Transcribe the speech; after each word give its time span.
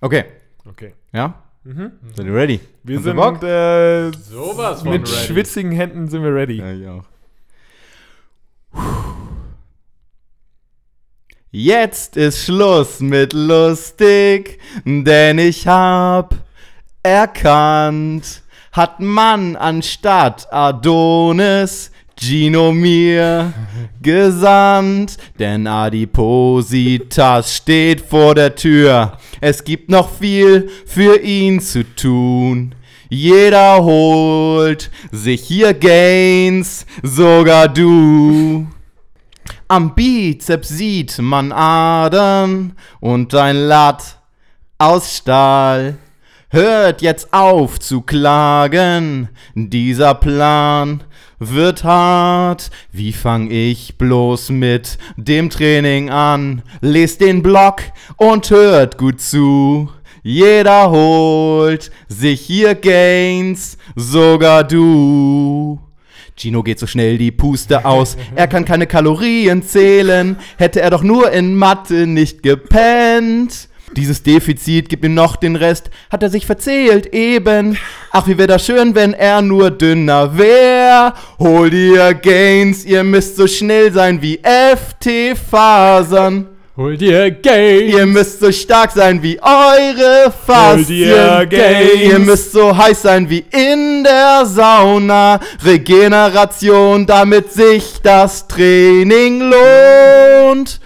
Okay. 0.00 0.24
Okay. 0.68 0.94
Ja? 1.12 1.42
Seid 1.62 2.26
ihr 2.26 2.34
ready? 2.34 2.60
Wir 2.82 2.96
ihr 2.96 3.02
sind 3.02 3.16
Bock? 3.16 3.42
äh, 3.42 4.10
Sowas 4.12 4.80
von 4.82 4.90
mit 4.92 5.02
ready. 5.02 5.26
schwitzigen 5.26 5.72
Händen 5.72 6.08
sind 6.08 6.22
wir 6.22 6.34
ready. 6.34 6.56
Ja, 6.58 6.72
ich 6.72 6.86
auch. 6.88 7.04
Jetzt 11.52 12.16
ist 12.16 12.44
Schluss 12.44 13.00
mit 13.00 13.32
lustig, 13.32 14.60
denn 14.84 15.38
ich 15.38 15.66
hab 15.66 16.34
erkannt, 17.02 18.42
hat 18.72 19.00
man 19.00 19.56
anstatt 19.56 20.46
Adonis 20.52 21.90
Gino 22.22 22.70
mir 22.70 23.54
gesandt, 24.02 25.16
denn 25.38 25.66
Adipositas 25.66 27.56
steht 27.56 28.02
vor 28.02 28.34
der 28.34 28.54
Tür. 28.54 29.16
Es 29.40 29.64
gibt 29.64 29.88
noch 29.88 30.10
viel 30.10 30.68
für 30.84 31.18
ihn 31.22 31.60
zu 31.60 31.82
tun. 31.96 32.74
Jeder 33.08 33.82
holt 33.82 34.90
sich 35.10 35.40
hier 35.44 35.72
Gains, 35.72 36.84
sogar 37.02 37.68
du. 37.68 38.66
Am 39.66 39.94
Bizeps 39.94 40.68
sieht 40.68 41.18
man 41.20 41.52
Adern 41.52 42.76
und 43.00 43.34
ein 43.34 43.56
Latt 43.56 44.18
aus 44.76 45.16
Stahl. 45.16 45.96
Hört 46.50 47.00
jetzt 47.00 47.32
auf 47.32 47.80
zu 47.80 48.02
klagen, 48.02 49.30
dieser 49.54 50.14
Plan 50.14 51.04
wird 51.40 51.82
hart. 51.82 52.70
Wie 52.92 53.12
fang 53.12 53.50
ich 53.50 53.98
bloß 53.98 54.50
mit 54.50 54.98
dem 55.16 55.50
Training 55.50 56.10
an? 56.10 56.62
Lest 56.80 57.20
den 57.20 57.42
Blog 57.42 57.82
und 58.16 58.48
hört 58.50 58.98
gut 58.98 59.20
zu. 59.20 59.90
Jeder 60.22 60.90
holt 60.90 61.90
sich 62.08 62.42
hier 62.42 62.74
Gains, 62.74 63.78
sogar 63.96 64.64
du. 64.64 65.80
Gino 66.36 66.62
geht 66.62 66.78
so 66.78 66.86
schnell 66.86 67.18
die 67.18 67.32
Puste 67.32 67.84
aus. 67.84 68.16
Er 68.34 68.46
kann 68.46 68.64
keine 68.64 68.86
Kalorien 68.86 69.62
zählen. 69.62 70.36
Hätte 70.58 70.80
er 70.80 70.90
doch 70.90 71.02
nur 71.02 71.30
in 71.32 71.54
Mathe 71.54 72.06
nicht 72.06 72.42
gepennt. 72.42 73.69
Dieses 73.96 74.22
Defizit 74.22 74.88
gibt 74.88 75.04
ihm 75.04 75.14
noch 75.14 75.34
den 75.36 75.56
Rest. 75.56 75.90
Hat 76.10 76.22
er 76.22 76.30
sich 76.30 76.46
verzählt 76.46 77.12
eben. 77.12 77.76
Ach, 78.12 78.28
wie 78.28 78.38
wäre 78.38 78.46
das 78.46 78.64
schön, 78.64 78.94
wenn 78.94 79.14
er 79.14 79.42
nur 79.42 79.72
dünner 79.72 80.38
wär. 80.38 81.14
Hol 81.38 81.70
dir 81.70 82.14
Gains, 82.14 82.84
ihr 82.84 83.02
müsst 83.02 83.34
so 83.36 83.48
schnell 83.48 83.92
sein 83.92 84.22
wie 84.22 84.38
FT-Fasern. 84.42 86.46
Hol 86.76 86.96
dir 86.96 87.32
Gains. 87.32 87.92
Ihr 87.92 88.06
müsst 88.06 88.38
so 88.40 88.52
stark 88.52 88.92
sein 88.92 89.20
wie 89.22 89.40
eure 89.42 90.32
Hol 90.46 90.84
dir. 90.84 91.44
Gains. 91.46 92.00
Ihr 92.00 92.20
müsst 92.20 92.52
so 92.52 92.76
heiß 92.76 93.02
sein 93.02 93.28
wie 93.28 93.44
in 93.50 94.04
der 94.04 94.46
Sauna. 94.46 95.40
Regeneration, 95.64 97.06
damit 97.06 97.52
sich 97.52 98.00
das 98.02 98.46
Training 98.46 99.50
lohnt. 99.50 100.78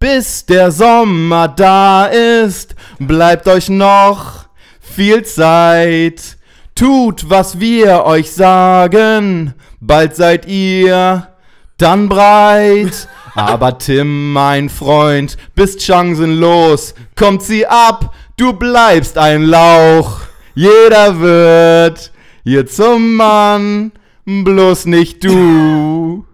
Bis 0.00 0.46
der 0.46 0.70
Sommer 0.70 1.46
da 1.46 2.06
ist, 2.06 2.74
bleibt 2.98 3.46
euch 3.46 3.68
noch 3.68 4.46
viel 4.80 5.26
Zeit. 5.26 6.38
Tut, 6.74 7.28
was 7.28 7.60
wir 7.60 8.04
euch 8.06 8.32
sagen, 8.32 9.52
bald 9.78 10.16
seid 10.16 10.46
ihr 10.46 11.28
dann 11.76 12.08
breit. 12.08 13.08
Aber 13.34 13.76
Tim, 13.76 14.32
mein 14.32 14.70
Freund, 14.70 15.36
bist 15.54 15.82
chancenlos. 15.82 16.94
Kommt 17.14 17.42
sie 17.42 17.66
ab, 17.66 18.14
du 18.38 18.54
bleibst 18.54 19.18
ein 19.18 19.42
Lauch. 19.42 20.20
Jeder 20.54 21.20
wird 21.20 22.10
hier 22.42 22.66
zum 22.66 23.16
Mann, 23.16 23.92
bloß 24.24 24.86
nicht 24.86 25.22
du. 25.22 26.24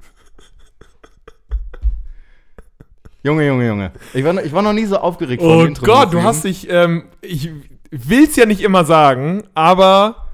Junge, 3.27 3.47
Junge, 3.47 3.67
Junge. 3.67 3.93
Ich 4.15 4.25
war, 4.25 4.33
noch- 4.33 4.43
ich 4.43 4.53
war 4.53 4.63
noch 4.63 4.73
nie 4.73 4.85
so 4.87 4.97
aufgeregt 4.99 5.43
Oh 5.43 5.59
dem 5.63 5.69
Intro. 5.69 5.85
Gott, 5.85 6.13
du 6.15 6.23
hast 6.23 6.45
dich, 6.45 6.69
ähm, 6.71 7.05
ich 7.23 7.51
will's 7.91 8.37
ja 8.37 8.47
nicht 8.47 8.61
immer 8.61 8.85
sagen, 8.85 9.43
aber 9.55 10.27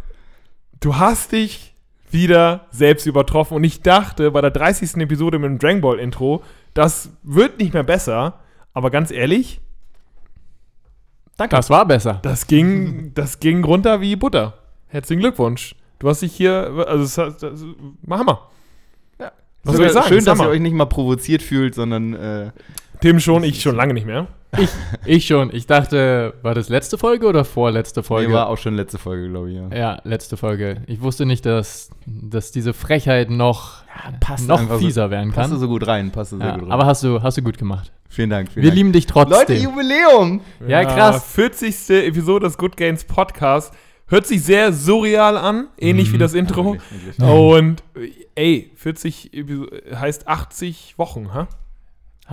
du 0.80 0.96
hast 0.96 1.32
dich 1.32 1.74
wieder 2.10 2.66
selbst 2.70 3.06
übertroffen 3.06 3.56
und 3.56 3.64
ich 3.64 3.80
dachte 3.80 4.30
bei 4.30 4.42
der 4.42 4.50
30. 4.50 4.96
Episode 4.98 5.38
mit 5.38 5.48
dem 5.48 5.58
Dragon 5.58 5.80
Ball 5.80 5.98
Intro, 5.98 6.42
das 6.74 7.08
wird 7.22 7.58
nicht 7.58 7.72
mehr 7.72 7.82
besser, 7.82 8.40
aber 8.74 8.90
ganz 8.90 9.10
ehrlich, 9.10 9.60
Das 11.38 11.70
war 11.70 11.86
besser. 11.86 12.20
das 12.22 12.46
ging, 12.46 13.12
das 13.14 13.40
ging 13.40 13.64
runter 13.64 14.00
wie 14.00 14.16
Butter. 14.16 14.54
Herzlichen 14.88 15.20
Glückwunsch. 15.20 15.74
Du 15.98 16.08
hast 16.08 16.20
dich 16.22 16.34
hier, 16.34 16.84
also 16.86 17.02
das, 17.24 17.38
das, 17.40 17.60
das, 17.60 17.64
Hammer. 18.10 18.50
Ja. 19.18 19.32
Was 19.64 19.76
soll 19.76 19.86
ich 19.86 19.92
sagen? 19.92 20.08
Schön, 20.08 20.24
dass 20.24 20.38
ihr 20.40 20.48
euch 20.48 20.60
nicht 20.60 20.74
mal 20.74 20.86
provoziert 20.86 21.42
fühlt, 21.42 21.74
sondern 21.74 22.12
äh, 22.14 22.50
Tim 23.02 23.20
schon, 23.20 23.44
ich 23.44 23.60
schon 23.60 23.76
lange 23.76 23.92
nicht 23.94 24.06
mehr. 24.06 24.28
Ich, 24.58 24.68
ich 25.04 25.26
schon. 25.26 25.54
Ich 25.54 25.66
dachte, 25.66 26.34
war 26.42 26.54
das 26.54 26.68
letzte 26.68 26.96
Folge 26.98 27.26
oder 27.26 27.44
vorletzte 27.44 28.02
Folge? 28.02 28.28
nee, 28.28 28.34
war 28.34 28.48
auch 28.48 28.58
schon 28.58 28.74
letzte 28.74 28.98
Folge, 28.98 29.28
glaube 29.28 29.50
ich. 29.50 29.56
Ja. 29.56 29.68
ja, 29.76 30.00
letzte 30.04 30.36
Folge. 30.36 30.82
Ich 30.86 31.00
wusste 31.02 31.26
nicht, 31.26 31.44
dass, 31.46 31.90
dass 32.06 32.52
diese 32.52 32.72
Frechheit 32.72 33.28
noch, 33.30 33.82
passt 34.20 34.46
noch 34.48 34.60
einfach 34.60 34.74
so- 34.78 34.80
fieser 34.86 35.10
werden 35.10 35.32
Passt 35.32 35.50
kann. 35.50 35.58
so 35.58 35.68
gut 35.68 35.86
rein, 35.86 36.10
passt 36.10 36.30
sehr 36.30 36.38
Ja, 36.40 36.52
gut 36.54 36.62
rein. 36.64 36.72
aber 36.72 36.86
hast 36.86 37.02
du, 37.02 37.22
hast 37.22 37.36
du 37.38 37.42
gut 37.42 37.58
gemacht. 37.58 37.92
vielen 38.08 38.30
Dank. 38.30 38.50
Vielen 38.52 38.62
Wir 38.62 38.70
Dank. 38.70 38.76
lieben 38.76 38.92
dich 38.92 39.06
trotzdem. 39.06 39.38
Leute, 39.38 39.54
Jubiläum! 39.54 40.40
Ja, 40.68 40.84
krass. 40.84 41.32
40. 41.32 41.90
Episode 42.06 42.46
des 42.46 42.56
Good 42.58 42.76
Gains 42.76 43.04
Podcast. 43.04 43.72
Hört 44.06 44.26
sich 44.26 44.42
sehr 44.44 44.74
surreal 44.74 45.38
an, 45.38 45.68
ähnlich 45.78 46.10
Mhm. 46.10 46.12
wie 46.12 46.18
das 46.18 46.34
Intro. 46.34 46.74
Wirklich, 46.74 47.16
wirklich. 47.18 47.26
Und 47.26 47.82
äh, 47.96 48.10
ey, 48.34 48.70
40 48.76 49.32
Episo 49.32 49.66
heißt 49.94 50.28
80 50.28 50.94
Wochen, 50.98 51.32
ha? 51.32 51.40
heißt 51.40 51.61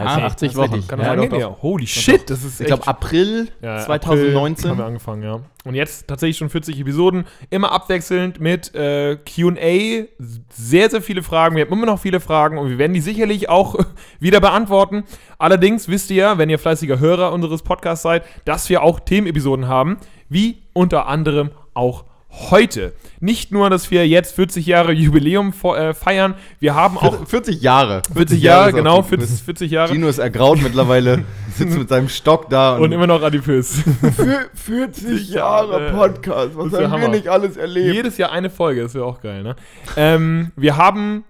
Ah, 0.08 0.26
80 0.26 0.52
das 0.52 0.58
Wochen. 0.58 0.88
Kann 0.88 1.00
ja, 1.00 1.16
doch, 1.16 1.28
doch. 1.28 1.62
Holy 1.62 1.88
shit, 1.88 2.30
das 2.30 2.44
ist 2.44 2.62
Ich 2.62 2.68
glaube, 2.68 2.88
April 2.88 3.50
ja, 3.62 3.80
2019. 3.80 4.50
April 4.50 4.70
haben 4.70 4.78
wir 4.78 4.86
angefangen, 4.86 5.24
ja. 5.24 5.42
Und 5.66 5.76
jetzt 5.76 6.08
tatsächlich 6.08 6.38
schon 6.38 6.50
40 6.50 6.80
Episoden, 6.80 7.26
immer 7.50 7.72
abwechselnd 7.72 8.40
mit 8.40 8.74
äh, 8.76 9.18
QA. 9.18 10.08
Sehr, 10.50 10.90
sehr 10.90 11.02
viele 11.02 11.22
Fragen. 11.22 11.56
Wir 11.56 11.66
haben 11.66 11.74
immer 11.74 11.86
noch 11.86 12.00
viele 12.00 12.20
Fragen 12.20 12.58
und 12.58 12.70
wir 12.70 12.78
werden 12.78 12.94
die 12.94 13.02
sicherlich 13.02 13.50
auch 13.50 13.76
wieder 14.20 14.40
beantworten. 14.40 15.04
Allerdings 15.38 15.88
wisst 15.88 16.12
ihr 16.12 16.18
ja, 16.18 16.38
wenn 16.38 16.50
ihr 16.50 16.60
fleißiger 16.60 17.00
Hörer 17.00 17.34
unseres 17.34 17.62
Podcasts 17.62 18.04
seid, 18.04 18.24
dass 18.46 18.70
wir 18.70 18.84
auch 18.84 19.00
Themenepisoden 19.00 19.68
haben, 19.68 19.98
wie 20.30 20.64
unter 20.74 21.08
anderem 21.08 21.52
auch 21.74 22.06
heute. 22.32 22.94
Nicht 23.20 23.52
nur, 23.52 23.70
dass 23.70 23.92
wir 23.92 24.08
jetzt 24.08 24.36
40 24.36 24.66
Jahre 24.66 24.94
Jubiläum 24.94 25.54
äh, 25.76 25.94
feiern, 25.94 26.36
wir 26.60 26.74
haben 26.74 26.98
auch 26.98 27.28
40 27.28 27.62
Jahre. 27.62 28.02
40 28.14 28.42
Jahre, 28.42 28.70
ist 28.70 28.74
auch 28.74 28.78
genau, 28.78 29.02
die- 29.02 29.10
40, 29.10 29.44
40 29.44 29.72
Jahre 29.72 29.94
Gino 29.94 30.08
ist 30.08 30.20
ergraut 30.20 30.62
mittlerweile, 30.62 31.26
sitzt 31.56 31.78
mit 31.78 31.90
seinem 31.90 32.08
Stock 32.08 32.50
da 32.50 32.78
und 32.78 32.92
immer 32.92 33.08
noch 33.08 33.22
adipös. 33.22 33.82
für 34.16 34.50
40 34.54 35.30
Jahre 35.32 35.92
Podcast. 35.92 36.52
Das 36.58 36.66
ist 36.68 36.78
der 36.78 36.92
Hammer. 36.92 37.12
alles 37.30 37.58
erlebt? 37.58 37.94
Jedes 37.94 38.18
Jahr 38.18 38.32
eine 38.32 38.50
Folge, 38.50 38.84
das 38.84 38.94
wäre 38.94 39.06
auch 39.06 39.22
geil, 39.22 39.44
ne? 39.44 39.56
ähm, 39.98 40.52
wir 40.56 40.78
haben 40.78 41.26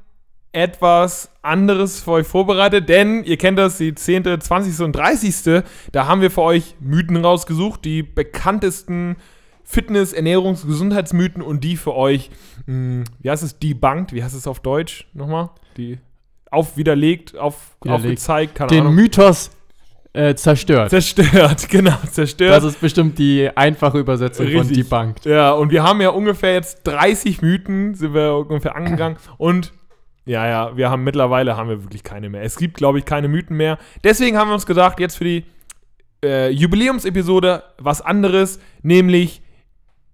etwas 0.52 1.32
anderes 1.42 2.02
für 2.02 2.12
euch 2.12 2.28
vorbereitet, 2.28 2.90
denn 2.90 3.24
ihr 3.24 3.38
kennt 3.38 3.59
das, 3.59 3.78
die 3.78 3.94
10., 3.94 4.42
20. 4.42 4.80
und 4.84 4.96
30. 4.96 5.64
Da 5.92 6.08
haben 6.08 6.22
wir 6.22 6.32
für 6.32 6.42
euch 6.42 6.76
Mythen 6.80 7.18
rausgesucht, 7.18 7.86
die 7.86 8.02
bekanntesten 8.04 9.16
Fitness-, 9.69 10.13
Ernährungs-, 10.13 10.66
Gesundheitsmythen 10.66 11.44
und 11.44 11.63
die 11.63 11.78
für 11.78 11.96
euch, 11.96 12.31
mh, 12.66 13.03
wie 13.19 13.30
heißt 13.30 13.44
es, 13.44 13.59
debunked, 13.59 14.13
wie 14.13 14.24
heißt 14.24 14.35
es 14.35 14.47
auf 14.47 14.62
Deutsch 14.62 15.07
nochmal? 15.13 15.52
Die 15.78 16.00
auf 16.50 16.75
widerlegt, 16.78 17.38
auf, 17.38 17.78
Widerlegt. 17.84 18.06
aufgezeigt, 18.06 18.56
keine 18.56 18.69
Den 18.69 18.81
Ahnung. 18.81 18.96
Mythos 18.96 19.52
äh, 20.13 20.34
zerstört. 20.34 20.90
Zerstört, 20.90 21.69
genau, 21.69 21.97
zerstört. 22.09 22.52
Das 22.52 22.63
ist 22.63 22.81
bestimmt 22.81 23.20
die 23.20 23.47
einfache 23.55 23.99
Übersetzung 23.99 24.47
von 24.47 24.61
Richtig. 24.61 24.78
debunked. 24.90 25.26
Ja, 25.26 25.52
und 25.52 25.70
wir 25.72 25.84
haben 25.84 26.02
ja 26.02 26.09
ungefähr 26.09 26.53
jetzt 26.53 26.82
30 26.85 27.44
Mythen, 27.44 27.94
sind 27.94 28.16
wir 28.16 28.35
ungefähr 28.38 28.76
angegangen. 28.76 29.17
Und 29.38 29.72
ja, 30.26 30.47
ja, 30.47 30.76
wir 30.76 30.90
haben 30.90 31.03
mittlerweile 31.03 31.58
haben 31.58 31.70
wir 31.70 31.84
wirklich 31.84 32.03
keine 32.03 32.29
mehr. 32.29 32.41
Es 32.41 32.58
gibt, 32.58 32.78
glaube 32.78 32.97
ich, 32.97 33.05
keine 33.05 33.28
Mythen 33.28 33.55
mehr. 33.55 33.78
Deswegen 34.03 34.35
haben 34.35 34.49
wir 34.49 34.55
uns 34.55 34.66
gedacht, 34.66 34.99
jetzt 34.99 35.17
für 35.17 35.26
die 35.26 35.46
äh, 36.23 36.49
Jubiläumsepisode 36.49 37.64
was 37.78 38.02
anderes, 38.02 38.59
nämlich 38.82 39.44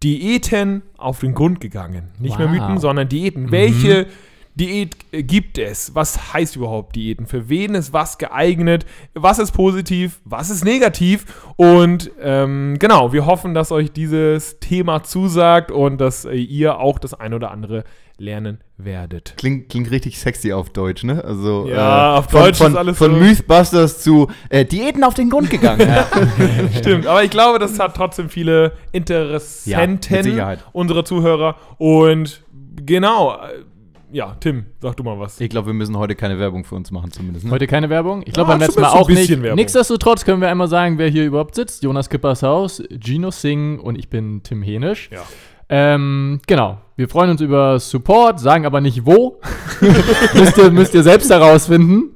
Diäten 0.05 0.83
auf 0.97 1.19
den 1.21 1.33
Grund 1.33 1.59
gegangen. 1.59 2.11
Nicht 2.19 2.37
mehr 2.37 2.47
Wow. 2.47 2.55
Mythen, 2.55 2.77
sondern 2.77 3.09
Diäten. 3.09 3.49
Welche 3.51 4.05
Diät 4.53 4.95
äh, 5.11 5.23
gibt 5.23 5.57
es? 5.57 5.95
Was 5.95 6.31
heißt 6.31 6.55
überhaupt 6.55 6.95
Diäten? 6.95 7.25
Für 7.25 7.49
wen 7.49 7.73
ist 7.73 7.91
was 7.91 8.19
geeignet? 8.19 8.85
Was 9.15 9.39
ist 9.39 9.51
positiv? 9.51 10.21
Was 10.23 10.51
ist 10.51 10.63
negativ? 10.63 11.25
Und 11.55 12.11
ähm, 12.21 12.77
genau, 12.79 13.13
wir 13.13 13.25
hoffen, 13.25 13.55
dass 13.55 13.71
euch 13.71 13.91
dieses 13.91 14.59
Thema 14.59 15.01
zusagt 15.01 15.71
und 15.71 15.99
dass 15.99 16.25
äh, 16.25 16.35
ihr 16.35 16.77
auch 16.77 16.99
das 16.99 17.15
ein 17.15 17.33
oder 17.33 17.49
andere 17.49 17.83
lernen 18.17 18.59
werdet. 18.77 19.33
Klingt, 19.37 19.69
klingt 19.69 19.91
richtig 19.91 20.19
sexy 20.19 20.53
auf 20.53 20.69
Deutsch, 20.69 21.03
ne? 21.03 21.23
Also, 21.23 21.67
Ja, 21.67 22.15
auf 22.17 22.25
von, 22.29 22.41
Deutsch 22.41 22.57
von, 22.57 22.71
ist 22.71 22.77
alles 22.77 22.97
Von 22.97 23.11
so- 23.11 23.17
Mythbusters 23.17 24.01
zu 24.01 24.27
äh, 24.49 24.65
Diäten 24.65 25.03
auf 25.03 25.13
den 25.13 25.29
Grund 25.29 25.49
gegangen. 25.49 25.81
ja. 25.87 26.07
Stimmt, 26.77 27.07
aber 27.07 27.23
ich 27.23 27.29
glaube, 27.29 27.59
das 27.59 27.77
hat 27.79 27.95
trotzdem 27.95 28.29
viele 28.29 28.63
Ja, 28.63 28.71
Interessenten, 28.93 30.23
Sicherheit. 30.23 30.59
unsere 30.73 31.03
Zuhörer. 31.03 31.55
Und 31.77 32.43
genau, 32.85 33.33
äh, 33.35 33.63
ja, 34.11 34.37
Tim, 34.39 34.65
sag 34.81 34.95
du 34.95 35.03
mal 35.03 35.19
was. 35.19 35.41
Ich 35.41 35.49
glaube, 35.49 35.67
wir 35.67 35.73
müssen 35.73 35.97
heute 35.97 36.15
keine 36.15 36.39
Werbung 36.39 36.63
für 36.63 36.75
uns 36.75 36.91
machen, 36.91 37.11
zumindest. 37.11 37.45
Ne? 37.45 37.51
Heute 37.51 37.67
keine 37.67 37.89
Werbung. 37.89 38.23
Ich 38.25 38.33
glaube 38.33 38.51
Ja, 38.51 38.57
beim 38.57 38.59
letzten 38.65 38.81
Mal 38.81 38.89
auch 38.91 39.09
ein 39.09 39.15
bisschen 39.15 39.39
nicht. 39.39 39.43
Werbung. 39.43 39.55
Nichtsdestotrotz 39.57 40.23
können 40.23 40.39
wir 40.41 40.47
einmal 40.49 40.67
sagen, 40.69 40.97
wer 40.97 41.09
hier 41.09 41.25
überhaupt 41.25 41.55
sitzt. 41.55 41.83
Jonas 41.83 42.09
Kippers 42.09 42.41
Haus, 42.43 42.81
Gino 43.03 43.31
Singh 43.31 43.81
und 43.81 43.97
ich 43.97 44.09
bin 44.09 44.41
Tim 44.43 44.61
Henisch. 44.61 45.09
Ja. 45.11 45.23
Ähm, 45.69 46.39
genau. 46.47 46.79
Wir 46.97 47.09
freuen 47.09 47.31
uns 47.31 47.41
über 47.41 47.77
Support, 47.79 48.39
sagen 48.39 48.65
aber 48.65 48.79
nicht 48.79 49.05
wo. 49.05 49.41
müsst, 50.33 50.57
ihr, 50.57 50.71
müsst 50.71 50.93
ihr 50.93 51.03
selbst 51.03 51.29
herausfinden. 51.29 52.15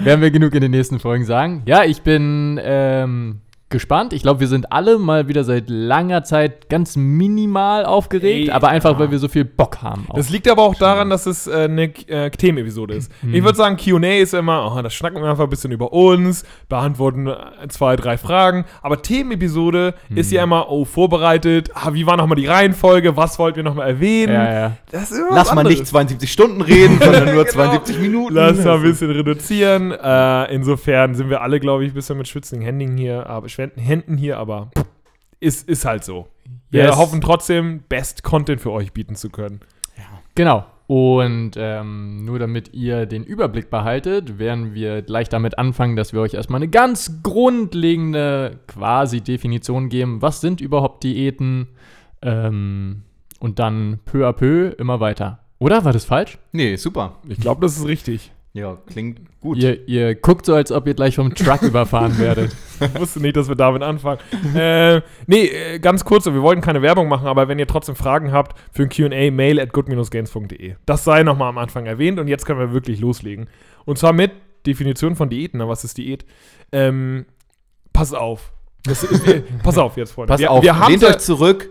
Werden 0.00 0.20
wir 0.20 0.30
genug 0.30 0.54
in 0.54 0.60
den 0.60 0.70
nächsten 0.70 0.98
Folgen 0.98 1.24
sagen. 1.24 1.62
Ja, 1.64 1.84
ich 1.84 2.02
bin 2.02 2.60
ähm, 2.62 3.40
gespannt. 3.70 4.12
Ich 4.12 4.22
glaube, 4.22 4.40
wir 4.40 4.48
sind 4.48 4.72
alle 4.72 4.98
mal 4.98 5.28
wieder 5.28 5.44
seit 5.44 5.68
langer 5.68 6.24
Zeit 6.24 6.68
ganz 6.68 6.96
minimal 6.96 7.84
aufgeregt, 7.84 8.48
Ey, 8.48 8.50
aber 8.50 8.68
einfach, 8.68 8.92
ja. 8.92 8.98
weil 8.98 9.10
wir 9.10 9.18
so 9.18 9.28
viel 9.28 9.44
Bock 9.44 9.82
haben. 9.82 10.06
Das 10.14 10.30
liegt 10.30 10.48
aber 10.48 10.62
auch 10.62 10.74
daran, 10.74 11.10
dass 11.10 11.26
es 11.26 11.46
äh, 11.46 11.64
eine 11.64 11.84
äh, 12.08 12.30
Themenepisode 12.30 12.94
ist. 12.94 13.12
Ich 13.30 13.42
würde 13.42 13.56
sagen, 13.56 13.76
QA 13.76 14.18
ist 14.18 14.34
immer, 14.34 14.74
oh, 14.74 14.80
das 14.82 14.94
schnacken 14.94 15.22
wir 15.22 15.28
einfach 15.28 15.44
ein 15.44 15.50
bisschen 15.50 15.72
über 15.72 15.92
uns, 15.92 16.44
beantworten 16.68 17.26
äh, 17.26 17.68
zwei, 17.68 17.96
drei 17.96 18.16
Fragen. 18.16 18.64
Aber 18.82 19.02
Themenepisode 19.02 19.94
ist 20.14 20.32
ja 20.32 20.44
immer, 20.44 20.70
oh, 20.70 20.84
vorbereitet, 20.84 21.70
ah, 21.74 21.92
wie 21.92 22.06
war 22.06 22.16
nochmal 22.16 22.36
die 22.36 22.46
Reihenfolge, 22.46 23.16
was 23.16 23.38
wollten 23.38 23.56
wir 23.56 23.64
nochmal 23.64 23.88
erwähnen? 23.88 24.32
ja, 24.32 24.52
ja. 24.52 24.76
Das 24.90 25.10
ist 25.10 25.18
immer 25.18 25.34
Lass 25.34 25.54
mal 25.54 25.64
nicht 25.64 25.72
anderes. 25.72 25.90
72 25.90 26.32
Stunden 26.32 26.62
reden, 26.62 26.98
sondern 27.02 27.34
nur 27.34 27.44
Genau. 27.44 27.64
72 27.64 27.98
Minuten. 28.00 28.34
Lass 28.34 28.64
mal 28.64 28.76
ein 28.76 28.82
bisschen 28.82 29.10
reduzieren. 29.10 29.92
Äh, 29.92 30.54
insofern 30.54 31.14
sind 31.14 31.30
wir 31.30 31.42
alle, 31.42 31.60
glaube 31.60 31.84
ich, 31.84 31.92
ein 31.92 31.94
bisschen 31.94 32.18
mit 32.18 32.28
schwitzenden 32.28 32.64
Händen 32.64 32.96
hier, 32.96 33.26
aber 33.26 33.48
schwenden 33.48 33.57
Händen 33.76 34.16
hier, 34.16 34.38
aber 34.38 34.70
ist, 35.40 35.68
ist 35.68 35.84
halt 35.84 36.04
so. 36.04 36.28
Wir 36.70 36.84
Yes. 36.84 36.96
hoffen 36.96 37.20
trotzdem, 37.20 37.80
Best 37.88 38.22
Content 38.22 38.60
für 38.60 38.70
euch 38.72 38.92
bieten 38.92 39.14
zu 39.14 39.30
können. 39.30 39.60
Genau. 40.34 40.64
Und 40.86 41.52
ähm, 41.56 42.24
nur 42.24 42.38
damit 42.38 42.72
ihr 42.72 43.04
den 43.04 43.22
Überblick 43.24 43.68
behaltet, 43.68 44.38
werden 44.38 44.72
wir 44.72 45.02
gleich 45.02 45.28
damit 45.28 45.58
anfangen, 45.58 45.96
dass 45.96 46.12
wir 46.14 46.20
euch 46.20 46.32
erstmal 46.34 46.58
eine 46.58 46.68
ganz 46.68 47.22
grundlegende 47.22 48.60
quasi 48.66 49.20
Definition 49.20 49.90
geben. 49.90 50.22
Was 50.22 50.40
sind 50.40 50.60
überhaupt 50.62 51.04
Diäten? 51.04 51.68
Ähm, 52.22 53.02
und 53.40 53.58
dann 53.58 54.00
peu 54.06 54.26
à 54.26 54.32
peu 54.32 54.70
immer 54.78 54.98
weiter. 55.00 55.40
Oder? 55.58 55.84
War 55.84 55.92
das 55.92 56.04
falsch? 56.04 56.38
Nee, 56.52 56.76
super. 56.76 57.16
Ich 57.28 57.38
glaube, 57.38 57.60
das 57.60 57.76
ist 57.76 57.86
richtig. 57.86 58.32
Ja, 58.58 58.76
klingt 58.86 59.20
gut. 59.40 59.58
Ihr, 59.58 59.86
ihr 59.86 60.14
guckt 60.16 60.44
so, 60.44 60.54
als 60.54 60.72
ob 60.72 60.88
ihr 60.88 60.94
gleich 60.94 61.14
vom 61.14 61.32
Truck 61.32 61.62
überfahren 61.62 62.18
werdet. 62.18 62.54
Ich 62.80 63.00
wusste 63.00 63.20
nicht, 63.20 63.36
dass 63.36 63.48
wir 63.48 63.54
damit 63.54 63.82
anfangen. 63.82 64.18
äh, 64.56 65.00
nee, 65.26 65.46
äh, 65.46 65.78
ganz 65.78 66.04
kurz, 66.04 66.26
wir 66.26 66.42
wollten 66.42 66.60
keine 66.60 66.82
Werbung 66.82 67.08
machen, 67.08 67.28
aber 67.28 67.46
wenn 67.46 67.58
ihr 67.60 67.68
trotzdem 67.68 67.94
Fragen 67.94 68.32
habt 68.32 68.58
für 68.72 68.82
ein 68.82 68.88
QA, 68.88 69.30
mail 69.30 69.60
at 69.60 69.72
good-gains.de. 69.72 70.74
Das 70.86 71.04
sei 71.04 71.22
nochmal 71.22 71.50
am 71.50 71.58
Anfang 71.58 71.86
erwähnt 71.86 72.18
und 72.18 72.26
jetzt 72.26 72.46
können 72.46 72.58
wir 72.58 72.72
wirklich 72.72 72.98
loslegen. 72.98 73.48
Und 73.84 73.98
zwar 73.98 74.12
mit 74.12 74.32
Definition 74.66 75.14
von 75.14 75.30
Diäten. 75.30 75.58
Na, 75.58 75.68
was 75.68 75.84
ist 75.84 75.98
Diät? 75.98 76.24
Ähm, 76.72 77.26
pass 77.92 78.12
auf. 78.12 78.52
Das, 78.82 79.04
äh, 79.04 79.42
pass 79.62 79.78
auf 79.78 79.96
jetzt, 79.96 80.12
Freunde. 80.12 80.32
Pass 80.32 80.40
wir, 80.40 80.50
auf, 80.50 80.64
wir 80.64 80.74
lehnt 80.88 81.04
euch 81.04 81.18
zurück. 81.18 81.70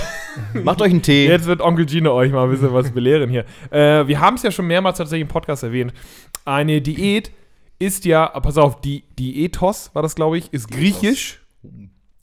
Macht 0.54 0.80
euch 0.80 0.90
einen 0.90 1.02
Tee. 1.02 1.28
Jetzt 1.28 1.46
wird 1.46 1.60
Onkel 1.60 1.88
Gino 1.88 2.12
euch 2.14 2.32
mal 2.32 2.44
ein 2.44 2.50
bisschen 2.50 2.72
was 2.72 2.90
belehren 2.90 3.28
hier. 3.30 3.44
Äh, 3.70 4.06
wir 4.06 4.20
haben 4.20 4.36
es 4.36 4.42
ja 4.42 4.50
schon 4.50 4.66
mehrmals 4.66 4.98
tatsächlich 4.98 5.22
im 5.22 5.28
Podcast 5.28 5.62
erwähnt. 5.62 5.92
Eine 6.44 6.80
Diät 6.80 7.30
ist 7.78 8.04
ja, 8.04 8.28
pass 8.28 8.58
auf, 8.58 8.80
die 8.80 9.04
Diätos 9.18 9.90
war 9.94 10.02
das, 10.02 10.14
glaube 10.14 10.38
ich, 10.38 10.52
ist 10.52 10.70
griechisch 10.70 11.40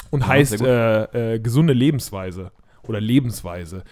und 0.10 0.22
Ja, 0.22 0.28
heißt 0.28 0.62
äh, 0.62 1.34
äh, 1.36 1.40
gesunde 1.40 1.74
Lebensweise 1.74 2.52
oder 2.84 3.00
Lebensweise. 3.00 3.84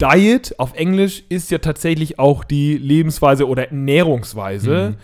Diet 0.00 0.58
auf 0.58 0.74
Englisch 0.74 1.24
ist 1.28 1.50
ja 1.50 1.58
tatsächlich 1.58 2.18
auch 2.18 2.44
die 2.44 2.78
Lebensweise 2.78 3.46
oder 3.46 3.68
Ernährungsweise. 3.68 4.96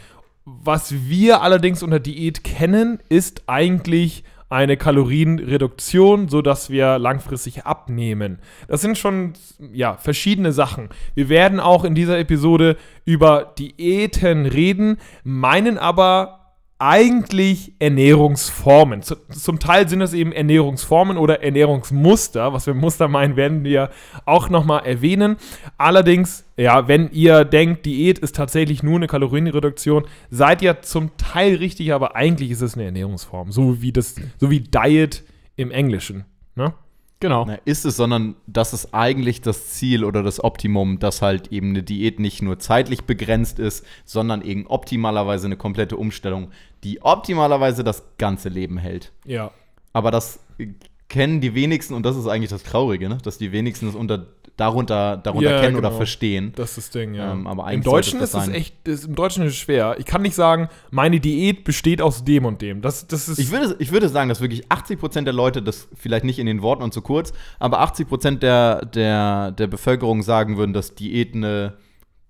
Was 0.45 0.95
wir 1.09 1.43
allerdings 1.43 1.83
unter 1.83 2.01
Diät 2.01 2.45
kennen, 2.45 3.01
ist 3.09 3.43
eigentlich 3.47 4.25
eine 4.49 4.77
Kalorienreduktion, 4.77 6.29
sodass 6.29 6.71
wir 6.71 6.99
langfristig 6.99 7.67
abnehmen. 7.67 8.39
Das 8.69 8.81
sind 8.81 8.97
schon 8.97 9.33
ja, 9.73 9.95
verschiedene 9.95 10.53
Sachen. 10.53 10.89
Wir 11.15 11.29
werden 11.29 11.59
auch 11.59 11.85
in 11.85 11.95
dieser 11.95 12.19
Episode 12.19 12.77
über 13.05 13.55
Diäten 13.59 14.47
reden, 14.47 14.99
meinen 15.25 15.79
aber 15.79 16.46
eigentlich 16.79 17.73
Ernährungsformen. 17.79 19.03
Zu, 19.03 19.17
zum 19.31 19.59
Teil 19.59 19.89
sind 19.89 20.03
es 20.03 20.13
eben 20.13 20.33
Ernährungsformen 20.33 21.17
oder 21.17 21.43
Ernährungsmuster. 21.43 22.53
Was 22.53 22.67
wir 22.67 22.75
Muster 22.75 23.09
meinen, 23.09 23.37
werden 23.37 23.65
wir 23.65 23.91
auch 24.27 24.51
nochmal 24.51 24.85
erwähnen. 24.85 25.37
Allerdings, 25.79 26.45
ja, 26.57 26.87
wenn 26.87 27.11
ihr 27.13 27.45
denkt, 27.45 27.87
Diät 27.87 28.19
ist 28.19 28.37
tatsächlich 28.37 28.83
nur 28.83 28.97
eine 28.97 29.07
Kalorienreduktion, 29.07 30.05
seid 30.31 30.61
ihr 30.61 30.83
zum 30.83 31.17
Teil 31.17 31.57
richtig, 31.57 31.93
aber 31.93 32.15
eigentlich 32.15 32.51
ist 32.51 32.63
es 32.63 32.75
eine 32.75 32.85
Ernährungsform. 32.85 33.53
So 33.53 33.81
wie 33.81 33.93
das, 33.93 34.17
so 34.39 34.51
wie 34.51 34.61
Diet 34.61 35.25
im 35.57 35.71
Englischen. 35.71 36.25
Ne? 36.57 36.75
Genau. 37.21 37.47
Na, 37.47 37.55
ist 37.65 37.87
es, 37.87 37.97
sondern 37.97 38.37
das 38.47 38.75
ist 38.75 38.93
eigentlich 38.93 39.41
das 39.41 39.71
Ziel 39.71 40.05
oder 40.05 40.23
das 40.23 40.43
Optimum, 40.43 40.99
dass 40.99 41.23
halt 41.23 41.51
eben 41.51 41.71
eine 41.71 41.83
Diät 41.83 42.21
nicht 42.21 42.43
nur 42.43 42.59
zeitlich 42.59 43.05
begrenzt 43.05 43.59
ist, 43.59 43.87
sondern 44.05 44.43
eben 44.43 44.67
optimalerweise 44.67 45.47
eine 45.47 45.57
komplette 45.57 45.97
Umstellung, 45.97 46.51
die 46.85 47.03
optimalerweise 47.03 47.85
das 47.85 48.05
ganze 48.19 48.51
Leben 48.51 48.77
hält. 48.77 49.13
Ja. 49.25 49.51
Aber 49.95 50.11
das 50.11 50.41
äh, 50.59 50.69
kennen 51.09 51.41
die 51.41 51.55
wenigsten 51.55 51.95
und 51.95 52.05
das 52.05 52.17
ist 52.17 52.27
eigentlich 52.27 52.51
das 52.51 52.65
Traurige, 52.65 53.09
ne? 53.09 53.19
dass 53.23 53.39
die 53.39 53.53
wenigsten 53.53 53.89
es 53.89 53.95
unter, 53.95 54.27
darunter, 54.57 55.17
darunter 55.19 55.51
Ja, 55.51 55.61
kennen 55.61 55.77
genau. 55.77 55.89
oder 55.89 55.97
verstehen. 55.97 56.53
Das 56.57 56.71
ist 56.71 56.77
das 56.79 56.91
Ding, 56.91 57.15
ja. 57.15 57.33
Ähm, 57.33 57.47
aber 57.47 57.71
Im 57.73 57.83
Deutschen 57.83 58.21
ist 58.21 58.35
das 58.35 58.49
es 58.49 58.55
echt, 58.55 58.89
ist, 58.89 59.05
im 59.05 59.15
Deutschen 59.15 59.45
ist 59.45 59.53
es 59.53 59.59
schwer. 59.59 59.97
Ich 59.99 60.07
kann 60.07 60.23
nicht 60.23 60.35
sagen, 60.35 60.69
meine 60.91 61.21
Diät 61.21 61.65
besteht 61.65 62.01
aus 62.01 62.25
dem 62.25 62.45
und 62.47 62.63
dem. 62.63 62.81
Das, 62.83 63.07
das 63.07 63.29
ist. 63.29 63.39
Ich 63.39 63.51
würde, 63.51 63.77
ich 63.79 63.93
würde 63.93 64.09
sagen, 64.09 64.29
dass 64.29 64.41
wirklich 64.41 64.67
80% 64.69 65.23
der 65.25 65.33
Leute, 65.33 65.63
das 65.63 65.89
vielleicht 65.95 66.25
nicht 66.25 66.39
in 66.39 66.47
den 66.47 66.63
Worten 66.63 66.83
und 66.83 66.95
zu 66.95 67.03
kurz, 67.03 67.33
aber 67.59 67.83
80% 67.83 68.39
der, 68.39 68.85
der, 68.87 69.53
der 69.53 69.67
Bevölkerung 69.67 70.23
sagen 70.23 70.57
würden, 70.57 70.73
dass 70.73 70.95
Diät 70.95 71.35
eine 71.35 71.75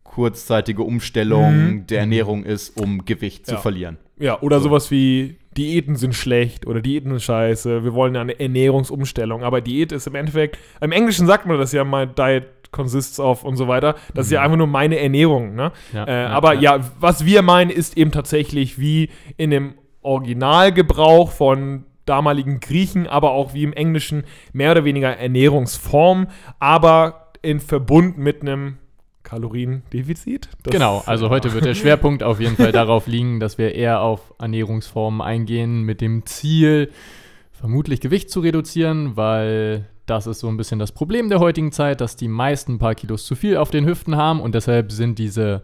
kurzzeitige 0.03 0.83
Umstellung 0.83 1.67
Mhm. 1.67 1.87
der 1.87 2.01
Ernährung 2.01 2.45
ist, 2.45 2.77
um 2.81 3.05
Gewicht 3.05 3.47
Ja. 3.49 3.57
zu 3.57 3.61
verlieren. 3.63 3.99
Ja, 4.19 4.41
oder 4.41 4.59
So. 4.61 4.65
sowas 4.69 4.91
wie 4.91 5.37
Diäten 5.57 5.97
sind 5.97 6.15
schlecht 6.15 6.67
oder 6.67 6.81
Diäten 6.81 7.11
sind 7.11 7.23
scheiße. 7.23 7.85
Wir 7.85 7.95
wollen 7.95 8.17
eine 8.17 8.39
Ernährungsumstellung. 8.39 9.43
Aber 9.43 9.61
Diät 9.61 9.93
ist 9.93 10.07
im 10.07 10.15
Endeffekt, 10.15 10.59
im 10.81 10.93
Englischen 10.93 11.27
sagt 11.27 11.47
man 11.47 11.59
das 11.59 11.73
ja, 11.73 11.85
my 11.85 12.07
diet 12.07 12.45
consists 12.73 13.19
of 13.19 13.45
und 13.45 13.57
so 13.57 13.69
weiter. 13.69 13.95
Das 14.15 14.27
ist 14.27 14.33
ja 14.33 14.43
einfach 14.43 14.57
nur 14.57 14.67
meine 14.67 14.99
Ernährung. 14.99 15.55
Ne? 15.55 15.73
Ja, 15.93 16.05
äh, 16.05 16.23
ja, 16.23 16.29
aber 16.29 16.55
ja. 16.55 16.77
ja. 16.77 16.91
was 17.01 17.25
wir 17.25 17.43
meinen, 17.43 17.71
ist 17.71 17.97
eben 17.97 18.13
tatsächlich 18.13 18.79
wie 18.79 19.11
in 19.37 19.51
dem 19.51 19.75
Originalgebrauch 20.03 21.33
von 21.33 21.85
damaligen 22.05 22.61
Griechen, 22.61 23.07
aber 23.07 23.33
auch 23.33 23.55
wie 23.55 23.65
im 23.65 23.73
Englischen 23.73 24.25
mehr 24.53 24.73
oder 24.73 24.85
weniger 24.85 25.17
Ernährungsform, 25.17 26.29
aber 26.61 27.33
in 27.43 27.61
Verbund 27.61 28.17
mit 28.17 28.43
einem 28.43 28.79
Kaloriendefizit. 29.27 30.49
Das- 30.63 30.73
Genau, 30.73 31.03
also 31.07 31.31
heute 31.31 31.53
wird 31.53 31.65
der 31.65 31.75
Schwerpunkt 31.81 32.23
auf 32.23 32.41
jeden 32.41 32.57
Fall 32.57 32.73
darauf 32.73 33.07
liegen, 33.07 33.41
dass 33.41 33.59
wir 33.59 33.75
eher 33.75 34.01
auf 34.01 34.33
Ernährungsformen 34.39 35.21
eingehen 35.21 35.83
mit 35.83 36.01
dem 36.01 36.25
Ziel, 36.27 36.91
vermutlich 37.53 38.01
Gewicht 38.01 38.31
zu 38.31 38.41
reduzieren, 38.41 39.17
weil 39.17 39.87
das 40.07 40.27
ist 40.27 40.41
so 40.41 40.49
ein 40.49 40.57
bisschen 40.57 40.79
das 40.79 40.93
Problem 40.93 41.29
der 41.29 41.41
heutigen 41.41 41.73
Zeit, 41.73 42.01
dass 42.01 42.17
die 42.17 42.29
meisten 42.29 42.75
ein 42.75 42.79
paar 42.79 42.95
Kilos 42.95 43.25
zu 43.27 43.35
viel 43.35 43.57
auf 43.57 43.71
den 43.71 43.87
Hüften 43.87 44.17
haben 44.17 44.41
und 44.41 44.55
deshalb 44.55 44.93
sind 44.93 45.19
diese 45.19 45.63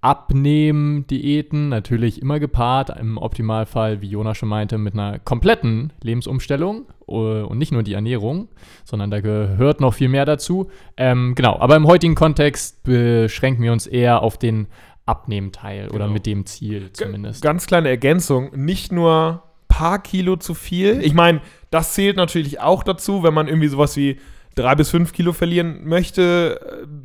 Abnehmen-Diäten 0.00 1.68
natürlich 1.68 2.22
immer 2.22 2.38
gepaart, 2.38 2.98
im 2.98 3.18
Optimalfall, 3.18 4.00
wie 4.00 4.08
Jonas 4.08 4.38
schon 4.38 4.48
meinte, 4.48 4.78
mit 4.78 4.94
einer 4.94 5.18
kompletten 5.18 5.92
Lebensumstellung 6.02 6.86
äh, 7.08 7.12
und 7.12 7.58
nicht 7.58 7.72
nur 7.72 7.82
die 7.82 7.94
Ernährung, 7.94 8.48
sondern 8.84 9.10
da 9.10 9.20
gehört 9.20 9.80
noch 9.80 9.94
viel 9.94 10.08
mehr 10.08 10.24
dazu. 10.24 10.70
Ähm, 10.96 11.34
genau, 11.34 11.58
aber 11.58 11.76
im 11.76 11.86
heutigen 11.86 12.14
Kontext 12.14 12.82
beschränken 12.84 13.62
wir 13.62 13.72
uns 13.72 13.86
eher 13.86 14.22
auf 14.22 14.38
den 14.38 14.68
Abnehmteil 15.06 15.88
oder 15.88 16.00
Genau. 16.04 16.12
mit 16.12 16.26
dem 16.26 16.46
Ziel 16.46 16.90
zumindest. 16.92 17.42
Ganz 17.42 17.66
kleine 17.66 17.88
Ergänzung, 17.88 18.50
nicht 18.54 18.92
nur 18.92 19.42
paar 19.68 20.02
Kilo 20.02 20.36
zu 20.36 20.54
viel. 20.54 21.00
Ich 21.02 21.14
meine, 21.14 21.40
das 21.70 21.94
zählt 21.94 22.16
natürlich 22.16 22.60
auch 22.60 22.82
dazu, 22.82 23.22
wenn 23.22 23.34
man 23.34 23.48
irgendwie 23.48 23.68
sowas 23.68 23.96
wie 23.96 24.18
drei 24.58 24.74
bis 24.74 24.90
fünf 24.90 25.12
Kilo 25.12 25.32
verlieren 25.32 25.86
möchte. 25.86 26.60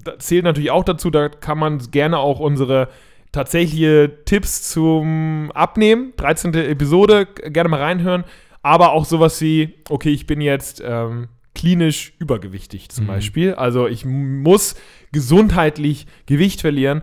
äh, 0.05 0.17
zählt 0.19 0.43
natürlich 0.43 0.71
auch 0.71 0.83
dazu. 0.83 1.09
Da 1.09 1.29
kann 1.29 1.57
man 1.57 1.79
gerne 1.91 2.17
auch 2.19 2.39
unsere 2.39 2.89
tatsächliche 3.31 4.11
Tipps 4.25 4.69
zum 4.69 5.51
Abnehmen, 5.53 6.13
13. 6.17 6.53
Episode, 6.53 7.25
gerne 7.25 7.69
mal 7.69 7.81
reinhören. 7.81 8.23
Aber 8.61 8.93
auch 8.93 9.05
sowas 9.05 9.41
wie, 9.41 9.73
okay, 9.89 10.09
ich 10.11 10.27
bin 10.27 10.39
jetzt 10.39 10.81
ähm, 10.85 11.27
klinisch 11.55 12.13
übergewichtig 12.19 12.89
zum 12.89 13.05
Mhm. 13.05 13.07
Beispiel. 13.07 13.53
Also 13.55 13.87
ich 13.87 14.05
muss 14.05 14.75
gesundheitlich 15.11 16.05
Gewicht 16.25 16.61
verlieren. 16.61 17.01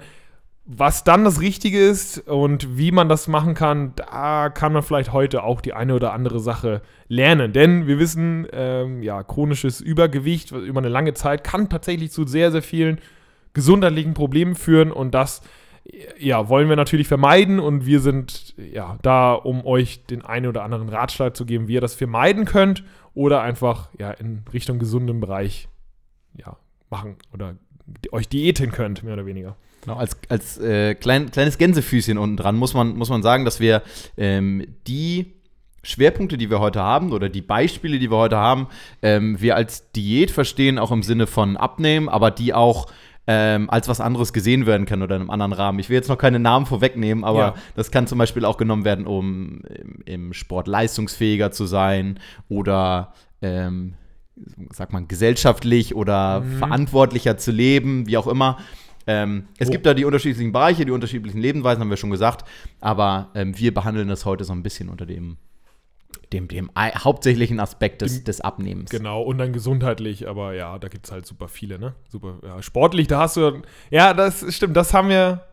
Was 0.64 1.02
dann 1.02 1.24
das 1.24 1.40
Richtige 1.40 1.80
ist 1.80 2.28
und 2.28 2.78
wie 2.78 2.92
man 2.92 3.08
das 3.08 3.26
machen 3.26 3.54
kann, 3.54 3.94
da 3.96 4.50
kann 4.50 4.72
man 4.72 4.82
vielleicht 4.82 5.12
heute 5.12 5.42
auch 5.42 5.60
die 5.60 5.72
eine 5.72 5.94
oder 5.94 6.12
andere 6.12 6.38
Sache 6.38 6.82
lernen. 7.08 7.52
Denn 7.52 7.86
wir 7.86 7.98
wissen, 7.98 8.46
ähm, 8.52 9.02
ja, 9.02 9.22
chronisches 9.24 9.80
Übergewicht 9.80 10.52
über 10.52 10.78
eine 10.78 10.88
lange 10.88 11.14
Zeit 11.14 11.42
kann 11.42 11.68
tatsächlich 11.68 12.12
zu 12.12 12.24
sehr, 12.26 12.52
sehr 12.52 12.62
vielen 12.62 13.00
gesundheitlichen 13.52 14.14
Problemen 14.14 14.54
führen 14.54 14.92
und 14.92 15.12
das 15.12 15.42
ja, 16.18 16.48
wollen 16.48 16.68
wir 16.68 16.76
natürlich 16.76 17.08
vermeiden 17.08 17.58
und 17.58 17.86
wir 17.86 18.00
sind 18.00 18.54
ja 18.56 18.98
da, 19.02 19.32
um 19.32 19.64
euch 19.64 20.04
den 20.06 20.22
einen 20.24 20.46
oder 20.46 20.62
anderen 20.62 20.88
Ratschlag 20.88 21.36
zu 21.36 21.46
geben, 21.46 21.68
wie 21.68 21.74
ihr 21.74 21.80
das 21.80 21.94
vermeiden 21.94 22.44
könnt 22.44 22.84
oder 23.14 23.40
einfach 23.42 23.88
ja 23.98 24.10
in 24.12 24.44
Richtung 24.52 24.78
gesundem 24.78 25.20
Bereich 25.20 25.68
ja, 26.36 26.56
machen 26.90 27.16
oder 27.32 27.56
euch 28.12 28.28
diäten 28.28 28.70
könnt, 28.70 29.02
mehr 29.02 29.14
oder 29.14 29.26
weniger. 29.26 29.56
Genau, 29.82 29.96
als 29.96 30.16
als 30.28 30.58
äh, 30.58 30.94
klein, 30.94 31.30
kleines 31.30 31.56
Gänsefüßchen 31.58 32.18
unten 32.18 32.36
dran 32.36 32.56
muss 32.56 32.74
man, 32.74 32.96
muss 32.96 33.08
man 33.08 33.22
sagen, 33.22 33.44
dass 33.44 33.60
wir 33.60 33.82
ähm, 34.16 34.66
die 34.86 35.34
Schwerpunkte, 35.82 36.36
die 36.36 36.50
wir 36.50 36.60
heute 36.60 36.82
haben, 36.82 37.12
oder 37.12 37.28
die 37.30 37.40
Beispiele, 37.40 37.98
die 37.98 38.10
wir 38.10 38.18
heute 38.18 38.36
haben, 38.36 38.68
ähm, 39.00 39.40
wir 39.40 39.56
als 39.56 39.90
Diät 39.92 40.30
verstehen, 40.30 40.78
auch 40.78 40.90
im 40.90 41.02
Sinne 41.02 41.26
von 41.26 41.56
Abnehmen, 41.56 42.08
aber 42.10 42.30
die 42.30 42.52
auch 42.52 42.86
ähm, 43.26 43.70
als 43.70 43.88
was 43.88 44.00
anderes 44.00 44.32
gesehen 44.32 44.66
werden 44.66 44.86
können 44.86 45.02
oder 45.02 45.14
in 45.16 45.22
einem 45.22 45.30
anderen 45.30 45.52
Rahmen. 45.52 45.78
Ich 45.78 45.88
will 45.88 45.96
jetzt 45.96 46.08
noch 46.08 46.18
keine 46.18 46.38
Namen 46.38 46.66
vorwegnehmen, 46.66 47.24
aber 47.24 47.38
Ja. 47.38 47.54
das 47.76 47.90
kann 47.90 48.06
zum 48.06 48.18
Beispiel 48.18 48.44
auch 48.44 48.56
genommen 48.56 48.84
werden, 48.84 49.06
um 49.06 49.62
im, 49.68 50.02
im 50.04 50.32
Sport 50.32 50.66
leistungsfähiger 50.68 51.50
zu 51.50 51.66
sein 51.66 52.18
oder 52.48 53.12
ähm, 53.40 53.94
sagt 54.72 54.92
man, 54.92 55.06
gesellschaftlich 55.06 55.94
oder 55.94 56.42
verantwortlicher 56.58 57.36
zu 57.36 57.52
leben, 57.52 58.06
wie 58.06 58.16
auch 58.16 58.26
immer. 58.26 58.58
Ähm, 59.06 59.46
es 59.58 59.68
Wo- 59.68 59.72
gibt 59.72 59.86
da 59.86 59.94
die 59.94 60.04
unterschiedlichen 60.04 60.52
Bereiche, 60.52 60.84
die 60.84 60.92
unterschiedlichen 60.92 61.40
Lebensweisen, 61.40 61.80
haben 61.80 61.90
wir 61.90 61.96
schon 61.96 62.10
gesagt, 62.10 62.48
aber 62.80 63.30
ähm, 63.34 63.58
wir 63.58 63.72
behandeln 63.72 64.08
das 64.08 64.24
heute 64.24 64.44
so 64.44 64.52
ein 64.52 64.62
bisschen 64.62 64.88
unter 64.88 65.06
dem, 65.06 65.36
dem, 66.32 66.48
dem 66.48 66.70
hauptsächlichen 66.76 67.60
Aspekt 67.60 68.02
des, 68.02 68.24
des 68.24 68.40
Abnehmens. 68.40 68.90
Genau, 68.90 69.22
und 69.22 69.38
dann 69.38 69.52
gesundheitlich, 69.52 70.28
aber 70.28 70.54
ja, 70.54 70.78
da 70.78 70.88
gibt 70.88 71.06
es 71.06 71.12
halt 71.12 71.26
super 71.26 71.48
viele, 71.48 71.78
ne? 71.78 71.94
Super, 72.08 72.38
ja, 72.44 72.62
sportlich, 72.62 73.06
da 73.06 73.20
hast 73.20 73.36
du, 73.36 73.62
ja, 73.90 74.14
das 74.14 74.44
stimmt, 74.54 74.76
das 74.76 74.92
haben 74.94 75.08
wir, 75.08 75.44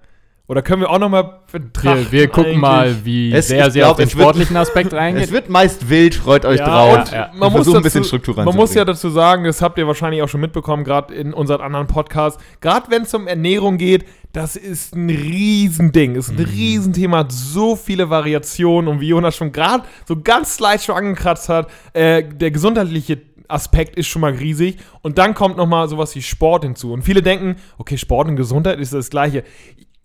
oder 0.47 0.61
können 0.61 0.81
wir 0.81 0.89
auch 0.89 0.99
nochmal 0.99 1.41
betrachten. 1.51 2.07
Wir, 2.09 2.11
wir 2.21 2.27
gucken 2.29 2.45
eigentlich. 2.51 2.61
mal, 2.61 2.95
wie 3.05 3.33
Es- 3.33 3.47
sehr 3.49 3.69
sehr 3.69 3.89
auf 3.91 3.97
den 3.97 4.07
es 4.07 4.15
wird- 4.15 4.23
sportlichen 4.23 4.55
Aspekt 4.57 4.93
Es 4.93 4.97
reingeht. 4.97 5.31
wird 5.31 5.49
meist 5.49 5.89
wild, 5.89 6.15
freut 6.15 6.45
euch 6.45 6.59
Ja, 6.59 6.65
drauf. 6.65 7.11
Ja, 7.11 7.17
ja. 7.17 7.31
Man, 7.35 7.51
muss 7.51 7.65
dazu, 7.65 7.77
ein 7.77 7.83
bisschen 7.83 8.03
Struktur 8.05 8.35
man 8.35 8.55
muss 8.55 8.73
ja 8.73 8.85
dazu 8.85 9.09
sagen, 9.09 9.43
das 9.43 9.61
habt 9.61 9.77
ihr 9.77 9.87
wahrscheinlich 9.87 10.21
auch 10.21 10.29
schon 10.29 10.41
mitbekommen, 10.41 10.83
gerade 10.83 11.13
in 11.13 11.33
unseren 11.33 11.61
anderen 11.61 11.87
Podcasts, 11.87 12.41
gerade 12.61 12.89
wenn 12.89 13.01
es 13.03 13.13
um 13.13 13.27
Ernährung 13.27 13.77
geht, 13.77 14.05
das 14.33 14.55
ist 14.55 14.95
ein 14.95 15.09
Riesending, 15.09 16.15
ist 16.15 16.29
ein 16.29 16.35
Mhm. 16.37 16.45
Riesenthema, 16.45 17.17
hat 17.19 17.31
so 17.31 17.75
viele 17.75 18.09
Variationen 18.09 18.87
und 18.89 18.99
wie 19.01 19.07
Jonas 19.09 19.35
schon 19.35 19.51
gerade 19.51 19.83
so 20.05 20.21
ganz 20.21 20.59
leicht 20.59 20.83
schon 20.85 20.95
angekratzt 20.95 21.49
hat, 21.49 21.69
äh, 21.93 22.23
der 22.23 22.51
gesundheitliche 22.51 23.21
Aspekt 23.49 23.95
ist 23.95 24.07
schon 24.07 24.21
mal 24.21 24.33
riesig 24.33 24.77
und 25.01 25.17
dann 25.17 25.33
kommt 25.33 25.55
noch 25.55 25.67
mal 25.67 25.87
sowas 25.87 26.13
wie 26.15 26.21
Sport 26.21 26.65
hinzu 26.65 26.91
und 26.91 27.03
viele 27.03 27.21
denken, 27.21 27.55
okay, 27.77 27.97
Sport 27.97 28.27
und 28.27 28.35
Gesundheit 28.35 28.77
ist 28.79 28.93
das 28.93 29.09
gleiche. 29.09 29.43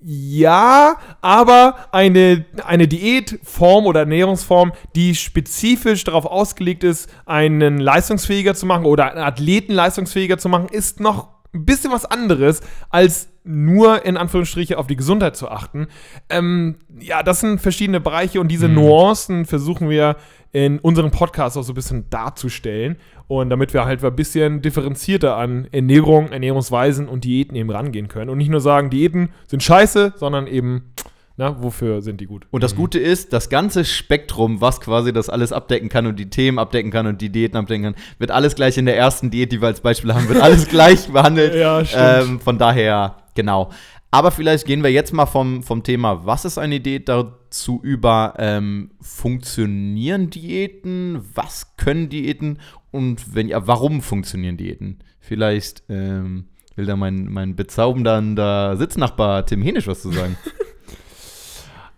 Ja, 0.05 0.97
aber 1.21 1.77
eine, 1.93 2.45
eine 2.65 2.89
Diätform 2.89 3.87
oder 3.87 4.01
Ernährungsform, 4.01 4.73
die 4.97 5.15
spezifisch 5.15 6.03
darauf 6.03 6.27
ausgelegt 6.27 6.83
ist, 6.83 7.09
einen 7.25 7.79
leistungsfähiger 7.79 8.55
zu 8.55 8.67
machen 8.67 8.85
oder 8.85 9.13
einen 9.13 9.23
Athleten 9.23 9.73
leistungsfähiger 9.73 10.39
zu 10.39 10.49
machen, 10.49 10.69
ist 10.69 10.99
noch 10.99 11.29
ein 11.55 11.65
bisschen 11.65 11.93
was 11.93 12.05
anderes, 12.05 12.63
als 12.91 13.29
nur 13.45 14.05
in 14.05 14.17
Anführungsstriche 14.17 14.79
auf 14.79 14.87
die 14.87 14.97
Gesundheit 14.97 15.37
zu 15.37 15.49
achten. 15.49 15.89
Ähm, 16.29 16.77
ja, 16.99 17.23
das 17.23 17.41
sind 17.41 17.61
verschiedene 17.61 18.01
Bereiche 18.01 18.41
und 18.41 18.49
diese 18.49 18.69
Nuancen 18.69 19.45
versuchen 19.45 19.89
wir 19.89 20.17
in 20.53 20.79
unserem 20.79 21.11
Podcast 21.11 21.57
auch 21.57 21.63
so 21.63 21.73
ein 21.73 21.75
bisschen 21.75 22.09
darzustellen. 22.11 22.97
Und 23.27 23.49
damit 23.49 23.73
wir 23.73 23.87
halt 23.87 24.05
ein 24.05 24.17
bisschen 24.17 24.61
differenzierter 24.61 25.37
an 25.37 25.67
Ernährung, 25.73 26.31
Ernährungsweisen 26.31 27.09
und 27.09 27.25
Diäten 27.25 27.57
eben 27.57 27.71
rangehen 27.71 28.09
können. 28.09 28.29
Und 28.29 28.39
nicht 28.39 28.51
nur 28.51 28.61
sagen, 28.61 28.91
Diäten 28.91 29.31
sind 29.47 29.63
scheiße, 29.63 30.13
sondern 30.17 30.47
eben, 30.47 30.93
na, 31.39 31.63
wofür 31.63 32.03
sind 32.03 32.21
die 32.21 32.27
gut? 32.27 32.47
Und 32.51 32.63
das 32.63 32.77
Gute 32.77 32.99
ist, 32.99 33.33
das 33.33 33.49
ganze 33.49 33.87
Spektrum, 33.87 34.61
was 34.61 34.83
quasi 34.83 35.15
das 35.15 35.31
alles 35.31 35.53
abdecken 35.53 35.89
kann 35.89 36.07
und 36.07 36.19
die 36.19 36.29
Themen 36.29 36.59
abdecken 36.59 36.91
kann 36.91 37.07
und 37.07 37.23
die 37.23 37.31
Diäten 37.31 37.57
abdecken 37.57 37.85
kann, 37.85 37.95
wird 38.19 38.31
alles 38.31 38.55
gleich 38.55 38.77
in 38.77 38.85
der 38.85 38.99
ersten 38.99 39.31
Diät, 39.31 39.51
die 39.51 39.63
wir 39.63 39.69
als 39.69 39.81
Beispiel 39.81 40.13
haben, 40.13 40.29
wird 40.29 40.41
alles 40.43 40.69
gleich 40.69 41.09
behandelt. 41.09 41.55
Ja, 41.55 41.83
stimmt. 41.83 42.03
Ähm, 42.03 42.41
von 42.41 42.59
daher, 42.59 43.17
genau. 43.35 43.71
Aber 44.15 44.31
vielleicht 44.31 44.67
gehen 44.67 44.83
wir 44.83 44.93
jetzt 44.93 45.15
mal 45.15 45.25
vom, 45.25 45.63
vom 45.63 45.83
Thema, 45.83 46.27
was 46.27 46.45
ist 46.45 46.59
eine 46.59 46.81
Diät, 46.81 47.09
dazu 47.09 47.81
über, 47.83 48.35
ähm, 48.37 48.91
funktionieren 49.01 50.29
Diäten, 50.29 51.25
was 51.35 51.79
können 51.79 52.11
Diäten 52.11 52.59
und 52.91 53.35
wenn 53.35 53.49
ja, 53.49 53.67
warum 53.67 54.03
funktionieren 54.03 54.59
Diäten? 54.59 54.99
Vielleicht 55.19 55.85
ähm, 55.89 56.45
will 56.77 56.85
da 56.85 56.95
mein, 56.95 57.33
mein 57.33 57.57
bezaubernder 57.57 58.77
Sitznachbar 58.77 59.47
Tim 59.47 59.63
Henisch 59.63 59.87
was 59.89 60.03
zu 60.03 60.13
sagen. 60.13 60.37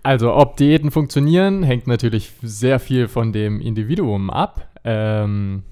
Also, 0.07 0.35
ob 0.35 0.59
Diäten 0.59 0.91
funktionieren, 0.91 1.63
hängt 1.63 1.87
natürlich 1.87 2.35
sehr 2.43 2.79
viel 2.79 3.09
von 3.09 3.33
dem 3.33 3.59
Individuum 3.59 4.29
ab. 4.29 4.69
Ähm, 4.85 5.63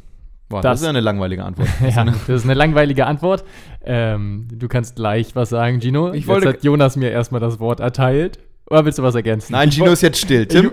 Boah, 0.52 0.60
Das- 0.62 0.72
das 0.74 0.80
ist 0.80 0.84
ja 0.84 0.90
eine 0.90 1.00
langweilige 1.00 1.44
Antwort. 1.44 1.68
ja, 1.96 2.04
das 2.04 2.28
ist 2.28 2.44
eine 2.44 2.54
langweilige 2.54 3.06
Antwort. 3.06 3.44
Ähm, 3.84 4.46
du 4.52 4.68
kannst 4.68 4.96
gleich 4.96 5.34
was 5.34 5.48
sagen, 5.50 5.80
Gino. 5.80 6.12
Ich 6.12 6.26
wollte- 6.28 6.46
Jetzt 6.48 6.56
hat 6.58 6.64
Jonas 6.64 6.96
mir 6.96 7.10
erstmal 7.10 7.40
das 7.40 7.58
Wort 7.60 7.80
erteilt. 7.80 8.38
Oder 8.70 8.84
willst 8.84 8.98
du 8.98 9.02
was 9.02 9.14
ergänzen? 9.14 9.52
Nein, 9.52 9.70
Gino 9.70 9.90
ist 9.92 10.00
jetzt 10.02 10.20
still. 10.20 10.46
Tim? 10.46 10.70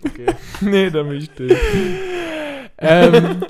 nee, 0.60 0.90
da 0.90 1.02
bin 1.02 1.16
ich 1.18 1.24
still. 1.24 1.56
ähm, 2.78 3.42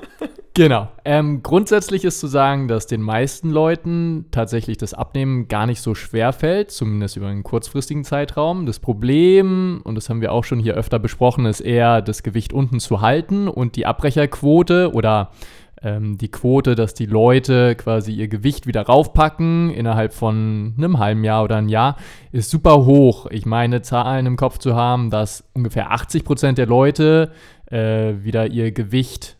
genau. 0.53 0.89
Ähm, 1.05 1.43
grundsätzlich 1.43 2.03
ist 2.05 2.19
zu 2.19 2.27
sagen, 2.27 2.67
dass 2.67 2.87
den 2.87 3.01
meisten 3.01 3.49
Leuten 3.51 4.25
tatsächlich 4.31 4.77
das 4.77 4.93
Abnehmen 4.93 5.47
gar 5.47 5.65
nicht 5.65 5.81
so 5.81 5.95
schwer 5.95 6.33
fällt, 6.33 6.71
zumindest 6.71 7.17
über 7.17 7.27
einen 7.27 7.43
kurzfristigen 7.43 8.03
Zeitraum. 8.03 8.65
Das 8.65 8.79
Problem, 8.79 9.81
und 9.83 9.95
das 9.95 10.09
haben 10.09 10.21
wir 10.21 10.31
auch 10.31 10.43
schon 10.43 10.59
hier 10.59 10.75
öfter 10.75 10.99
besprochen, 10.99 11.45
ist 11.45 11.61
eher 11.61 12.01
das 12.01 12.23
Gewicht 12.23 12.53
unten 12.53 12.79
zu 12.79 13.01
halten 13.01 13.47
und 13.47 13.75
die 13.75 13.85
Abbrecherquote 13.85 14.91
oder 14.93 15.31
ähm, 15.83 16.17
die 16.17 16.31
Quote, 16.31 16.75
dass 16.75 16.93
die 16.93 17.05
Leute 17.05 17.75
quasi 17.75 18.13
ihr 18.13 18.27
Gewicht 18.27 18.65
wieder 18.67 18.83
raufpacken 18.83 19.69
innerhalb 19.69 20.13
von 20.13 20.73
einem 20.77 20.99
halben 20.99 21.23
Jahr 21.23 21.43
oder 21.43 21.57
ein 21.57 21.69
Jahr, 21.69 21.97
ist 22.31 22.49
super 22.49 22.85
hoch. 22.85 23.27
Ich 23.29 23.45
meine, 23.45 23.81
Zahlen 23.81 24.25
im 24.25 24.37
Kopf 24.37 24.57
zu 24.57 24.75
haben, 24.75 25.09
dass 25.09 25.43
ungefähr 25.53 25.91
80 25.91 26.23
Prozent 26.23 26.57
der 26.57 26.67
Leute 26.67 27.31
äh, 27.69 28.13
wieder 28.23 28.47
ihr 28.47 28.71
Gewicht 28.71 29.37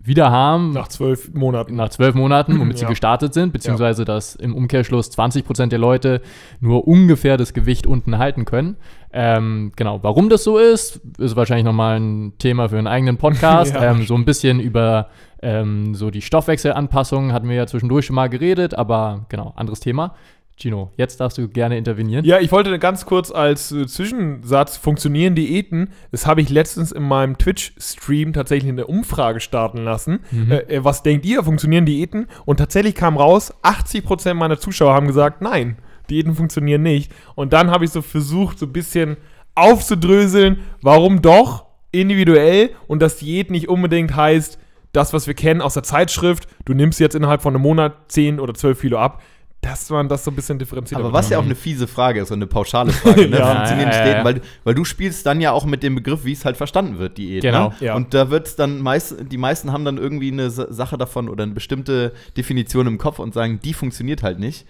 wieder 0.00 0.30
haben 0.30 0.72
Nach 0.72 0.88
zwölf 0.88 1.34
Monaten. 1.34 1.74
nach 1.76 1.88
zwölf 1.90 2.14
Monaten, 2.14 2.58
womit 2.60 2.78
sie 2.78 2.84
Ja. 2.84 2.88
gestartet 2.88 3.34
sind, 3.34 3.52
beziehungsweise 3.52 4.04
dass 4.04 4.36
im 4.36 4.54
Umkehrschluss 4.54 5.10
20 5.10 5.44
Prozent 5.44 5.72
der 5.72 5.78
Leute 5.80 6.22
nur 6.60 6.86
ungefähr 6.88 7.36
das 7.36 7.52
Gewicht 7.52 7.86
unten 7.86 8.16
halten 8.18 8.44
können. 8.44 8.76
Ähm, 9.12 9.72
genau, 9.76 10.00
warum 10.02 10.28
das 10.28 10.44
so 10.44 10.58
ist, 10.58 11.00
ist 11.18 11.34
wahrscheinlich 11.36 11.64
nochmal 11.64 11.98
ein 11.98 12.32
Thema 12.38 12.68
für 12.68 12.78
einen 12.78 12.86
eigenen 12.86 13.16
Podcast. 13.16 13.74
Ja. 13.78 13.90
ähm, 13.90 14.04
so 14.06 14.14
ein 14.14 14.24
bisschen 14.24 14.60
über 14.60 15.08
ähm, 15.42 15.94
so 15.94 16.10
die 16.10 16.22
Stoffwechselanpassungen 16.22 17.32
hatten 17.32 17.48
wir 17.48 17.56
ja 17.56 17.66
zwischendurch 17.66 18.06
schon 18.06 18.16
mal 18.16 18.28
geredet, 18.28 18.74
aber 18.74 19.26
genau, 19.28 19.52
anderes 19.56 19.80
Thema. 19.80 20.14
Gino, 20.58 20.90
jetzt 20.96 21.20
darfst 21.20 21.38
du 21.38 21.48
gerne 21.48 21.78
intervenieren. 21.78 22.24
Ja, 22.24 22.40
ich 22.40 22.50
wollte 22.50 22.76
ganz 22.78 23.06
kurz 23.06 23.30
als 23.30 23.70
äh, 23.70 23.86
Zwischensatz 23.86 24.76
funktionieren 24.76 25.34
Diäten. 25.34 25.90
Das 26.10 26.26
habe 26.26 26.40
ich 26.40 26.50
letztens 26.50 26.90
in 26.90 27.04
meinem 27.04 27.38
Twitch-Stream 27.38 28.32
tatsächlich 28.32 28.70
eine 28.70 28.86
Umfrage 28.86 29.40
starten 29.40 29.78
lassen. 29.78 30.20
Mhm. 30.30 30.50
Äh, 30.50 30.58
äh, 30.58 30.84
was 30.84 31.02
denkt 31.02 31.24
ihr, 31.26 31.44
funktionieren 31.44 31.86
Diäten? 31.86 32.26
Und 32.44 32.56
tatsächlich 32.56 32.94
kam 32.94 33.16
raus, 33.16 33.54
80% 33.62 34.34
meiner 34.34 34.58
Zuschauer 34.58 34.94
haben 34.94 35.06
gesagt, 35.06 35.42
nein, 35.42 35.76
Diäten 36.10 36.34
funktionieren 36.34 36.82
nicht. 36.82 37.12
Und 37.36 37.52
dann 37.52 37.70
habe 37.70 37.84
ich 37.84 37.90
so 37.90 38.02
versucht, 38.02 38.58
so 38.58 38.66
ein 38.66 38.72
bisschen 38.72 39.16
aufzudröseln, 39.54 40.58
warum 40.82 41.22
doch 41.22 41.66
individuell 41.92 42.70
und 42.86 43.00
dass 43.00 43.18
Diät 43.18 43.50
nicht 43.50 43.68
unbedingt 43.68 44.14
heißt, 44.14 44.58
das, 44.92 45.12
was 45.12 45.26
wir 45.26 45.34
kennen 45.34 45.60
aus 45.60 45.74
der 45.74 45.82
Zeitschrift, 45.82 46.48
du 46.64 46.74
nimmst 46.74 47.00
jetzt 47.00 47.14
innerhalb 47.14 47.42
von 47.42 47.54
einem 47.54 47.62
Monat 47.62 47.94
10 48.08 48.40
oder 48.40 48.54
12 48.54 48.80
Kilo 48.80 48.98
ab, 48.98 49.22
dass 49.60 49.90
man 49.90 50.08
das 50.08 50.24
so 50.24 50.30
ein 50.30 50.36
bisschen 50.36 50.58
differenziert. 50.58 51.00
Aber 51.00 51.12
was 51.12 51.30
ja 51.30 51.38
auch 51.38 51.44
eine 51.44 51.56
fiese 51.56 51.86
Frage 51.88 52.20
ist 52.20 52.30
und 52.30 52.38
eine 52.38 52.46
pauschale 52.46 52.92
Frage, 52.92 53.28
ne? 53.28 53.38
Ja, 53.38 53.54
funktionieren 53.56 53.90
ja, 53.90 54.06
ja, 54.06 54.16
ja. 54.18 54.24
weil, 54.24 54.40
weil 54.64 54.74
du 54.74 54.84
spielst 54.84 55.26
dann 55.26 55.40
ja 55.40 55.50
auch 55.52 55.64
mit 55.66 55.82
dem 55.82 55.96
Begriff, 55.96 56.24
wie 56.24 56.32
es 56.32 56.44
halt 56.44 56.56
verstanden 56.56 56.98
wird, 56.98 57.18
Diät. 57.18 57.42
Genau, 57.42 57.70
ne? 57.70 57.74
ja. 57.80 57.94
Und 57.96 58.14
da 58.14 58.30
wird 58.30 58.46
es 58.46 58.56
dann 58.56 58.80
meist, 58.80 59.16
die 59.30 59.36
meisten 59.36 59.72
haben 59.72 59.84
dann 59.84 59.98
irgendwie 59.98 60.30
eine 60.30 60.50
Sa- 60.50 60.72
Sache 60.72 60.96
davon 60.96 61.28
oder 61.28 61.42
eine 61.42 61.54
bestimmte 61.54 62.12
Definition 62.36 62.86
im 62.86 62.98
Kopf 62.98 63.18
und 63.18 63.34
sagen, 63.34 63.58
die 63.62 63.74
funktioniert 63.74 64.22
halt 64.22 64.38
nicht. 64.38 64.64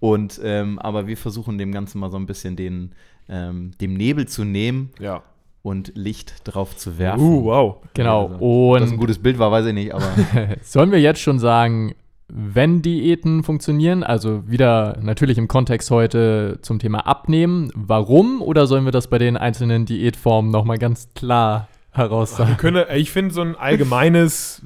Und 0.00 0.38
ähm, 0.44 0.78
aber 0.78 1.06
wir 1.06 1.16
versuchen 1.16 1.56
dem 1.56 1.72
Ganzen 1.72 1.98
mal 1.98 2.10
so 2.10 2.18
ein 2.18 2.26
bisschen 2.26 2.54
den, 2.56 2.92
ähm, 3.30 3.70
dem 3.80 3.94
Nebel 3.94 4.26
zu 4.28 4.44
nehmen. 4.44 4.90
Ja. 5.00 5.22
und 5.62 5.92
Licht 5.94 6.34
drauf 6.44 6.76
zu 6.76 6.98
werfen. 6.98 7.22
Uh, 7.22 7.44
wow. 7.44 7.76
Genau. 7.94 8.26
Also, 8.26 8.34
ob 8.40 8.78
das 8.80 8.90
ein 8.90 8.94
Und 8.94 9.00
gutes 9.00 9.18
Bild 9.18 9.38
war, 9.38 9.50
weiß 9.50 9.64
ich 9.64 9.72
nicht, 9.72 9.94
aber 9.94 10.04
sollen 10.62 10.92
wir 10.92 11.00
jetzt 11.00 11.22
schon 11.22 11.38
sagen, 11.38 11.94
wenn 12.36 12.82
Diäten 12.82 13.44
funktionieren, 13.44 14.02
also 14.02 14.50
wieder 14.50 14.98
natürlich 15.00 15.38
im 15.38 15.46
Kontext 15.46 15.88
heute 15.92 16.58
zum 16.62 16.80
Thema 16.80 17.06
Abnehmen, 17.06 17.70
warum 17.76 18.42
oder 18.42 18.66
sollen 18.66 18.84
wir 18.84 18.90
das 18.90 19.06
bei 19.06 19.18
den 19.18 19.36
einzelnen 19.36 19.86
Diätformen 19.86 20.50
nochmal 20.50 20.78
ganz 20.78 21.08
klar 21.14 21.68
Wir 21.92 22.02
heraussagen? 22.02 22.56
können, 22.56 22.84
ich 22.92 23.12
finde 23.12 23.32
so 23.32 23.40
ein 23.40 23.54
allgemeines, 23.54 24.62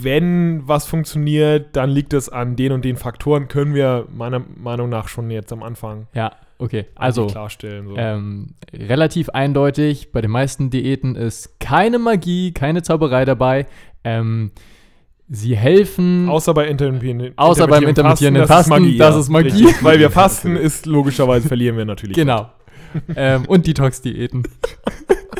wenn 0.00 0.62
was 0.68 0.86
funktioniert, 0.86 1.74
dann 1.74 1.90
liegt 1.90 2.12
es 2.12 2.28
an 2.28 2.54
den 2.54 2.70
und 2.70 2.84
den 2.84 2.96
Faktoren, 2.96 3.48
können 3.48 3.74
wir 3.74 4.06
meiner 4.14 4.40
Meinung 4.56 4.88
nach 4.88 5.08
schon 5.08 5.28
jetzt 5.28 5.52
am 5.52 5.64
Anfang 5.64 6.06
Ja, 6.14 6.30
okay. 6.58 6.86
Also 6.94 7.26
klarstellen. 7.26 7.88
So. 7.88 7.96
ähm, 7.96 8.54
relativ 8.72 9.30
eindeutig, 9.30 10.12
bei 10.12 10.20
den 10.20 10.30
meisten 10.30 10.70
Diäten 10.70 11.16
ist 11.16 11.58
keine 11.58 11.98
Magie, 11.98 12.52
keine 12.52 12.82
Zauberei 12.82 13.24
dabei. 13.24 13.66
Ähm, 14.04 14.52
sie 15.28 15.56
helfen. 15.56 16.28
Außer 16.28 16.54
bei 16.54 16.68
intermittierenden 16.68 17.36
Außer 17.36 17.66
beim 17.66 17.84
intermittierenden 17.84 18.46
das 18.46 18.66
ist 18.66 18.68
Fasten, 18.68 18.98
das 18.98 19.16
ist 19.16 19.28
Magie. 19.28 19.64
Richtig. 19.66 19.84
Weil 19.84 19.98
wir 19.98 20.10
fasten, 20.10 20.56
ist 20.56 20.86
logischerweise 20.86 21.48
verlieren 21.48 21.76
wir 21.76 21.84
natürlich. 21.84 22.16
Genau. 22.16 22.50
ähm, 23.16 23.44
und 23.46 23.66
Detox-Diäten. 23.66 24.44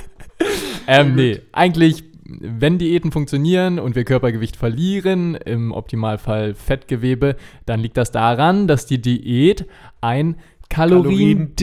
ähm, 0.87 1.15
nee, 1.15 1.41
eigentlich, 1.53 2.05
wenn 2.25 2.79
Diäten 2.79 3.11
funktionieren 3.11 3.79
und 3.79 3.95
wir 3.97 4.05
Körpergewicht 4.05 4.57
verlieren, 4.57 5.35
im 5.35 5.73
Optimalfall 5.73 6.55
Fettgewebe, 6.55 7.37
dann 7.65 7.81
liegt 7.81 7.97
das 7.97 8.13
daran, 8.13 8.67
dass 8.67 8.85
die 8.85 9.01
Diät 9.01 9.67
ein 10.01 10.37
Kaloriendefizit 10.69 11.57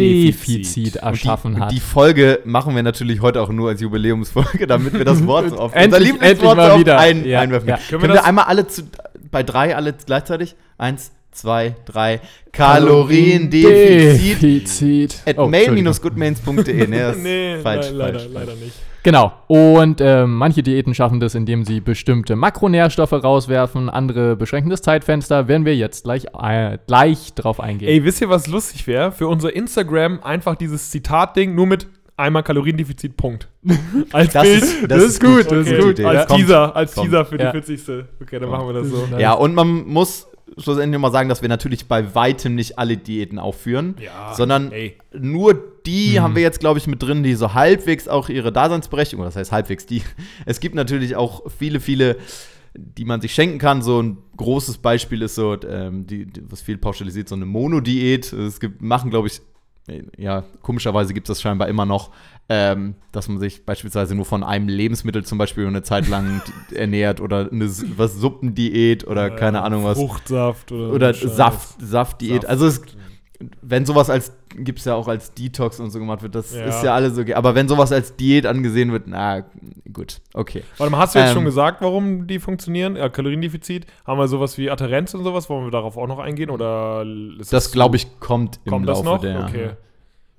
Kaloriendefizit. 0.93 0.95
erschaffen 0.97 1.55
und 1.55 1.61
hat. 1.61 1.71
die 1.71 1.79
Folge 1.79 2.39
machen 2.43 2.75
wir 2.75 2.83
natürlich 2.83 3.21
heute 3.21 3.41
auch 3.41 3.49
nur 3.49 3.69
als 3.69 3.81
Jubiläumsfolge, 3.81 4.67
damit 4.67 4.93
wir 4.93 5.05
das 5.05 5.25
Wort 5.27 5.49
so 5.51 5.59
oft, 5.59 5.75
Endlich- 5.75 6.19
endlich 6.21 6.41
mal 6.41 6.55
so 6.67 6.71
oft 6.73 6.79
wieder. 6.79 6.97
ein, 6.99 7.25
Ja, 7.25 7.39
einwerfen 7.41 7.69
ja. 7.69 7.77
können. 7.89 8.01
Können 8.01 8.13
wir 8.13 8.25
einmal 8.25 8.45
alle 8.45 8.67
zu, 8.67 8.83
bei 9.31 9.43
drei 9.43 9.75
alle 9.75 9.93
gleichzeitig? 9.93 10.55
Eins, 10.77 11.11
zwei, 11.31 11.75
drei. 11.85 12.19
Kaloriendefizit 12.51 14.41
Defizit. 14.41 15.21
at 15.25 15.37
Oh, 15.37 15.47
mail-goodmains.de. 15.47 16.87
Nee, 16.87 16.97
das 16.99 17.17
ist 17.17 17.23
Nee, 17.23 17.57
falsch, 17.61 17.89
le 17.91 17.97
leider, 17.97 18.19
falsch, 18.19 18.31
leider 18.33 18.55
nicht. 18.55 18.73
Genau. 19.05 19.31
Und 19.45 20.01
ähm, 20.01 20.33
manche 20.35 20.63
Diäten 20.63 20.95
schaffen 20.95 21.19
das, 21.19 21.35
indem 21.35 21.63
sie 21.63 21.79
bestimmte 21.79 22.35
Makronährstoffe 22.35 23.13
rauswerfen. 23.13 23.87
Andere 23.87 24.35
beschränken 24.35 24.71
das 24.71 24.81
Zeitfenster. 24.81 25.47
Werden 25.47 25.63
wir 25.63 25.75
jetzt 25.75 26.05
gleich, 26.05 26.25
äh, 26.41 26.79
gleich 26.87 27.35
drauf 27.35 27.59
eingehen. 27.59 27.87
Ey, 27.87 28.03
wisst 28.03 28.21
ihr, 28.21 28.29
was 28.29 28.47
lustig 28.47 28.87
wäre? 28.87 29.11
Für 29.11 29.27
unser 29.27 29.55
Instagram 29.55 30.21
einfach 30.23 30.55
dieses 30.55 30.89
Zitat-Ding 30.89 31.53
nur 31.53 31.67
mit 31.67 31.85
einmal 32.17 32.41
Kaloriendefizit, 32.41 33.15
Punkt. 33.15 33.47
Als 34.11 34.33
Das 34.33 34.41
Bild. 34.41 34.63
ist- 34.63 34.89
das 34.91 35.03
ist 35.03 35.23
gut, 35.23 35.51
das 35.51 35.67
ist 35.67 35.79
gut. 35.81 35.99
Als 35.99 36.25
Kommt, 36.27 36.39
Teaser, 36.39 36.75
als 36.75 36.95
kommt. 36.95 37.05
Teaser 37.07 37.25
für 37.25 37.39
Ja. 37.39 37.51
die 37.51 37.61
40. 37.61 38.05
Okay, 38.19 38.39
dann 38.39 38.49
machen 38.49 38.65
wir 38.67 38.73
das 38.73 38.87
so. 38.87 39.05
Das 39.11 39.21
Ja, 39.21 39.33
und 39.33 39.53
man 39.53 39.85
muss 39.85 40.27
schlussendlich 40.57 40.99
mal 40.99 41.11
sagen, 41.11 41.29
dass 41.29 41.43
wir 41.43 41.49
natürlich 41.49 41.87
bei 41.87 42.15
weitem 42.15 42.55
nicht 42.55 42.79
alle 42.79 42.97
Diäten 42.97 43.37
aufführen, 43.37 43.95
Ja, 44.03 44.33
sondern 44.33 44.71
ey. 44.71 44.97
nur 45.13 45.74
die 45.85 46.19
haben 46.19 46.35
wir 46.35 46.41
jetzt, 46.41 46.59
glaube 46.59 46.79
ich, 46.79 46.87
mit 46.87 47.01
drin, 47.01 47.23
die 47.23 47.35
so 47.35 47.53
halbwegs 47.53 48.07
auch 48.07 48.29
ihre 48.29 48.51
Daseinsberechtigung, 48.51 49.25
das 49.25 49.35
heißt 49.35 49.51
halbwegs 49.51 49.85
die. 49.85 50.01
Es 50.45 50.59
gibt 50.59 50.75
natürlich 50.75 51.15
auch 51.15 51.43
viele, 51.51 51.79
viele, 51.79 52.17
die 52.73 53.05
man 53.05 53.21
sich 53.21 53.33
schenken 53.33 53.57
kann. 53.57 53.81
So 53.81 54.01
ein 54.01 54.17
großes 54.37 54.77
Beispiel 54.79 55.21
ist 55.21 55.35
so, 55.35 55.57
ähm, 55.61 56.07
die, 56.07 56.27
was 56.49 56.61
viel 56.61 56.77
pauschalisiert, 56.77 57.29
so 57.29 57.35
eine 57.35 57.45
Monodiät. 57.45 58.31
Es 58.33 58.59
gibt, 58.59 58.81
machen, 58.81 59.09
glaube 59.09 59.27
ich, 59.27 59.41
ja, 60.17 60.43
komischerweise 60.61 61.13
gibt 61.13 61.29
es 61.29 61.37
das 61.37 61.41
scheinbar 61.41 61.67
immer 61.67 61.85
noch, 61.85 62.09
ähm, 62.49 62.95
dass 63.11 63.27
man 63.27 63.39
sich 63.39 63.65
beispielsweise 63.65 64.15
nur 64.15 64.25
von 64.25 64.43
einem 64.43 64.67
Lebensmittel 64.67 65.23
zum 65.23 65.37
Beispiel 65.37 65.67
eine 65.67 65.83
Zeit 65.83 66.07
lang 66.07 66.41
ernährt 66.73 67.21
oder 67.21 67.51
eine 67.51 67.69
was 67.97 68.15
Suppendiät 68.15 69.05
oder 69.05 69.29
keine 69.29 69.61
Ahnung 69.61 69.83
was. 69.83 69.97
Fruchtsaft 69.97 70.71
oder, 70.71 70.91
Oder. 70.91 71.13
Saft, 71.13 71.79
Saftdiät. 71.81 72.41
Saft. 72.41 72.49
Also 72.49 72.65
es, 72.67 72.81
wenn 73.61 73.85
sowas 73.85 74.09
als, 74.09 74.31
gibt 74.55 74.79
es 74.79 74.85
ja 74.85 74.95
auch 74.95 75.07
als 75.07 75.33
Detox 75.33 75.79
und 75.79 75.91
so 75.91 75.99
gemacht 75.99 76.21
wird, 76.23 76.35
das 76.35 76.53
Ja. 76.55 76.65
ist 76.65 76.83
ja 76.83 76.93
alles 76.95 77.17
okay. 77.17 77.33
Aber 77.33 77.53
wenn 77.55 77.67
sowas 77.67 77.91
als 77.91 78.15
Diät 78.15 78.45
angesehen 78.45 78.91
wird, 78.91 79.03
na 79.07 79.43
gut, 79.91 80.21
okay. 80.33 80.63
Warte 80.77 80.91
mal, 80.91 80.99
hast 80.99 81.15
du 81.15 81.19
jetzt 81.19 81.29
Ähm, 81.29 81.33
schon 81.35 81.45
gesagt, 81.45 81.81
warum 81.81 82.27
die 82.27 82.39
funktionieren? 82.39 82.95
Ja, 82.95 83.09
Kaloriendefizit. 83.09 83.85
Haben 84.05 84.19
wir 84.19 84.27
sowas 84.27 84.57
wie 84.57 84.69
Adherenz 84.69 85.13
und 85.13 85.23
sowas? 85.23 85.49
Wollen 85.49 85.65
wir 85.65 85.71
darauf 85.71 85.97
auch 85.97 86.07
noch 86.07 86.19
eingehen? 86.19 86.49
Oder 86.49 87.05
ist 87.39 87.51
Das 87.51 87.71
glaube 87.71 87.97
ich 87.97 88.19
kommt 88.19 88.59
im 88.63 88.69
Kommt 88.71 88.87
das 88.87 88.99
Laufe 88.99 89.09
noch? 89.09 89.21
der. 89.21 89.43
okay. 89.43 89.69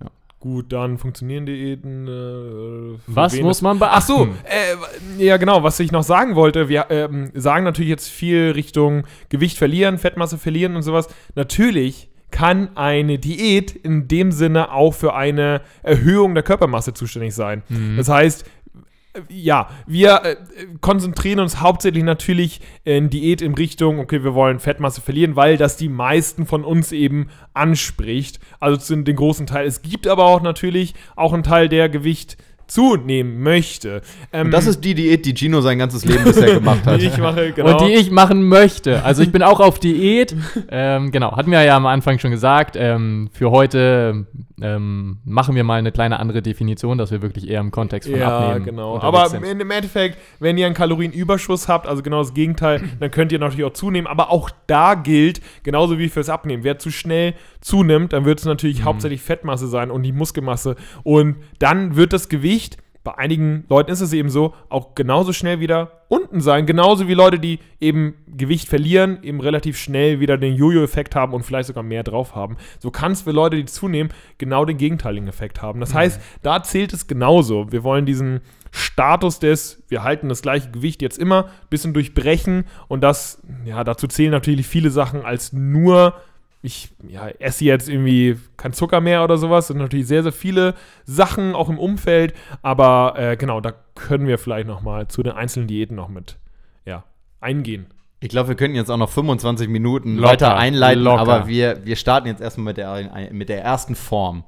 Ja. 0.03 0.07
Gut, 0.41 0.73
dann 0.73 0.97
funktionieren 0.99 1.45
Diäten. 1.45 2.07
Äh, 2.07 2.99
Was 3.07 3.39
muss 3.41 3.63
man 3.63 3.79
Ach 3.81 4.01
so, 4.01 4.27
beachten? 4.27 4.39
äh, 5.19 5.25
ja 5.25 5.37
genau, 5.39 5.63
was 5.63 5.81
ich 5.81 5.93
noch 5.93 6.03
sagen 6.03 6.35
wollte, 6.35 6.69
wir 6.69 6.87
ähm, 6.91 7.31
sagen 7.35 7.65
natürlich 7.65 7.89
jetzt 7.91 8.09
viel 8.09 8.53
Richtung 8.53 9.05
Gewicht 9.29 9.59
verlieren, 9.59 9.99
Fettmasse 9.99 10.39
verlieren 10.39 10.77
und 10.77 10.83
sowas. 10.83 11.09
Natürlich 11.35 12.09
kann 12.37 12.77
eine 12.77 13.18
Diät 13.18 13.70
in 13.75 14.09
dem 14.09 14.31
Sinne 14.31 14.70
auch 14.70 14.92
für 14.92 15.14
eine 15.14 15.62
Erhöhung 15.83 16.35
der 16.35 16.42
Körpermasse 16.42 16.92
zuständig 16.92 17.35
sein. 17.35 17.62
Das 17.96 18.11
heißt, 18.11 18.44
äh, 19.14 19.20
ja, 19.31 19.70
wir 19.87 20.22
äh, 20.22 20.37
konzentrieren 20.83 21.40
uns 21.40 21.62
hauptsächlich 21.62 22.05
natürlich 22.05 22.61
in 22.85 23.09
Diät 23.09 23.40
in 23.40 23.55
Richtung, 23.55 24.01
okay, 24.01 24.22
wir 24.22 24.35
wollen 24.35 24.61
Fettmasse 24.61 25.01
verlieren, 25.01 25.35
weil 25.35 25.57
das 25.57 25.79
die 25.79 25.88
meisten 25.88 26.44
von 26.44 26.62
uns 26.62 26.92
eben 26.92 27.29
anspricht. 27.55 28.38
Also 28.61 28.77
zu 28.77 28.94
den 29.03 29.16
großen 29.16 29.46
Teil. 29.46 29.66
Es 29.66 29.81
gibt 29.81 30.07
aber 30.07 30.27
auch 30.27 30.42
natürlich 30.42 30.92
auch 31.16 31.33
einen 31.33 31.42
Teil, 31.42 31.70
der 31.70 31.88
Gewicht 31.88 32.37
zunehmen 32.67 33.43
möchte. 33.43 34.03
Ähm, 34.33 34.47
Und 34.47 34.51
das 34.53 34.67
ist 34.67 34.81
die 34.81 34.95
Diät, 34.95 35.25
die 35.25 35.35
Gino 35.35 35.61
sein 35.61 35.79
ganzes 35.79 36.05
Leben 36.05 36.25
bisher 36.25 36.55
gemacht 36.55 36.87
hat. 36.87 37.01
die 37.01 37.07
ich 37.07 37.19
mache, 37.19 37.53
genau. 37.53 37.79
Und 37.79 37.87
die 37.87 37.95
ich 37.95 38.11
machen 38.11 38.49
möchte. 38.49 39.05
Also 39.05 39.23
ich 39.23 39.33
bin 39.33 39.43
auch 39.43 39.61
auf 39.61 39.79
Diät. 39.79 40.35
ähm, 40.71 41.11
genau, 41.11 41.37
hatten 41.37 41.51
wir 41.51 41.63
ja 41.63 41.77
am 41.77 41.87
Anfang 41.87 42.19
schon 42.19 42.31
gesagt. 42.31 42.77
Ähm, 42.77 43.29
für 43.33 43.51
heute 43.51 44.27
ähm, 44.61 45.19
machen 45.25 45.55
wir 45.55 45.65
mal 45.65 45.79
eine 45.79 45.93
kleine 45.93 46.19
andere 46.19 46.43
Definition, 46.43 46.99
dass 46.99 47.11
wir 47.11 47.23
wirklich 47.23 47.49
eher 47.49 47.61
im 47.61 47.71
Kontext 47.71 48.09
von 48.09 48.19
ja, 48.19 48.39
Abnehmen 48.39 48.65
genau. 48.65 48.99
Aber 48.99 49.29
sind. 49.29 49.45
im, 49.45 49.61
im 49.61 49.71
Endeffekt, 49.71 50.19
wenn 50.41 50.57
ihr 50.57 50.67
einen 50.67 50.75
Kalorienüberschuss 50.75 51.69
habt, 51.69 51.87
also 51.87 52.03
genau 52.03 52.19
das 52.19 52.35
Gegenteil, 52.35 52.83
dann 53.01 53.11
könnt 53.11 53.33
ihr 53.33 53.39
natürlich 53.39 53.65
auch 53.65 53.75
zunehmen. 53.75 54.07
Aber 54.07 54.31
auch 54.31 54.51
da 54.67 54.95
gilt, 54.95 55.41
genauso 55.63 55.99
wie 55.99 56.09
fürs 56.09 56.29
Abnehmen, 56.29 56.65
wer 56.65 56.79
zu 56.79 56.91
schnell 56.91 57.35
zunimmt, 57.61 58.13
dann 58.13 58.25
wird 58.25 58.39
es 58.39 58.45
natürlich 58.45 58.85
hauptsächlich 58.85 59.21
Fettmasse 59.23 59.67
sein 59.67 59.91
und 59.91 60.03
die 60.05 60.13
Muskelmasse. 60.13 60.77
Und 61.03 61.37
dann 61.59 61.97
wird 61.97 62.13
das 62.13 62.29
Gewicht, 62.29 62.56
bei 63.07 63.16
einigen 63.16 63.64
Leuten 63.69 63.92
ist 63.92 64.01
es 64.01 64.12
eben 64.12 64.31
so, 64.31 64.53
auch 64.69 64.97
genauso 64.97 65.33
schnell 65.33 65.61
wieder 65.61 66.03
unten 66.09 66.40
sein. 66.40 66.66
Genauso 66.66 67.07
wie 67.07 67.14
Leute, 67.14 67.38
die 67.38 67.61
eben 67.81 68.14
Gewicht 68.27 68.69
verlieren, 68.69 69.21
eben 69.23 69.40
relativ 69.40 69.79
schnell 69.79 70.19
wieder 70.19 70.37
den 70.37 70.57
Jojo-Effekt 70.57 71.14
haben 71.14 71.33
und 71.33 71.45
vielleicht 71.45 71.69
sogar 71.69 71.85
mehr 71.85 72.03
drauf 72.03 72.35
haben. 72.35 72.57
So 72.81 72.90
kann 72.90 73.12
es 73.12 73.23
für 73.23 73.31
Leute, 73.31 73.57
die 73.57 73.64
zunehmen, 73.66 74.12
genau 74.38 74.64
den 74.64 74.77
gegenteiligen 74.77 75.29
Effekt 75.29 75.62
haben. 75.62 75.79
Das 75.79 75.95
heißt, 75.95 76.21
da 76.42 76.64
zählt 76.64 76.92
es 76.92 77.07
genauso. 77.07 77.71
Wir 77.71 77.85
wollen 77.85 78.07
diesen 78.07 78.40
Status 78.73 79.38
des, 79.38 79.85
wir 79.87 80.03
halten 80.03 80.29
das 80.29 80.42
gleiche 80.42 80.73
Gewicht 80.73 81.01
jetzt 81.01 81.16
immer, 81.16 81.45
ein 81.45 81.69
bisschen 81.71 81.95
durchbrechen 81.95 82.64
und 82.88 83.03
das, 83.03 83.40
ja, 83.64 83.85
dazu 83.85 84.09
zählen 84.09 84.33
natürlich 84.33 84.66
viele 84.66 84.90
Sachen 84.90 85.25
als 85.25 85.53
nur 85.53 86.14
ich 86.67 86.89
ja, 87.09 87.29
esse 87.29 87.65
jetzt 87.65 87.89
irgendwie 87.89 88.37
kein 88.57 88.73
Zucker 88.73 89.01
mehr 89.01 89.23
oder 89.23 89.39
sowas. 89.39 89.67
Das 89.67 89.75
sind 89.75 89.79
natürlich 89.79 90.09
sehr, 90.09 90.25
sehr 90.25 90.33
viele 90.33 90.75
Sachen 91.05 91.55
auch 91.55 91.69
im 91.69 91.79
Umfeld. 91.79 92.35
Aber 92.61 93.15
äh, 93.17 93.37
genau, 93.37 93.61
da 93.61 93.73
können 93.95 94.27
wir 94.27 94.37
vielleicht 94.37 94.67
noch 94.67 94.83
mal 94.83 95.07
zu 95.07 95.23
den 95.23 95.33
einzelnen 95.33 95.69
Diäten 95.69 95.95
noch 95.95 96.09
mit 96.09 96.39
ja, 96.85 97.05
eingehen. 97.41 97.87
Ich 98.19 98.31
glaube, 98.31 98.49
wir 98.49 98.57
könnten 98.57 98.77
jetzt 98.77 98.91
auch 98.91 98.97
noch 98.97 99.11
25 99.11 99.69
Minuten 99.69 100.17
Locker, 100.17 100.33
weiter 100.33 100.57
einleiten, 100.57 101.05
locker. 101.05 101.21
aber 101.21 101.47
wir, 101.47 101.87
wir 101.87 101.95
starten 101.95 102.27
jetzt 102.27 102.41
erstmal 102.41 102.65
mit 102.65 102.79
der, 102.79 103.31
mit 103.31 103.49
der 103.49 103.63
ersten 103.63 103.95
Form. 103.95 104.43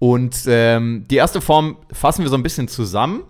Und 0.00 0.44
ähm, 0.48 1.04
die 1.08 1.16
erste 1.16 1.40
Form 1.40 1.76
fassen 1.92 2.24
wir 2.24 2.28
so 2.28 2.36
ein 2.36 2.42
bisschen 2.42 2.66
zusammen. 2.66 3.22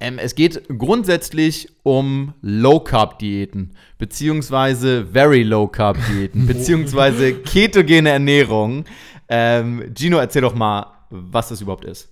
Ähm, 0.00 0.18
es 0.18 0.34
geht 0.34 0.62
grundsätzlich 0.68 1.68
um 1.82 2.34
Low-Carb-Diäten, 2.40 3.74
beziehungsweise 3.98 5.06
Very 5.06 5.42
Low-Carb-Diäten, 5.42 6.46
beziehungsweise 6.46 7.34
ketogene 7.34 8.10
Ernährung. 8.10 8.84
Ähm, 9.28 9.92
Gino, 9.96 10.18
erzähl 10.18 10.42
doch 10.42 10.54
mal, 10.54 10.86
was 11.10 11.48
das 11.48 11.60
überhaupt 11.60 11.84
ist. 11.84 12.08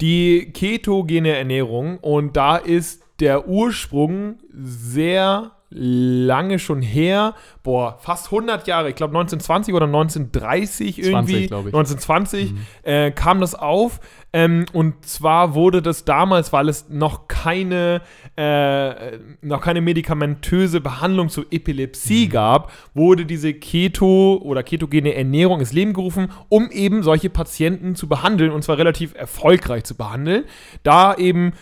Die 0.00 0.50
ketogene 0.52 1.36
Ernährung 1.36 1.98
und 1.98 2.36
da 2.36 2.56
ist 2.56 3.02
der 3.20 3.48
Ursprung 3.48 4.38
sehr 4.52 5.52
lange 5.70 6.58
schon 6.58 6.80
her, 6.80 7.34
boah, 7.62 7.98
fast 8.00 8.26
100 8.26 8.66
Jahre, 8.66 8.88
ich 8.88 8.94
glaube 8.94 9.10
1920 9.18 9.74
oder 9.74 9.86
1930 9.86 10.98
irgendwie, 10.98 11.10
20, 11.10 11.48
glaub 11.48 11.66
ich. 11.66 11.74
1920 11.74 12.54
äh, 12.84 13.10
kam 13.10 13.40
das 13.40 13.54
auf. 13.54 14.00
Ähm, 14.32 14.66
und 14.72 15.06
zwar 15.06 15.54
wurde 15.54 15.80
das 15.80 16.04
damals, 16.04 16.52
weil 16.52 16.68
es 16.68 16.88
noch 16.88 17.28
keine, 17.28 18.02
äh, 18.36 19.18
noch 19.40 19.60
keine 19.60 19.80
medikamentöse 19.80 20.80
Behandlung 20.80 21.28
zur 21.28 21.46
Epilepsie 21.50 22.28
gab, 22.28 22.70
wurde 22.94 23.24
diese 23.24 23.52
Keto- 23.54 24.38
oder 24.42 24.62
ketogene 24.62 25.14
Ernährung 25.14 25.60
ins 25.60 25.72
Leben 25.72 25.92
gerufen, 25.94 26.30
um 26.48 26.70
eben 26.70 27.02
solche 27.02 27.30
Patienten 27.30 27.94
zu 27.94 28.08
behandeln 28.08 28.52
und 28.52 28.62
zwar 28.62 28.76
relativ 28.78 29.14
erfolgreich 29.14 29.84
zu 29.84 29.96
behandeln, 29.96 30.44
da 30.82 31.14
eben 31.14 31.52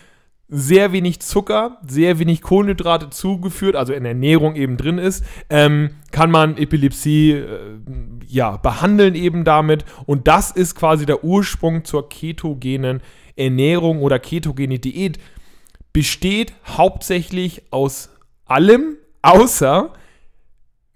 sehr 0.48 0.92
wenig 0.92 1.20
Zucker, 1.20 1.78
sehr 1.87 2.18
wenig 2.18 2.40
Kohlenhydrate 2.40 3.11
zugeführt, 3.11 3.74
also 3.74 3.92
in 3.92 4.04
Ernährung 4.04 4.54
eben 4.54 4.76
drin 4.76 4.98
ist, 4.98 5.24
ähm, 5.50 5.90
kann 6.12 6.30
man 6.30 6.56
Epilepsie 6.56 7.32
äh, 7.32 7.78
ja, 8.26 8.56
behandeln 8.56 9.14
eben 9.14 9.44
damit. 9.44 9.85
Und 10.06 10.28
das 10.28 10.52
ist 10.52 10.76
quasi 10.76 11.04
der 11.04 11.24
Ursprung 11.24 11.85
zur 11.85 12.09
ketogenen 12.09 13.00
Ernährung 13.35 14.00
oder 14.02 14.18
ketogene 14.18 14.78
Diät. 14.78 15.18
Besteht 15.92 16.52
hauptsächlich 16.66 17.62
aus 17.70 18.11
allem, 18.44 18.96
außer 19.22 19.92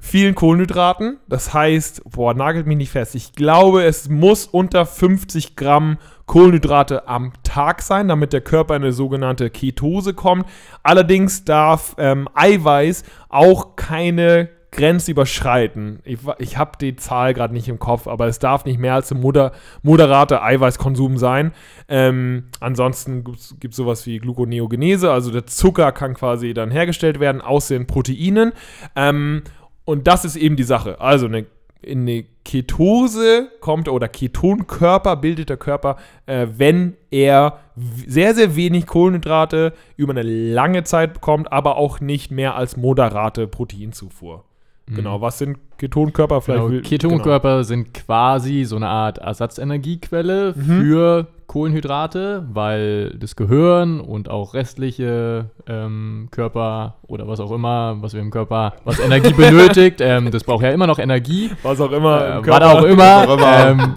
vielen 0.01 0.35
Kohlenhydraten. 0.35 1.19
Das 1.29 1.55
heißt, 1.55 2.03
boah, 2.11 2.35
nagelt 2.35 2.67
mich 2.67 2.77
nicht 2.77 2.91
fest. 2.91 3.15
Ich 3.15 3.33
glaube, 3.33 3.85
es 3.85 4.09
muss 4.09 4.47
unter 4.47 4.87
50 4.87 5.55
Gramm 5.55 5.99
Kohlenhydrate 6.27 7.07
am 7.07 7.33
Tag 7.43 7.83
sein, 7.83 8.09
damit 8.09 8.33
der 8.33 8.41
Körper 8.41 8.77
in 8.77 8.83
eine 8.83 8.93
sogenannte 8.93 9.51
Ketose 9.51 10.15
kommt. 10.15 10.47
Allerdings 10.83 11.45
darf 11.45 11.95
ähm, 11.99 12.29
Eiweiß 12.35 13.05
auch 13.29 13.77
keine 13.77 14.49
Grenze 14.73 15.11
überschreiten. 15.11 15.99
Ich, 16.05 16.19
ich 16.39 16.57
habe 16.57 16.79
die 16.81 16.95
Zahl 16.95 17.35
gerade 17.35 17.53
nicht 17.53 17.69
im 17.69 17.81
Kopf, 17.81 18.07
aber 18.07 18.27
es 18.27 18.39
darf 18.39 18.65
nicht 18.65 18.79
mehr 18.79 18.95
als 18.95 19.11
ein 19.11 19.21
moder 19.21 19.53
moderater 19.83 20.45
Eiweißkonsum 20.45 21.19
sein. 21.19 21.53
Ähm, 21.89 22.45
ansonsten 22.61 23.25
gibt 23.25 23.73
es 23.73 23.77
sowas 23.77 24.07
wie 24.07 24.19
Gluconeogenese, 24.19 25.11
also 25.11 25.33
der 25.33 25.47
Zucker 25.47 25.91
kann 25.91 26.15
quasi 26.15 26.55
dann 26.55 26.71
hergestellt 26.71 27.19
werden 27.19 27.41
aus 27.41 27.69
den 27.69 27.87
Proteinen. 27.89 28.53
Ähm, 28.95 29.43
und 29.91 30.07
das 30.07 30.25
ist 30.25 30.37
eben 30.37 30.55
die 30.55 30.63
Sache. 30.63 31.01
Also 31.01 31.27
eine, 31.27 31.47
in 31.83 32.03
eine 32.03 32.25
Ketose 32.45 33.51
kommt 33.61 33.89
oder 33.89 34.07
Ketonkörper 34.07 35.17
bildet 35.17 35.49
der 35.49 35.57
Körper, 35.57 35.97
äh, 36.27 36.47
wenn 36.57 36.97
er 37.11 37.59
sehr, 38.07 38.37
sehr 38.37 38.55
wenig 38.55 38.87
Kohlenhydrate 38.87 39.73
über 39.97 40.13
eine 40.13 40.23
lange 40.23 40.85
Zeit 40.85 41.15
bekommt, 41.15 41.51
aber 41.51 41.77
auch 41.77 41.99
nicht 41.99 42.31
mehr 42.31 42.55
als 42.55 42.77
moderate 42.77 43.49
Proteinzufuhr. 43.49 44.45
Genau, 44.93 45.21
was 45.21 45.39
sind 45.39 45.59
Ketonkörper? 45.81 46.41
Vielleicht 46.41 46.67
Genau, 46.69 46.83
Ketonkörper 46.89 47.65
sind 47.65 47.95
quasi 47.95 48.65
so 48.65 48.77
eine 48.77 48.89
Art 48.89 49.19
Ersatzenergiequelle 49.19 50.55
Mhm. 50.57 50.63
für 50.63 51.27
Kohlenhydrate, 51.47 52.45
weil 52.53 53.11
das 53.19 53.35
Gehirn 53.35 54.01
und 54.01 54.29
auch 54.31 54.55
restliche 54.55 55.47
ähm, 55.67 56.29
Körper 56.31 56.95
oder 57.09 57.27
was 57.27 57.41
auch 57.41 57.51
immer, 57.51 57.97
was 58.01 58.15
wir 58.15 58.21
im 58.21 58.31
Körper, 58.31 58.75
was 58.85 59.01
Energie 59.05 59.33
benötigt, 59.33 60.01
ähm, 60.01 60.31
das 60.31 60.45
braucht 60.45 60.63
ja 60.63 60.71
immer 60.71 60.87
noch 60.87 61.01
Energie. 61.01 61.49
Genau, 61.49 61.59
was 61.65 61.81
auch 61.81 61.91
immer. 61.91 62.37
im 62.39 62.45
Äh, 62.45 62.47
was 62.47 62.63
auch 62.63 62.85
immer. 62.85 63.01
Was 63.27 63.29
auch 63.29 63.39
immer. 63.39 63.69
ähm, 63.83 63.95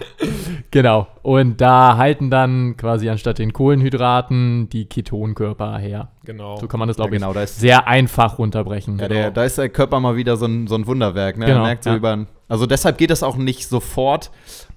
genau. 0.71 1.07
Und 1.21 1.61
da 1.61 1.95
halten 1.97 2.29
dann 2.31 2.75
quasi 2.75 3.07
anstatt 3.09 3.37
den 3.39 3.53
Kohlenhydraten 3.53 4.67
die 4.69 4.85
Ketonkörper 4.85 5.77
her. 5.77 6.09
Genau. 6.25 6.57
So 6.57 6.67
kann 6.67 6.79
man 6.79 6.87
das, 6.87 6.97
Ja, 6.97 7.03
glaube 7.03 7.11
genau, 7.17 7.29
ich, 7.29 7.33
da 7.35 7.41
ist, 7.43 7.59
sehr 7.59 7.87
einfach 7.87 8.39
runterbrechen. 8.39 8.97
ja, 8.97 9.07
der, 9.07 9.31
da 9.31 9.43
ist 9.43 9.57
der 9.57 9.69
Körper 9.69 9.99
mal 9.99 10.15
wieder 10.15 10.37
so 10.37 10.45
ein, 10.45 10.67
so 10.67 10.75
ein 10.75 10.87
Wunderwerk. 10.87 11.37
Ne? 11.37 11.45
Genau, 11.45 11.63
merkt 11.73 11.83
so 11.83 11.89
ja. 11.89 11.95
über, 11.95 12.25
also 12.47 12.65
deshalb 12.65 12.97
geht 12.97 13.09
das 13.09 13.23
auch 13.23 13.35
nicht 13.35 13.67
sofort. 13.67 14.31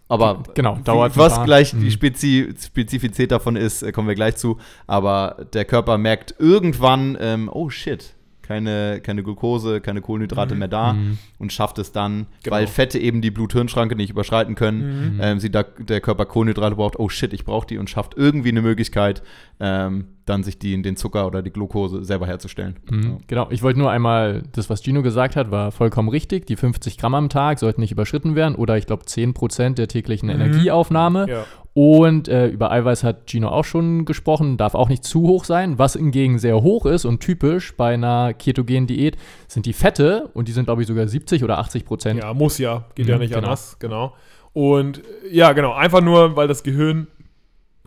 Aber 0.09 0.45
Genau, 0.55 0.79
dauert 0.85 1.17
was 1.17 1.43
gleich 1.45 1.73
Mhm. 1.75 1.81
die 1.81 1.91
Spezi 1.91 2.55
Spezifität 2.65 3.33
davon 3.33 3.57
ist, 3.57 3.83
äh, 3.83 3.91
kommen 3.93 4.07
wir 4.09 4.15
gleich 4.15 4.37
zu. 4.37 4.59
Aber 4.87 5.47
der 5.53 5.65
Körper 5.65 5.99
merkt 5.99 6.35
irgendwann, 6.39 7.19
ähm, 7.21 7.51
oh 7.53 7.71
shit, 7.71 8.15
keine, 8.47 9.01
keine 9.03 9.23
Glucose, 9.23 9.81
keine 9.81 10.01
Kohlenhydrate 10.01 10.55
mehr 10.55 10.69
da 10.69 10.93
Mhm. 10.93 11.19
und 11.39 11.53
schafft 11.53 11.79
es 11.79 11.93
dann, 11.93 12.27
Genau. 12.43 12.57
weil 12.57 12.67
Fette 12.67 12.99
eben 12.99 13.21
die 13.23 13.31
Blut-Hirn-Schranke 13.31 13.97
nicht 13.97 14.11
überschreiten 14.11 14.55
können, 14.55 15.15
Mhm. 15.17 15.21
ähm, 15.23 15.39
sieht 15.41 15.55
da, 15.55 15.63
der 15.63 16.01
Körper 16.01 16.27
Kohlenhydrate 16.27 16.77
braucht, 16.77 16.99
oh 16.99 17.09
shit, 17.09 17.33
ich 17.33 17.45
brauche 17.45 17.67
die 17.67 17.79
und 17.79 17.91
schafft 17.91 18.15
irgendwie 18.17 18.51
eine 18.51 18.63
Möglichkeit, 18.63 19.23
ähm, 19.61 20.07
dann 20.27 20.43
sich 20.43 20.59
die, 20.59 20.81
den 20.83 20.97
Zucker 20.97 21.27
oder 21.27 21.41
die 21.43 21.51
Glucose 21.51 22.05
selber 22.05 22.27
herzustellen. 22.27 22.77
Mhm, 22.91 23.19
Genau, 23.27 23.47
ich 23.51 23.63
wollte 23.63 23.79
nur 23.79 23.91
einmal, 23.91 24.43
das, 24.53 24.69
was 24.69 24.83
Gino 24.83 25.03
gesagt 25.03 25.37
hat, 25.37 25.51
war 25.51 25.71
vollkommen 25.73 26.09
richtig. 26.09 26.47
Die 26.47 26.57
50 26.57 26.99
Gramm 26.99 27.15
am 27.15 27.29
Tag 27.29 27.59
sollten 27.61 27.81
nicht 27.81 27.93
überschritten 27.93 28.35
werden 28.35 28.55
oder 28.57 28.77
ich 28.77 28.87
glaube 28.87 29.05
10 29.07 29.35
Prozent 29.35 29.79
der 29.79 29.87
täglichen 29.89 30.29
Energieaufnahme. 30.29 31.27
Ja. 31.29 31.45
Und 31.79 32.27
äh, 32.29 32.47
über 32.47 32.73
Eiweiß 32.73 33.05
hat 33.05 33.29
Gino 33.31 33.49
auch 33.51 33.67
schon 33.67 34.07
gesprochen, 34.07 34.57
darf 34.57 34.75
auch 34.75 34.89
nicht 34.89 35.05
zu 35.05 35.21
hoch 35.25 35.45
sein. 35.45 35.79
Was 35.79 35.93
hingegen 35.93 36.39
sehr 36.39 36.63
hoch 36.63 36.87
ist 36.87 37.05
und 37.05 37.21
typisch 37.21 37.77
bei 37.77 37.93
einer 37.93 38.33
ketogenen 38.33 38.87
Diät 38.87 39.19
sind 39.47 39.67
die 39.67 39.75
Fette 39.75 40.31
und 40.33 40.49
die 40.49 40.53
sind, 40.53 40.65
glaube 40.65 40.81
ich, 40.81 40.89
sogar 40.89 41.07
70 41.07 41.45
oder 41.45 41.59
80 41.59 41.85
Prozent. 41.85 42.23
Ja, 42.23 42.33
muss 42.33 42.57
ja. 42.57 42.87
Geht 42.95 43.09
ja 43.09 43.17
Mhm, 43.17 43.21
nicht 43.21 43.35
genau. 43.35 43.49
anders. 43.49 43.77
Genau. 43.79 44.15
Und 44.55 45.01
äh, 45.01 45.03
ja, 45.37 45.53
genau. 45.53 45.75
Einfach 45.75 46.01
nur, 46.01 46.35
weil 46.35 46.49
das 46.49 46.63
Gehirn 46.63 47.09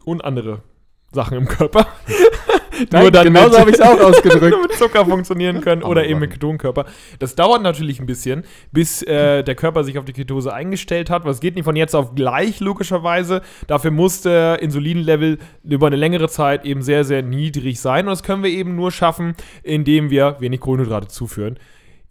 und 0.06 0.24
andere 0.24 0.62
Sachen 1.12 1.40
im 1.40 1.48
Körper 1.48 1.88
Nein, 2.92 3.12
genauso 3.12 3.60
habe 3.60 3.70
ich 3.70 3.76
es 3.76 3.82
auch 3.82 4.00
ausgedrückt. 4.00 4.50
nur 4.52 4.62
mit 4.62 4.74
Zucker 4.74 5.06
funktionieren 5.06 5.62
können 5.62 5.84
oder 5.84 6.02
Aber 6.02 6.10
eben 6.10 6.20
mit. 6.20 6.32
Ketonkörper. 6.32 6.86
Das 7.20 7.36
dauert 7.36 7.62
natürlich 7.62 8.00
ein 8.00 8.06
bisschen, 8.06 8.44
bis 8.72 9.02
äh, 9.04 9.44
der 9.44 9.56
Körper 9.56 9.84
sich 9.84 9.98
auf 9.98 10.06
die 10.06 10.14
Ketose 10.14 10.54
eingestellt 10.54 11.10
hat. 11.10 11.26
Was 11.26 11.40
geht 11.40 11.56
nicht 11.56 11.66
von 11.66 11.76
jetzt 11.76 11.96
auf 11.96 12.16
gleich, 12.16 12.60
logischerweise. 12.60 13.42
Dafür 13.68 13.92
muss 13.92 14.22
der 14.22 14.62
Insulinlevel 14.62 15.40
über 15.64 15.88
eine 15.88 15.96
längere 15.96 16.30
Zeit 16.30 16.66
eben 16.66 16.82
sehr, 16.82 17.04
sehr 17.04 17.22
niedrig 17.22 17.80
sein. 17.80 18.06
Und 18.06 18.12
das 18.12 18.24
können 18.24 18.44
wir 18.44 18.52
eben 18.52 18.76
nur 18.76 18.92
schaffen, 18.92 19.36
indem 19.64 20.10
wir 20.10 20.38
wenig 20.40 20.60
Kohlenhydrate 20.60 21.08
zuführen. 21.08 21.58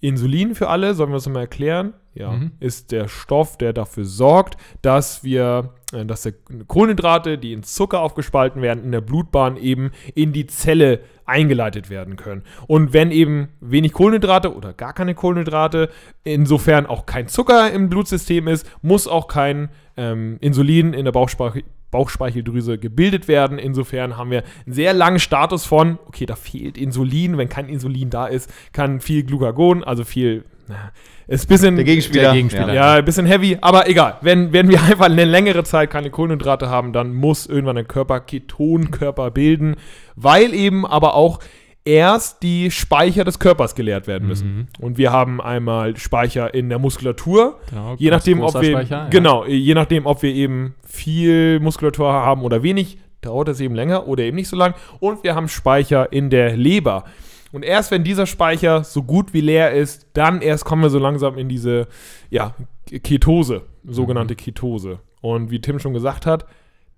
Insulin 0.00 0.54
für 0.54 0.68
alle, 0.68 0.94
sollen 0.94 1.10
wir 1.10 1.16
das 1.16 1.28
mal 1.28 1.40
erklären? 1.40 1.94
Ja, 2.18 2.32
Mhm. 2.32 2.50
ist 2.58 2.90
der 2.90 3.06
Stoff, 3.06 3.56
der 3.58 3.72
dafür 3.72 4.04
sorgt, 4.04 4.56
dass 4.82 5.22
wir, 5.22 5.74
äh, 5.92 6.04
dass 6.04 6.22
der 6.22 6.32
Kohlenhydrate, 6.66 7.38
die 7.38 7.52
in 7.52 7.62
Zucker 7.62 8.00
aufgespalten 8.00 8.60
werden, 8.60 8.82
in 8.82 8.90
der 8.92 9.00
Blutbahn 9.00 9.56
eben 9.56 9.92
in 10.14 10.32
die 10.32 10.46
Zelle 10.48 11.00
eingeleitet 11.26 11.90
werden 11.90 12.16
können. 12.16 12.42
Und 12.66 12.92
wenn 12.92 13.10
eben 13.12 13.48
wenig 13.60 13.92
Kohlenhydrate 13.92 14.54
oder 14.54 14.72
gar 14.72 14.94
keine 14.94 15.14
Kohlenhydrate, 15.14 15.90
insofern 16.24 16.86
auch 16.86 17.06
kein 17.06 17.28
Zucker 17.28 17.70
im 17.70 17.88
Blutsystem 17.88 18.48
ist, 18.48 18.66
muss 18.82 19.06
auch 19.06 19.28
kein 19.28 19.68
ähm, 19.96 20.38
Insulin 20.40 20.94
in 20.94 21.04
der 21.04 21.12
Bauchspeichel 21.12 21.62
Bauchspeicheldrüse 21.90 22.76
gebildet 22.78 23.28
werden. 23.28 23.58
Insofern 23.58 24.16
haben 24.18 24.30
wir 24.30 24.42
einen 24.66 24.74
sehr 24.74 24.92
langen 24.92 25.18
Status 25.18 25.64
von, 25.64 25.98
okay, 26.06 26.26
da 26.26 26.36
fehlt 26.36 26.76
Insulin. 26.76 27.38
Wenn 27.38 27.48
kein 27.48 27.66
Insulin 27.68 28.10
da 28.10 28.26
ist, 28.26 28.50
kann 28.74 29.00
viel 29.00 29.22
Glucagon, 29.24 29.82
also 29.84 30.04
viel, 30.04 30.44
ist 31.26 31.44
ein 31.44 31.48
bisschen 31.48 31.76
Der 31.76 31.84
Gegenspieler. 31.84 32.22
Der 32.22 32.32
Gegenspieler. 32.32 32.74
ja, 32.74 32.94
ein 32.94 33.04
bisschen 33.04 33.26
heavy, 33.26 33.58
aber 33.60 33.88
egal. 33.88 34.16
Wenn, 34.20 34.52
wenn 34.52 34.68
wir 34.68 34.82
einfach 34.82 35.06
eine 35.06 35.24
längere 35.24 35.64
Zeit 35.64 35.90
keine 35.90 36.10
Kohlenhydrate 36.10 36.68
haben, 36.68 36.92
dann 36.92 37.14
muss 37.14 37.46
irgendwann 37.46 37.76
der 37.76 37.84
Körper 37.84 38.20
Ketonkörper 38.20 39.30
bilden, 39.30 39.76
weil 40.16 40.54
eben 40.54 40.86
aber 40.86 41.14
auch 41.14 41.40
erst 41.84 42.42
die 42.42 42.70
Speicher 42.70 43.24
des 43.24 43.38
Körpers 43.38 43.74
geleert 43.74 44.06
werden 44.06 44.28
müssen. 44.28 44.56
Mhm. 44.56 44.66
Und 44.78 44.98
wir 44.98 45.10
haben 45.10 45.40
einmal 45.40 45.96
Speicher 45.96 46.52
in 46.52 46.68
der 46.68 46.78
Muskulatur, 46.78 47.58
Genau, 47.70 47.94
je 47.98 48.10
nachdem, 48.10 48.42
ob 48.42 48.54
wir 48.54 48.70
Speicher, 48.70 48.96
ja. 49.04 49.08
genau, 49.08 49.46
je 49.46 49.74
nachdem, 49.74 50.04
ob 50.06 50.22
wir 50.22 50.34
eben 50.34 50.74
viel 50.86 51.60
Muskulatur 51.60 52.12
haben 52.12 52.42
oder 52.42 52.62
wenig, 52.62 52.98
dauert 53.22 53.48
es 53.48 53.60
eben 53.60 53.74
länger 53.74 54.06
oder 54.06 54.22
eben 54.24 54.36
nicht 54.36 54.48
so 54.48 54.56
lang. 54.56 54.74
Und 55.00 55.24
wir 55.24 55.34
haben 55.34 55.48
Speicher 55.48 56.12
in 56.12 56.30
der 56.30 56.56
Leber. 56.56 57.04
Und 57.52 57.64
erst 57.64 57.90
wenn 57.90 58.04
dieser 58.04 58.26
Speicher 58.26 58.84
so 58.84 59.02
gut 59.02 59.32
wie 59.32 59.40
leer 59.40 59.72
ist, 59.72 60.06
dann 60.12 60.42
erst 60.42 60.64
kommen 60.64 60.82
wir 60.82 60.90
so 60.90 60.98
langsam 60.98 61.38
in 61.38 61.48
diese 61.48 61.86
ja, 62.30 62.54
Ketose, 63.02 63.62
sogenannte 63.86 64.34
Mhm. 64.34 64.38
Ketose. 64.38 64.98
Und 65.20 65.50
wie 65.50 65.60
Tim 65.60 65.78
schon 65.78 65.94
gesagt 65.94 66.26
hat, 66.26 66.46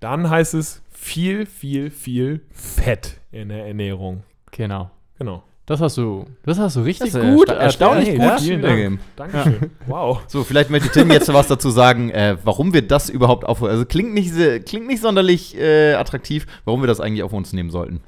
dann 0.01 0.29
heißt 0.29 0.55
es 0.55 0.83
viel, 0.91 1.47
viel, 1.47 1.91
viel 1.91 2.41
Fett 2.53 3.19
in 3.33 3.49
der 3.51 3.67
Ernährung. 3.67 4.23
Genau. 4.51 4.91
Genau. 5.19 5.43
Das 5.67 5.81
hast 5.81 5.97
du, 5.99 6.27
das 6.43 6.59
hast 6.59 6.75
du 6.75 6.81
richtig 6.81 7.13
Das 7.13 7.23
ist 7.23 7.31
gut. 7.37 7.49
ersta- 7.49 7.61
erstaunlich 7.61 8.09
Ey, 8.09 8.17
gut 8.17 8.25
ja, 8.27 8.39
vielen 8.39 8.59
wiedergegeben. 8.59 8.99
Dankeschön. 9.15 9.71
Wow. 9.87 10.23
So, 10.27 10.43
vielleicht 10.43 10.69
möchte 10.71 10.89
Tim 10.91 11.13
jetzt 11.13 11.33
was 11.33 11.47
dazu 11.47 11.71
sagen, 11.71 12.11
äh, 12.11 12.37
warum 12.43 12.75
wir 12.75 12.83
das 12.83 13.09
überhaupt 13.09 13.45
auf. 13.45 13.63
Also 13.63 13.85
klingt 13.85 14.13
nicht, 14.13 14.35
klingt 14.67 14.89
nicht 14.89 15.01
sonderlich 15.01 15.57
äh, 15.57 15.93
attraktiv, 15.95 16.47
warum 16.65 16.83
wir 16.83 16.89
das 16.89 16.99
eigentlich 16.99 17.23
auf 17.23 17.33
uns 17.33 17.53
nehmen 17.53 17.71
sollten. 17.71 18.01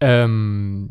Ähm, 0.00 0.90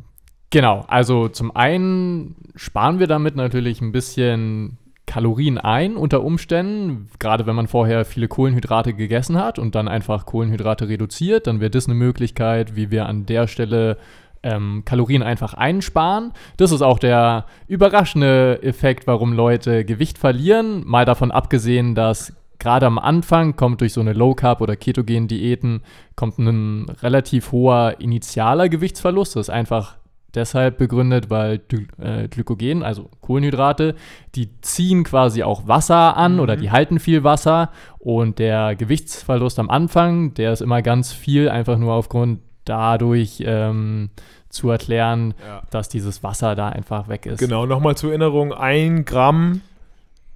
genau, 0.49 0.85
also 0.87 1.27
zum 1.27 1.55
einen 1.55 2.35
sparen 2.55 2.99
wir 2.99 3.07
damit 3.07 3.35
natürlich 3.35 3.81
ein 3.81 3.91
bisschen 3.91 4.77
Kalorien 5.05 5.57
ein 5.57 5.95
unter 5.95 6.21
Umständen, 6.23 7.09
gerade 7.17 7.45
wenn 7.45 7.55
man 7.55 7.67
vorher 7.67 8.03
viele 8.05 8.27
Kohlenhydrate 8.27 8.93
gegessen 8.93 9.37
hat 9.37 9.57
und 9.57 9.73
dann 9.73 9.87
einfach 9.87 10.25
Kohlenhydrate 10.25 10.89
reduziert, 10.89 11.47
dann 11.47 11.61
wäre 11.61 11.71
das 11.71 11.85
eine 11.85 11.95
Möglichkeit, 11.95 12.75
wie 12.75 12.91
wir 12.91 13.07
an 13.07 13.25
der 13.25 13.47
Stelle 13.47 13.97
ähm, 14.43 14.83
Kalorien 14.85 15.23
einfach 15.23 15.53
einsparen. 15.53 16.33
Das 16.57 16.71
ist 16.71 16.81
auch 16.81 16.99
der 16.99 17.45
überraschende 17.67 18.61
Effekt, 18.61 19.07
warum 19.07 19.33
Leute 19.33 19.85
Gewicht 19.85 20.17
verlieren. 20.17 20.83
Mal 20.85 21.05
davon 21.05 21.31
abgesehen, 21.31 21.95
dass 21.95 22.33
gerade 22.59 22.85
am 22.85 22.99
Anfang 22.99 23.55
kommt 23.55 23.81
durch 23.81 23.93
so 23.93 24.01
eine 24.01 24.13
Low 24.13 24.35
Carb 24.35 24.61
oder 24.61 24.75
Ketogen 24.75 25.27
Diäten 25.27 25.81
kommt 26.15 26.37
ein 26.37 26.89
relativ 27.01 27.51
hoher 27.51 27.95
initialer 27.99 28.67
Gewichtsverlust. 28.67 29.35
Das 29.35 29.47
ist 29.47 29.53
einfach 29.53 29.95
deshalb 30.35 30.77
begründet, 30.77 31.29
weil 31.29 31.61
äh, 31.99 32.27
Glykogen, 32.27 32.83
also 32.83 33.09
Kohlenhydrate, 33.21 33.95
die 34.35 34.49
ziehen 34.61 35.03
quasi 35.03 35.43
auch 35.43 35.67
Wasser 35.67 36.15
an 36.17 36.35
Mhm. 36.35 36.39
oder 36.39 36.55
die 36.55 36.71
halten 36.71 36.99
viel 36.99 37.23
Wasser 37.23 37.71
und 37.99 38.39
der 38.39 38.75
Gewichtsverlust 38.75 39.59
am 39.59 39.69
Anfang, 39.69 40.33
der 40.33 40.53
ist 40.53 40.61
immer 40.61 40.81
ganz 40.81 41.11
viel, 41.13 41.49
einfach 41.49 41.77
nur 41.77 41.93
aufgrund 41.93 42.39
dadurch 42.65 43.41
ähm, 43.45 44.09
zu 44.49 44.69
erklären, 44.69 45.33
Ja. 45.45 45.61
dass 45.71 45.89
dieses 45.89 46.23
Wasser 46.23 46.55
da 46.55 46.69
einfach 46.69 47.07
weg 47.07 47.25
ist. 47.25 47.39
Genau, 47.39 47.65
nochmal 47.65 47.95
zur 47.95 48.09
Erinnerung, 48.11 48.53
ein 48.53 49.05
Gramm 49.05 49.61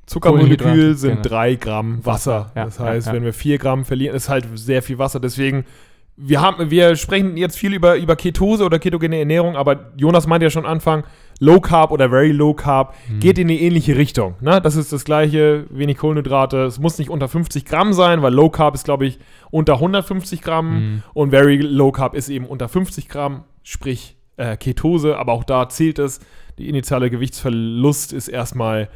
Zuckermolekül 0.06 0.96
sind 0.96 1.24
genau. 1.24 1.30
drei 1.30 1.56
Gramm 1.56 2.06
Wasser. 2.06 2.52
Ja, 2.56 2.66
das 2.66 2.80
heißt, 2.80 3.08
ja. 3.08 3.14
wenn 3.14 3.24
wir 3.24 3.34
vier 3.34 3.58
Gramm 3.58 3.86
verlieren, 3.86 4.16
ist 4.16 4.28
halt 4.28 4.46
sehr 4.56 4.82
viel 4.82 4.98
Wasser. 4.98 5.20
Deswegen, 5.22 5.64
wir, 6.24 6.40
haben, 6.42 6.70
wir 6.70 6.96
sprechen 6.96 7.36
jetzt 7.38 7.58
viel 7.58 7.74
über, 7.74 7.96
über 7.98 8.16
Ketose 8.16 8.64
oder 8.64 8.78
ketogene 8.80 9.18
Ernährung, 9.18 9.56
aber 9.56 9.92
Jonas 9.98 10.28
meinte 10.28 10.46
ja 10.46 10.50
schon 10.50 10.66
am 10.66 10.72
Anfang, 10.72 11.04
Low 11.40 11.60
Carb 11.60 11.90
oder 11.92 12.10
Very 12.10 12.32
Low 12.32 12.54
Carb 12.54 12.94
Mhm. 13.10 13.20
geht 13.20 13.40
in 13.40 13.48
die 13.48 13.62
ähnliche 13.64 13.98
Richtung. 13.98 14.36
Ne? 14.42 14.62
Das 14.62 14.76
ist 14.76 14.94
das 14.94 15.04
gleiche, 15.06 15.66
wenig 15.72 15.98
Kohlenhydrate. 15.98 16.64
Es 16.66 16.80
muss 16.80 17.00
nicht 17.00 17.10
unter 17.10 17.28
50 17.28 17.66
Gramm 17.66 17.94
sein, 17.94 18.22
weil 18.22 18.32
Low 18.34 18.50
Carb 18.50 18.76
ist, 18.76 18.86
glaube 18.86 19.08
ich, 19.08 19.18
unter 19.50 19.80
150 19.80 20.42
Gramm 20.44 20.74
Mhm. 20.74 21.04
und 21.16 21.32
Very 21.32 21.58
Low 21.58 21.92
Carb 21.92 22.14
ist 22.14 22.30
eben 22.30 22.46
unter 22.46 22.70
50 22.70 23.10
Gramm, 23.10 23.44
sprich 23.64 24.16
äh, 24.38 24.56
Ketose, 24.58 25.18
aber 25.18 25.34
auch 25.34 25.44
da 25.44 25.68
zählt 25.70 25.98
es. 26.00 26.20
Die 26.60 26.70
initiale 26.70 27.10
Gewichtsverlust 27.10 28.14
ist 28.14 28.28
erstmal 28.28 28.90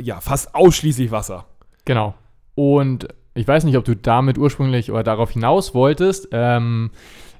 ja, 0.00 0.20
fast 0.20 0.54
ausschließlich 0.54 1.10
Wasser. 1.10 1.46
Genau. 1.84 2.14
Und 2.54 3.08
ich 3.34 3.46
weiß 3.48 3.64
nicht, 3.64 3.76
ob 3.76 3.84
du 3.84 3.96
damit 3.96 4.38
ursprünglich 4.38 4.90
oder 4.90 5.02
darauf 5.02 5.30
hinaus 5.30 5.74
wolltest. 5.74 6.28
Ähm, 6.32 6.90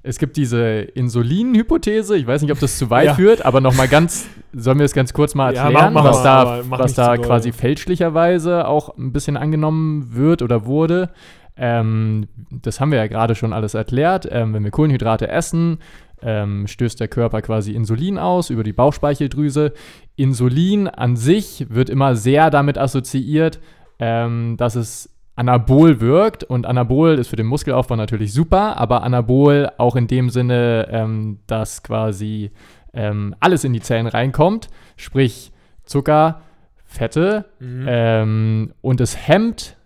es 0.05 0.19
gibt 0.19 0.37
diese 0.37 0.81
Insulin-Hypothese. 0.81 2.17
Ich 2.17 2.27
weiß 2.27 2.43
nicht, 2.43 2.51
ob 2.51 2.59
das 2.59 2.77
zu 2.79 2.91
weit 2.91 3.07
Ja. 3.07 3.15
führt, 3.15 3.45
aber 3.45 3.61
noch 3.61 3.75
mal 3.77 3.87
ganz, 3.89 4.27
sollen 4.53 4.79
wir 4.79 4.85
es 4.85 4.95
ganz 4.95 5.13
kurz 5.13 5.35
mal 5.35 5.55
Ja, 5.55 5.65
erklären, 5.65 5.93
mach- 5.95 6.03
mach 6.03 6.11
was 6.11 6.25
mal, 6.25 6.25
da, 6.25 6.63
was 6.71 6.95
da 6.95 7.11
zu 7.13 7.17
doll. 7.19 7.27
quasi 7.27 7.53
fälschlicherweise 7.53 8.67
auch 8.67 8.97
ein 8.97 9.13
bisschen 9.13 9.37
angenommen 9.37 10.15
wird 10.15 10.43
oder 10.43 10.67
wurde. 10.67 11.11
Ähm, 11.57 12.27
das 12.51 12.81
haben 12.81 12.91
wir 12.91 12.99
ja 12.99 13.07
gerade 13.07 13.35
schon 13.35 13.53
alles 13.53 13.75
erklärt. 13.75 14.27
Ähm, 14.31 14.55
wenn 14.55 14.65
wir 14.65 14.71
Kohlenhydrate 14.71 15.29
essen, 15.29 15.79
ähm, 16.23 16.67
stößt 16.67 16.99
der 16.99 17.09
Körper 17.09 17.43
quasi 17.43 17.73
Insulin 17.73 18.19
aus 18.19 18.51
über 18.51 18.63
die 18.65 18.73
Bauchspeicheldrüse. 18.73 19.73
Insulin 20.17 20.89
an 20.89 21.17
sich 21.17 21.67
wird 21.69 21.91
immer 21.91 22.17
sehr 22.17 22.51
damit 22.51 22.79
assoziiert, 22.79 23.61
ähm, 23.99 24.57
dass 24.57 24.75
es 24.77 25.12
anabol 25.35 26.01
wirkt 26.01 26.45
und 26.45 26.67
anabol 26.67 27.19
ist 27.19 27.29
für 27.29 27.37
den 27.37 27.47
Muskelaufbau 27.47 27.97
natürlich 27.97 28.33
super, 28.33 28.77
aber 28.77 29.03
anabol 29.03 29.71
auch 29.79 29.97
in 29.97 30.07
dem 30.07 30.31
Sinne, 30.31 30.89
ähm, 30.91 31.39
dass 31.47 31.83
quasi 31.83 32.51
ähm, 32.93 33.35
alles 33.41 33.65
in 33.65 33.73
die 33.73 33.81
Zellen 33.81 34.07
reinkommt, 34.07 34.69
sprich 34.97 35.53
Zucker, 35.85 36.43
Fette 36.85 37.47
Mhm. 37.59 37.87
ähm, 37.89 38.75
und 38.83 39.01
es 39.01 39.27
hemmt 39.27 39.79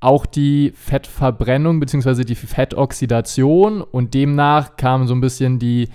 auch 0.00 0.24
die 0.24 0.72
Fettverbrennung 0.74 1.80
bzw. 1.80 2.24
die 2.24 2.34
Fettoxidation 2.34 3.82
und 3.82 4.14
demnach 4.14 4.76
kam 4.76 5.06
so 5.06 5.14
ein 5.14 5.20
bisschen 5.20 5.58
die 5.58 5.88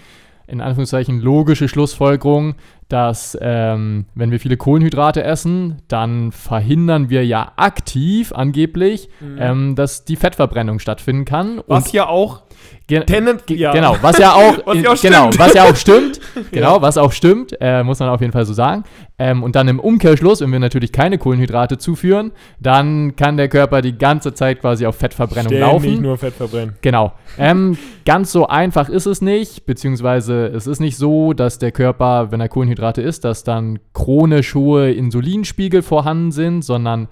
in 0.45 0.62
Anführungszeichen 0.62 1.19
logische 1.21 1.67
Schlussfolgerung, 1.67 2.56
dass 2.93 3.36
ähm, 3.41 4.06
wenn 4.13 4.29
wir 4.29 4.39
viele 4.39 4.56
Kohlenhydrate 4.56 5.23
essen, 5.23 5.82
dann 5.88 6.32
verhindern 6.32 7.10
wir 7.10 7.25
ja 7.25 7.53
aktiv 7.56 8.32
angeblich, 8.32 9.10
ähm, 9.39 9.73
dass 9.75 10.06
die 10.06 10.15
Fettverbrennung 10.15 10.77
stattfinden 10.77 11.25
kann. 11.25 11.56
Mhm. 11.56 11.63
Was 11.65 11.91
ja 11.91 12.06
auch 12.08 12.43
Ge- 12.87 13.05
Tenant, 13.05 13.47
ge- 13.47 13.57
ja. 13.57 13.71
Genau, 13.71 13.95
was 14.01 14.17
ja 14.17 14.33
auch, 14.33 14.57
Was 14.65 14.75
ja 14.81 14.91
auch 14.91 15.01
genau, 15.01 15.27
stimmt. 15.31 15.39
was 15.39 15.53
ja 15.53 15.63
auch 15.63 15.75
stimmt, 15.75 16.19
genau, 16.51 16.81
was 16.81 16.97
auch 16.97 17.11
stimmt, 17.13 17.55
äh, 17.61 17.81
muss 17.83 17.99
man 17.99 18.09
auf 18.09 18.19
jeden 18.19 18.33
Fall 18.33 18.45
so 18.45 18.53
sagen. 18.53 18.83
Ähm, 19.17 19.41
und 19.41 19.55
dann 19.55 19.67
im 19.69 19.79
Umkehrschluss, 19.79 20.41
wenn 20.41 20.51
wir 20.51 20.59
natürlich 20.59 20.91
keine 20.91 21.17
Kohlenhydrate 21.17 21.77
zuführen, 21.77 22.31
dann 22.59 23.15
kann 23.15 23.37
der 23.37 23.47
Körper 23.47 23.81
die 23.81 23.97
ganze 23.97 24.33
Zeit 24.33 24.59
quasi 24.59 24.85
auf 24.85 24.97
Fettverbrennung 24.97 25.47
ständig 25.53 25.59
laufen. 25.67 26.01
nur 26.01 26.17
Fett 26.17 26.33
verbrennen. 26.33 26.75
Genau. 26.81 27.13
Ähm, 27.37 27.77
ganz 28.05 28.31
so 28.33 28.47
einfach 28.47 28.89
ist 28.89 29.05
es 29.05 29.21
nicht, 29.21 29.65
beziehungsweise 29.65 30.47
es 30.47 30.67
ist 30.67 30.79
nicht 30.81 30.97
so, 30.97 31.31
dass 31.33 31.59
der 31.59 31.71
Körper, 31.71 32.31
wenn 32.31 32.41
er 32.41 32.49
Kohlenhydrate 32.49 33.01
isst, 33.01 33.23
dass 33.23 33.43
dann 33.45 33.79
chronisch 33.93 34.55
hohe 34.55 34.91
Insulinspiegel 34.91 35.83
vorhanden 35.83 36.31
sind, 36.31 36.63
sondern 36.63 37.07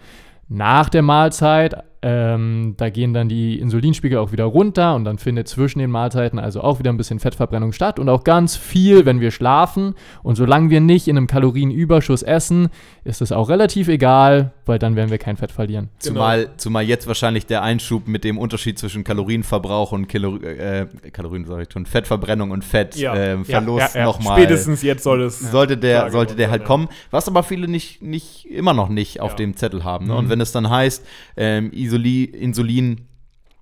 nach 0.49 0.89
der 0.89 1.01
Mahlzeit, 1.01 1.75
ähm, 2.03 2.73
da 2.77 2.89
gehen 2.89 3.13
dann 3.13 3.29
die 3.29 3.59
Insulinspiegel 3.59 4.17
auch 4.17 4.31
wieder 4.31 4.45
runter 4.45 4.95
und 4.95 5.05
dann 5.05 5.19
findet 5.19 5.47
zwischen 5.47 5.79
den 5.79 5.91
Mahlzeiten 5.91 6.39
also 6.39 6.61
auch 6.61 6.79
wieder 6.79 6.91
ein 6.91 6.97
bisschen 6.97 7.19
Fettverbrennung 7.19 7.73
statt 7.73 7.99
und 7.99 8.09
auch 8.09 8.23
ganz 8.23 8.55
viel, 8.55 9.05
wenn 9.05 9.19
wir 9.19 9.29
schlafen. 9.29 9.93
Und 10.23 10.35
solange 10.35 10.71
wir 10.71 10.81
nicht 10.81 11.07
in 11.07 11.17
einem 11.17 11.27
Kalorienüberschuss 11.27 12.23
essen, 12.23 12.69
ist 13.03 13.21
es 13.21 13.31
auch 13.31 13.49
relativ 13.49 13.87
egal, 13.87 14.51
weil 14.65 14.79
dann 14.79 14.95
werden 14.95 15.11
wir 15.11 15.19
kein 15.19 15.37
Fett 15.37 15.51
verlieren. 15.51 15.89
Genau. 16.01 16.15
Zumal, 16.15 16.49
zumal 16.57 16.83
jetzt 16.83 17.05
wahrscheinlich 17.05 17.45
der 17.45 17.61
Einschub 17.61 18.07
mit 18.07 18.23
dem 18.23 18.39
Unterschied 18.39 18.79
zwischen 18.79 19.03
Kalorienverbrauch 19.03 19.91
und 19.91 20.07
Kilo, 20.07 20.37
äh, 20.37 20.87
Kalorien, 21.11 21.45
sag 21.45 21.61
ich 21.61 21.71
schon, 21.71 21.85
Fettverbrennung 21.85 22.49
und 22.49 22.63
Ja. 22.95 23.13
Fettverlust 23.13 23.93
Ja, 23.93 23.99
ja. 23.99 24.05
nochmal. 24.05 24.39
Spätestens 24.39 24.81
jetzt 24.81 25.03
soll 25.03 25.21
es. 25.21 25.39
Sollte 25.39 25.77
der, 25.77 26.09
sollte 26.09 26.35
der 26.35 26.49
halt 26.49 26.65
kommen, 26.65 26.87
was 27.11 27.27
aber 27.27 27.43
viele 27.43 27.67
nicht, 27.67 28.01
nicht 28.01 28.45
immer 28.45 28.73
noch 28.73 28.89
nicht 28.89 29.19
auf 29.19 29.35
dem 29.35 29.55
Zettel 29.55 29.83
haben. 29.83 30.07
Ne? 30.07 30.13
Mhm. 30.13 30.19
Und 30.19 30.29
wenn 30.29 30.41
es 30.41 30.51
dann 30.51 30.69
heißt, 30.69 31.05
ähm, 31.37 31.69
Isoli, 31.91 32.23
Insulin 32.23 33.07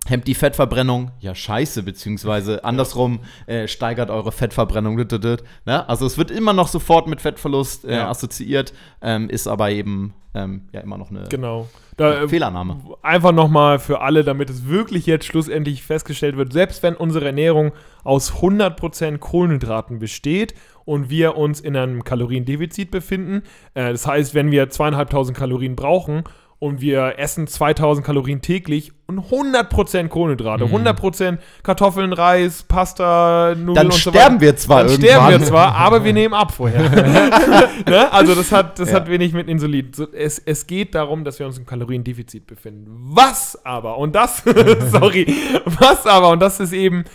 hemmt 0.08 0.28
die 0.28 0.36
Fettverbrennung, 0.36 1.12
ja 1.20 1.36
scheiße, 1.36 1.84
beziehungsweise 1.84 2.64
andersrum 2.64 3.20
äh, 3.48 3.68
steigert 3.68 4.10
eure 4.10 4.32
Fettverbrennung. 4.32 4.96
Ne? 4.96 5.90
Also 5.90 6.06
es 6.06 6.18
wird 6.18 6.32
immer 6.32 6.54
noch 6.54 6.68
sofort 6.68 7.08
mit 7.08 7.22
Fettverlust 7.22 7.86
äh, 7.86 7.98
Ja. 7.98 8.10
assoziiert, 8.10 8.74
ähm, 9.02 9.30
ist 9.30 9.48
aber 9.48 9.70
eben 9.72 10.14
ähm, 10.34 10.70
ja 10.72 10.82
immer 10.82 10.98
noch 10.98 11.10
eine 11.10 11.28
Genau. 11.30 11.68
Da, 11.98 12.24
äh, 12.24 12.28
Fehlannahme. 12.30 12.78
Einfach 13.02 13.34
nochmal 13.34 13.78
für 13.78 14.02
alle, 14.02 14.24
damit 14.24 14.50
es 14.50 14.68
wirklich 14.68 15.06
jetzt 15.06 15.26
schlussendlich 15.26 15.84
festgestellt 15.84 16.38
wird, 16.38 16.54
selbst 16.54 16.82
wenn 16.82 16.96
unsere 16.96 17.26
Ernährung 17.26 17.74
aus 18.04 18.34
100% 18.36 19.18
Kohlenhydraten 19.18 20.00
besteht 20.00 20.54
und 20.86 21.10
wir 21.10 21.36
uns 21.36 21.60
in 21.60 21.76
einem 21.76 22.04
Kaloriendefizit 22.04 22.90
befinden, 22.90 23.44
äh, 23.74 23.92
das 23.92 24.08
heißt, 24.08 24.34
wenn 24.34 24.50
wir 24.50 24.70
zweieinhalbtausend 24.70 25.38
Kalorien 25.38 25.76
brauchen 25.76 26.24
und 26.60 26.82
wir 26.82 27.18
essen 27.18 27.48
2000 27.48 28.06
Kalorien 28.06 28.42
täglich 28.42 28.92
und 29.08 29.20
100% 29.32 30.10
Kohlenhydrate, 30.10 30.66
Mhm. 30.66 30.72
100% 30.88 31.38
Kartoffeln, 31.64 32.12
Reis, 32.12 32.64
Pasta, 32.64 33.56
Nudeln 33.56 33.76
Dann 33.76 33.86
und 33.88 33.94
so 33.94 34.12
sterben 34.12 34.36
weiter. 34.36 34.42
wir 34.42 34.56
zwar 34.58 34.84
Dann 34.84 34.92
irgendwann. 34.92 35.10
sterben 35.16 35.40
wir 35.42 35.48
zwar, 35.48 35.76
aber 35.76 36.04
wir 36.04 36.12
nehmen 36.14 36.34
ab 36.34 36.52
vorher. 36.54 36.82
ne? 37.88 38.12
Also 38.12 38.36
das 38.36 38.52
hat, 38.52 38.78
das 38.78 38.90
Ja. 38.90 38.98
hat 38.98 39.10
wenig 39.10 39.32
mit 39.34 39.48
Insulin. 39.48 39.90
Es, 40.14 40.40
es 40.40 40.68
geht 40.68 40.96
darum, 40.96 41.24
dass 41.24 41.40
wir 41.40 41.46
uns 41.46 41.58
im 41.58 41.66
Kaloriendefizit 41.66 42.46
befinden. 42.46 42.88
Was 42.92 43.58
aber, 43.66 43.98
und 43.98 44.14
das, 44.16 44.44
sorry, 44.92 45.34
was 45.66 46.06
aber, 46.06 46.30
und 46.30 46.42
das 46.42 46.60
ist 46.60 46.74
eben 46.74 47.06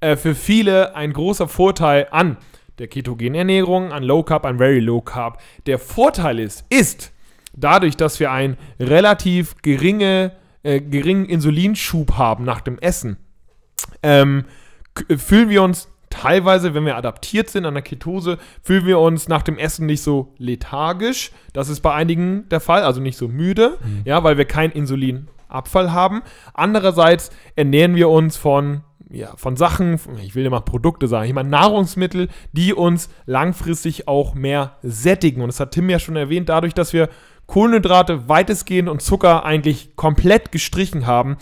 äh, 0.00 0.16
für 0.16 0.34
viele 0.34 0.96
ein 0.96 1.12
großer 1.12 1.46
Vorteil 1.46 2.08
an 2.10 2.38
der 2.78 2.88
ketogenen 2.88 3.34
Ernährung, 3.36 3.92
an 3.92 4.02
Low 4.02 4.22
Carb, 4.24 4.46
an 4.46 4.58
Very 4.58 4.80
Low 4.80 5.00
Carb. 5.02 5.40
Der 5.66 5.78
Vorteil 5.78 6.40
ist, 6.40 6.64
ist, 6.70 7.12
dadurch, 7.56 7.96
dass 7.96 8.20
wir 8.20 8.30
einen 8.30 8.56
relativ 8.78 9.56
geringe, 9.62 10.32
äh, 10.62 10.80
geringen 10.80 11.26
Insulinschub 11.26 12.16
haben 12.16 12.44
nach 12.44 12.60
dem 12.60 12.78
Essen, 12.78 13.16
ähm, 14.02 14.44
k- 14.94 15.16
fühlen 15.16 15.48
wir 15.48 15.62
uns 15.62 15.88
teilweise, 16.10 16.74
wenn 16.74 16.86
wir 16.86 16.96
adaptiert 16.96 17.50
sind 17.50 17.66
an 17.66 17.74
der 17.74 17.82
Ketose, 17.82 18.38
fühlen 18.62 18.86
wir 18.86 19.00
uns 19.00 19.28
nach 19.28 19.42
dem 19.42 19.58
Essen 19.58 19.86
nicht 19.86 20.02
so 20.02 20.32
lethargisch. 20.38 21.32
Das 21.52 21.68
ist 21.68 21.80
bei 21.80 21.92
einigen 21.92 22.48
der 22.50 22.60
Fall, 22.60 22.82
also 22.82 23.00
nicht 23.00 23.18
so 23.18 23.26
müde, 23.26 23.78
ja, 24.04 24.22
weil 24.22 24.38
wir 24.38 24.44
keinen 24.44 24.70
Insulinabfall 24.72 25.92
haben. 25.92 26.22
Andererseits 26.52 27.30
ernähren 27.56 27.96
wir 27.96 28.08
uns 28.10 28.36
von 28.36 28.82
ja, 29.10 29.36
von 29.36 29.56
Sachen, 29.56 30.00
ich 30.24 30.34
will 30.34 30.44
immer 30.44 30.60
Produkte 30.60 31.06
sagen, 31.06 31.28
ich 31.28 31.34
meine 31.34 31.48
Nahrungsmittel, 31.48 32.28
die 32.52 32.72
uns 32.74 33.10
langfristig 33.26 34.08
auch 34.08 34.34
mehr 34.34 34.78
sättigen. 34.82 35.40
Und 35.40 35.48
das 35.48 35.60
hat 35.60 35.72
Tim 35.72 35.88
ja 35.90 36.00
schon 36.00 36.16
erwähnt, 36.16 36.48
dadurch, 36.48 36.74
dass 36.74 36.92
wir 36.92 37.08
Kohlenhydrate 37.46 38.28
weitestgehend 38.28 38.88
und 38.88 39.02
Zucker 39.02 39.44
eigentlich 39.44 39.96
komplett 39.96 40.52
gestrichen 40.52 41.06
haben, 41.06 41.36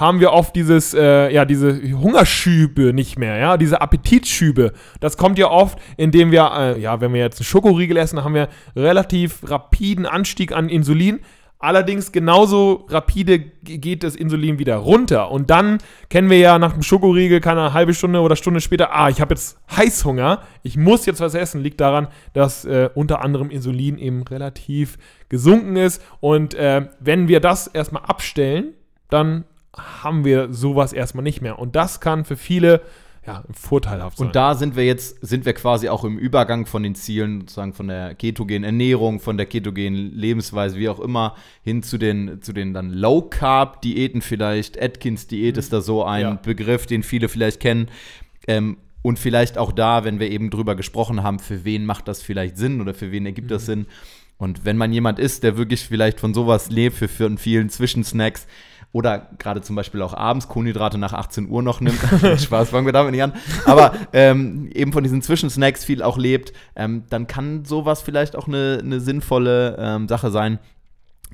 haben 0.00 0.20
wir 0.20 0.32
oft 0.32 0.56
dieses, 0.56 0.94
äh, 0.94 1.30
ja, 1.32 1.44
diese 1.44 1.78
Hungerschübe 1.92 2.94
nicht 2.94 3.18
mehr, 3.18 3.36
ja, 3.36 3.56
diese 3.58 3.82
Appetitschübe. 3.82 4.72
Das 5.00 5.18
kommt 5.18 5.38
ja 5.38 5.50
oft, 5.50 5.78
indem 5.98 6.30
wir, 6.30 6.50
äh, 6.56 6.80
ja, 6.80 7.00
wenn 7.00 7.12
wir 7.12 7.20
jetzt 7.20 7.40
einen 7.40 7.44
Schokoriegel 7.44 7.98
essen, 7.98 8.24
haben 8.24 8.34
wir 8.34 8.48
relativ 8.74 9.40
rapiden 9.50 10.06
Anstieg 10.06 10.52
an 10.52 10.70
Insulin. 10.70 11.20
Allerdings 11.62 12.10
genauso 12.10 12.86
rapide 12.88 13.38
geht 13.38 14.02
das 14.02 14.16
Insulin 14.16 14.58
wieder 14.58 14.76
runter. 14.76 15.30
Und 15.30 15.50
dann 15.50 15.76
kennen 16.08 16.30
wir 16.30 16.38
ja 16.38 16.58
nach 16.58 16.72
dem 16.72 16.82
Schokoriegel, 16.82 17.40
keine 17.40 17.74
halbe 17.74 17.92
Stunde 17.92 18.20
oder 18.20 18.34
Stunde 18.34 18.62
später, 18.62 18.94
ah, 18.94 19.10
ich 19.10 19.20
habe 19.20 19.34
jetzt 19.34 19.58
Heißhunger, 19.76 20.42
ich 20.62 20.78
muss 20.78 21.04
jetzt 21.04 21.20
was 21.20 21.34
essen. 21.34 21.60
Liegt 21.60 21.78
daran, 21.82 22.08
dass 22.32 22.64
äh, 22.64 22.88
unter 22.94 23.22
anderem 23.22 23.50
Insulin 23.50 23.98
eben 23.98 24.22
relativ 24.22 24.96
gesunken 25.28 25.76
ist. 25.76 26.02
Und 26.20 26.54
äh, 26.54 26.88
wenn 26.98 27.28
wir 27.28 27.40
das 27.40 27.66
erstmal 27.66 28.04
abstellen, 28.04 28.72
dann 29.10 29.44
haben 29.76 30.24
wir 30.24 30.54
sowas 30.54 30.94
erstmal 30.94 31.24
nicht 31.24 31.42
mehr. 31.42 31.58
Und 31.58 31.76
das 31.76 32.00
kann 32.00 32.24
für 32.24 32.36
viele 32.36 32.80
ja, 33.32 33.44
vorteilhaft 33.52 34.18
sein. 34.18 34.26
Und 34.26 34.36
da 34.36 34.54
sind 34.54 34.76
wir 34.76 34.84
jetzt, 34.84 35.18
sind 35.20 35.44
wir 35.44 35.52
quasi 35.52 35.88
auch 35.88 36.04
im 36.04 36.18
Übergang 36.18 36.66
von 36.66 36.82
den 36.82 36.94
Zielen, 36.94 37.40
sozusagen 37.40 37.72
von 37.72 37.88
der 37.88 38.14
ketogenen 38.14 38.64
Ernährung, 38.64 39.20
von 39.20 39.36
der 39.36 39.46
ketogenen 39.46 40.12
Lebensweise, 40.14 40.76
wie 40.76 40.88
auch 40.88 41.00
immer, 41.00 41.34
hin 41.62 41.82
zu 41.82 41.98
den, 41.98 42.42
zu 42.42 42.52
den 42.52 42.74
dann 42.74 42.92
Low-Carb-Diäten 42.92 44.22
vielleicht. 44.22 44.80
Atkins-Diät 44.80 45.56
ist 45.56 45.72
da 45.72 45.80
so 45.80 46.04
ein 46.04 46.22
Ja. 46.22 46.34
Begriff, 46.34 46.86
den 46.86 47.02
viele 47.02 47.28
vielleicht 47.28 47.60
kennen. 47.60 47.88
Ähm, 48.46 48.76
und 49.02 49.18
vielleicht 49.18 49.56
auch 49.56 49.72
da, 49.72 50.04
wenn 50.04 50.20
wir 50.20 50.30
eben 50.30 50.50
drüber 50.50 50.74
gesprochen 50.74 51.22
haben, 51.22 51.38
für 51.38 51.64
wen 51.64 51.86
macht 51.86 52.06
das 52.08 52.22
vielleicht 52.22 52.58
Sinn 52.58 52.80
oder 52.80 52.92
für 52.92 53.12
wen 53.12 53.24
ergibt 53.24 53.50
das 53.50 53.66
Sinn. 53.66 53.86
Und 54.36 54.64
wenn 54.64 54.76
man 54.76 54.92
jemand 54.92 55.18
ist, 55.18 55.42
der 55.42 55.56
wirklich 55.56 55.82
vielleicht 55.82 56.20
von 56.20 56.34
sowas 56.34 56.70
lebt, 56.70 56.96
für, 56.96 57.08
für 57.08 57.34
vielen 57.36 57.68
Zwischensnacks 57.68 58.46
oder 58.92 59.28
gerade 59.38 59.62
zum 59.62 59.76
Beispiel 59.76 60.02
auch 60.02 60.14
abends 60.14 60.48
Kohlenhydrate 60.48 60.98
nach 60.98 61.12
18 61.12 61.48
Uhr 61.48 61.62
noch 61.62 61.80
nimmt, 61.80 62.00
Spaß, 62.40 62.70
fangen 62.70 62.86
wir 62.86 62.92
damit 62.92 63.12
nicht 63.12 63.22
an, 63.22 63.32
aber 63.64 63.92
ähm, 64.12 64.68
eben 64.74 64.92
von 64.92 65.04
diesen 65.04 65.22
Zwischensnacks 65.22 65.84
viel 65.84 66.02
auch 66.02 66.18
lebt, 66.18 66.52
ähm, 66.74 67.04
dann 67.08 67.26
kann 67.26 67.64
sowas 67.64 68.02
vielleicht 68.02 68.36
auch 68.36 68.48
eine, 68.48 68.80
eine 68.82 69.00
sinnvolle 69.00 69.76
ähm, 69.78 70.08
Sache 70.08 70.30
sein, 70.30 70.58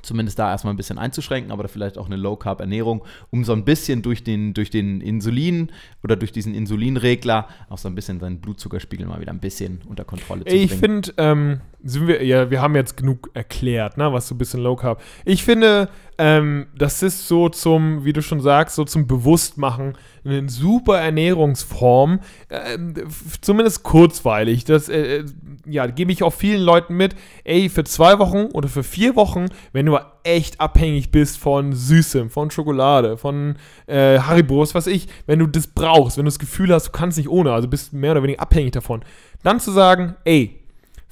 zumindest 0.03 0.39
da 0.39 0.51
erstmal 0.51 0.73
ein 0.73 0.77
bisschen 0.77 0.99
einzuschränken, 0.99 1.53
aber 1.53 1.67
vielleicht 1.69 1.99
auch 1.99 2.07
eine 2.07 2.17
Low-Carb-Ernährung, 2.17 3.05
um 3.31 3.45
so 3.45 3.53
ein 3.53 3.65
bisschen 3.65 4.03
durch 4.03 4.23
den, 4.23 4.55
durch 4.55 4.71
den 4.71 5.01
Insulin 5.01 5.73
oder 6.03 6.17
durch 6.17 6.33
diesen 6.33 6.55
Insulinregler 6.55 7.49
auch 7.69 7.79
so 7.79 7.89
ein 7.89 7.95
bisschen 7.95 8.21
seinen 8.21 8.41
Blutzuckerspiegel 8.41 9.07
mal 9.07 9.21
wieder 9.21 9.33
ein 9.33 9.41
bisschen 9.41 9.83
unter 9.87 10.05
Kontrolle 10.05 10.45
zu 10.45 10.51
Ey, 10.55 10.63
ich 10.63 10.79
bringen. 10.79 11.03
finde, 11.05 11.15
ähm, 11.19 11.61
sind 11.83 12.07
wir, 12.07 12.25
ja, 12.25 12.51
wir 12.51 12.63
haben 12.63 12.75
jetzt 12.75 12.97
genug 12.97 13.31
erklärt, 13.35 13.97
ne, 13.97 14.13
was 14.13 14.29
so 14.29 14.35
ein 14.35 14.39
bisschen 14.39 14.61
Low 14.61 14.77
Carb. 14.77 15.03
Ich 15.25 15.45
finde, 15.45 15.89
ähm, 16.19 16.67
das 16.77 17.03
ist 17.03 17.29
so 17.29 17.49
zum, 17.49 18.05
wie 18.05 18.13
du 18.13 18.23
schon 18.23 18.41
sagst, 18.41 18.77
so 18.77 18.85
zum 18.85 19.07
Bewusstmachen 19.07 19.95
eine 20.25 20.49
super 20.49 20.99
Ernährungsform, 20.99 22.21
f- 22.49 23.41
zumindest 23.41 23.83
kurzweilig. 23.83 24.65
Das, 24.65 24.89
äh, 24.89 25.19
äh, 25.19 25.25
ja, 25.67 25.87
gebe 25.87 26.13
ich 26.13 26.23
auch 26.23 26.33
vielen 26.33 26.63
Leuten 26.63 26.97
mit. 26.97 27.15
Ey, 27.45 27.69
für 27.69 27.85
zwei 27.85 28.19
Wochen 28.19 28.47
oder 28.53 28.69
für 28.69 28.83
vier 28.83 29.15
Wochen, 29.17 29.47
wenn 29.73 29.87
du 29.87 29.99
echt 30.25 30.61
abhängig 30.61 31.11
bist 31.11 31.39
von 31.39 31.73
Süßem, 31.73 32.31
von 32.31 32.51
Schokolade, 32.51 33.17
von 33.17 33.57
äh, 33.87 34.19
Haribo, 34.19 34.67
was 34.73 34.87
ich, 34.87 35.09
wenn 35.27 35.39
du 35.39 35.47
das 35.47 35.67
brauchst, 35.67 36.17
wenn 36.17 36.25
du 36.25 36.31
das 36.31 36.39
Gefühl 36.39 36.73
hast, 36.73 36.89
du 36.89 36.93
kannst 36.93 37.19
nicht 37.19 37.29
ohne, 37.29 37.53
also 37.53 37.69
bist 37.69 37.93
mehr 37.93 38.13
oder 38.13 38.23
weniger 38.23 38.41
abhängig 38.41 38.73
davon, 38.73 39.05
dann 39.43 39.61
zu 39.61 39.71
sagen, 39.71 40.17
ey, 40.25 40.61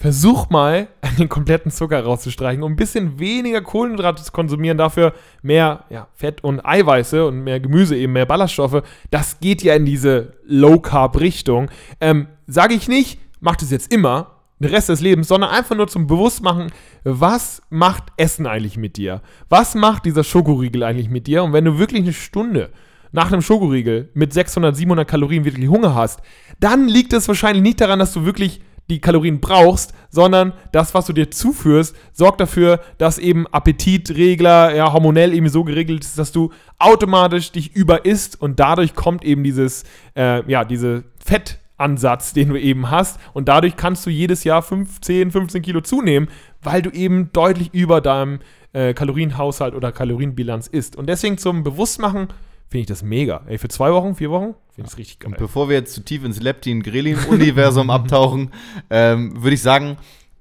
versuch 0.05 0.51
mal, 0.51 0.89
den 1.19 1.31
kompletten 1.31 1.71
Zucker 1.71 2.05
rauszustreichen, 2.05 2.63
um 2.63 2.73
ein 2.73 2.77
bisschen 2.77 3.19
weniger 3.19 3.63
Kohlenhydrate 3.63 4.23
zu 4.23 4.33
konsumieren, 4.33 4.77
dafür 4.77 5.15
mehr 5.41 5.85
ja, 5.89 6.09
Fett 6.15 6.45
und 6.45 6.61
Eiweiße 6.61 7.27
und 7.27 7.43
mehr 7.43 7.59
Gemüse, 7.59 7.97
eben 7.97 8.13
mehr 8.13 8.27
Ballaststoffe. 8.27 8.83
Das 9.11 9.41
geht 9.41 9.63
ja 9.63 9.75
in 9.75 9.87
diese 9.87 10.35
Low-Carb-Richtung. 10.45 11.71
Ähm, 12.03 12.27
Sage 12.47 12.75
ich 12.75 12.87
nicht, 12.87 13.19
mach 13.41 13.57
das 13.57 13.71
jetzt 13.71 13.91
immer, 13.91 14.43
den 14.59 14.69
Rest 14.69 14.91
des 14.91 15.01
Lebens, 15.01 15.29
sondern 15.29 15.49
einfach 15.49 15.75
nur 15.75 15.89
zum 15.89 16.07
Bewusstmachen, 16.07 16.71
was 17.05 17.63
macht 17.71 18.05
Essen 18.19 18.47
eigentlich 18.47 18.77
mit 18.77 18.99
dir? 18.99 19.23
Was 19.49 19.75
macht 19.75 20.05
dieser 20.05 20.23
Schokoriegel 20.23 20.83
eigentlich 20.83 21.09
mit 21.09 21.27
dir? 21.27 21.43
Und 21.43 21.55
wenn 21.55 21.65
du 21.65 21.79
wirklich 21.79 22.03
eine 22.03 22.13
Stunde 22.13 22.69
nach 23.13 23.33
einem 23.33 23.41
Schokoriegel 23.41 24.11
mit 24.13 24.35
600, 24.35 24.77
700 24.77 25.09
Kalorien 25.09 25.47
wirklich 25.47 25.67
Hunger 25.67 25.95
hast, 25.95 26.21
dann 26.61 26.89
liegt 26.89 27.15
es 27.15 27.27
wahrscheinlich 27.27 27.63
nicht 27.63 27.81
daran, 27.81 28.01
dass 28.01 28.13
du 28.13 28.27
wirklich 28.27 28.61
die 28.91 29.01
Kalorien 29.01 29.41
brauchst, 29.41 29.95
sondern 30.11 30.53
das, 30.73 30.95
was 30.95 31.07
du 31.07 31.13
dir 31.13 31.31
zuführst, 31.31 31.97
sorgt 32.13 32.41
dafür, 32.41 32.81
dass 32.99 33.19
eben 33.19 33.47
Appetitregler 33.47 34.75
ja 34.75 34.93
hormonell 34.93 35.33
eben 35.33 35.49
so 35.49 35.65
geregelt 35.65 36.05
ist, 36.05 36.19
dass 36.19 36.33
du 36.33 36.51
automatisch 36.79 37.53
dich 37.53 37.75
überisst 37.75 38.41
und 38.41 38.61
dadurch 38.61 38.95
kommt 38.95 39.25
eben 39.25 39.43
dieses, 39.43 39.85
äh, 40.17 40.49
ja, 40.51 40.65
diese 40.65 41.05
Fettansatz, 41.19 42.35
den 42.35 42.51
du 42.51 42.61
eben 42.61 42.91
hast 42.91 43.19
und 43.33 43.49
dadurch 43.49 43.77
kannst 43.77 44.05
du 44.05 44.11
jedes 44.11 44.45
Jahr 44.45 44.61
15, 44.63 45.31
15 45.31 45.63
Kilo 45.63 45.81
zunehmen, 45.81 46.29
weil 46.63 46.83
du 46.83 46.91
eben 46.91 47.31
deutlich 47.33 47.73
über 47.73 48.01
deinem 48.03 48.41
äh, 48.75 48.93
Kalorienhaushalt 48.93 49.75
oder 49.75 49.93
Kalorienbilanz 49.93 50.67
isst. 50.67 50.97
Und 50.97 51.09
deswegen 51.09 51.39
zum 51.39 51.63
Bewusstmachen 51.63 52.29
finde 52.75 52.83
ich 52.83 52.89
das 52.89 53.05
mega. 53.05 53.43
Ey, 53.47 53.57
für 53.57 53.69
zwei 53.69 53.93
Wochen, 53.93 54.17
vier 54.17 54.33
Wochen 54.33 54.57
finde 54.73 54.79
ich 54.79 54.85
das 54.87 54.99
richtig 54.99 55.21
geil. 55.21 55.31
Und 55.31 55.39
bevor 55.39 55.69
wir 55.69 55.77
jetzt 55.77 55.95
zu 55.95 56.05
tief 56.05 56.25
ins 56.25 56.41
Leptin-Grelin-Universum 56.41 57.89
abtauchen, 57.91 58.51
ähm, 58.91 59.41
würde 59.41 59.55
ich 59.55 59.63
sagen, 59.63 59.97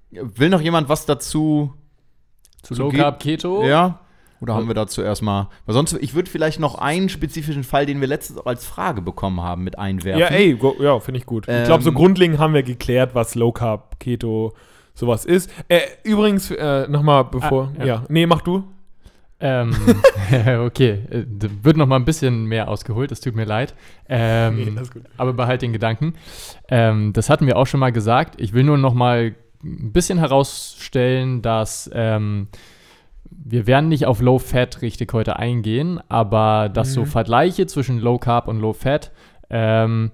will 0.10 0.50
noch 0.50 0.60
jemand 0.60 0.90
was 0.90 1.06
dazu? 1.06 1.76
Zu 2.64 2.74
So 2.74 2.84
Low 2.86 2.90
Carb 2.90 3.20
Keto. 3.20 3.64
Ja? 3.64 4.00
Oder 4.42 4.56
haben 4.56 4.66
wir 4.66 4.74
dazu 4.74 5.04
erstmal? 5.04 5.48
Weil 5.68 5.74
sonst, 5.74 5.94
ich 5.94 6.16
würde 6.16 6.28
vielleicht 6.28 6.60
noch 6.60 6.74
einen 6.74 7.08
spezifischen 7.08 7.64
Fall, 7.64 7.86
den 7.86 8.02
wir 8.02 8.08
letztens 8.08 8.40
auch 8.40 8.48
als 8.48 8.66
Frage 8.66 9.04
bekommen 9.04 9.40
haben, 9.42 9.64
mit 9.64 9.78
einwerfen. 9.78 10.20
Ja, 10.20 10.30
ey, 10.30 10.56
go, 10.56 10.76
ja, 10.80 11.00
finde 11.00 11.20
ich 11.20 11.28
gut. 11.28 11.48
ich 11.48 11.66
glaube, 11.66 11.84
so 11.84 11.92
Ähm, 11.92 11.96
grundlegend 11.96 12.40
haben 12.40 12.56
wir 12.56 12.64
geklärt, 12.64 13.14
was 13.14 13.36
Low 13.36 13.52
Carb, 13.52 14.00
Keto, 14.00 14.54
sowas 14.96 15.26
ist. 15.26 15.52
Äh, 15.68 15.82
übrigens, 16.02 16.50
äh, 16.50 16.88
nochmal 16.88 17.26
bevor. 17.26 17.72
Ah, 17.76 17.80
ja. 17.82 17.86
ja. 17.86 18.04
Nee, 18.10 18.26
mach 18.26 18.42
du. 18.42 18.64
Ähm, 19.46 19.76
okay, 20.66 20.92
äh, 21.12 21.26
wird 21.62 21.76
noch 21.76 21.86
mal 21.86 21.98
ein 21.98 22.06
bisschen 22.06 22.46
mehr 22.46 22.70
ausgeholt, 22.70 23.12
es 23.12 23.20
tut 23.20 23.36
mir 23.36 23.44
leid. 23.46 23.76
Ähm, 24.08 24.56
Nee, 24.56 24.82
aber 25.18 25.34
behalt 25.34 25.62
den 25.62 25.74
Gedanken. 25.74 26.14
Ähm, 26.70 27.12
das 27.12 27.30
hatten 27.30 27.46
wir 27.46 27.58
auch 27.58 27.68
schon 27.68 27.82
mal 27.82 27.92
gesagt. 27.92 28.40
Ich 28.40 28.54
will 28.54 28.64
nur 28.64 28.78
noch 28.78 28.94
mal 28.94 29.36
ein 29.64 29.92
bisschen 29.92 30.18
herausstellen, 30.18 31.42
dass 31.42 31.90
ähm, 31.94 32.48
wir 33.30 33.68
werden 33.68 33.90
nicht 33.90 34.06
auf 34.06 34.22
Low 34.22 34.40
Fat 34.40 34.82
richtig 34.82 35.12
heute 35.14 35.38
eingehen, 35.38 36.00
aber 36.08 36.70
dass 36.70 36.94
so 36.94 37.02
Mhm. 37.02 37.08
Vergleiche 37.08 37.66
zwischen 37.68 38.00
Low 38.00 38.18
Carb 38.20 38.48
und 38.48 38.60
Low 38.62 38.74
Fat, 38.74 39.12
ähm, 39.50 40.12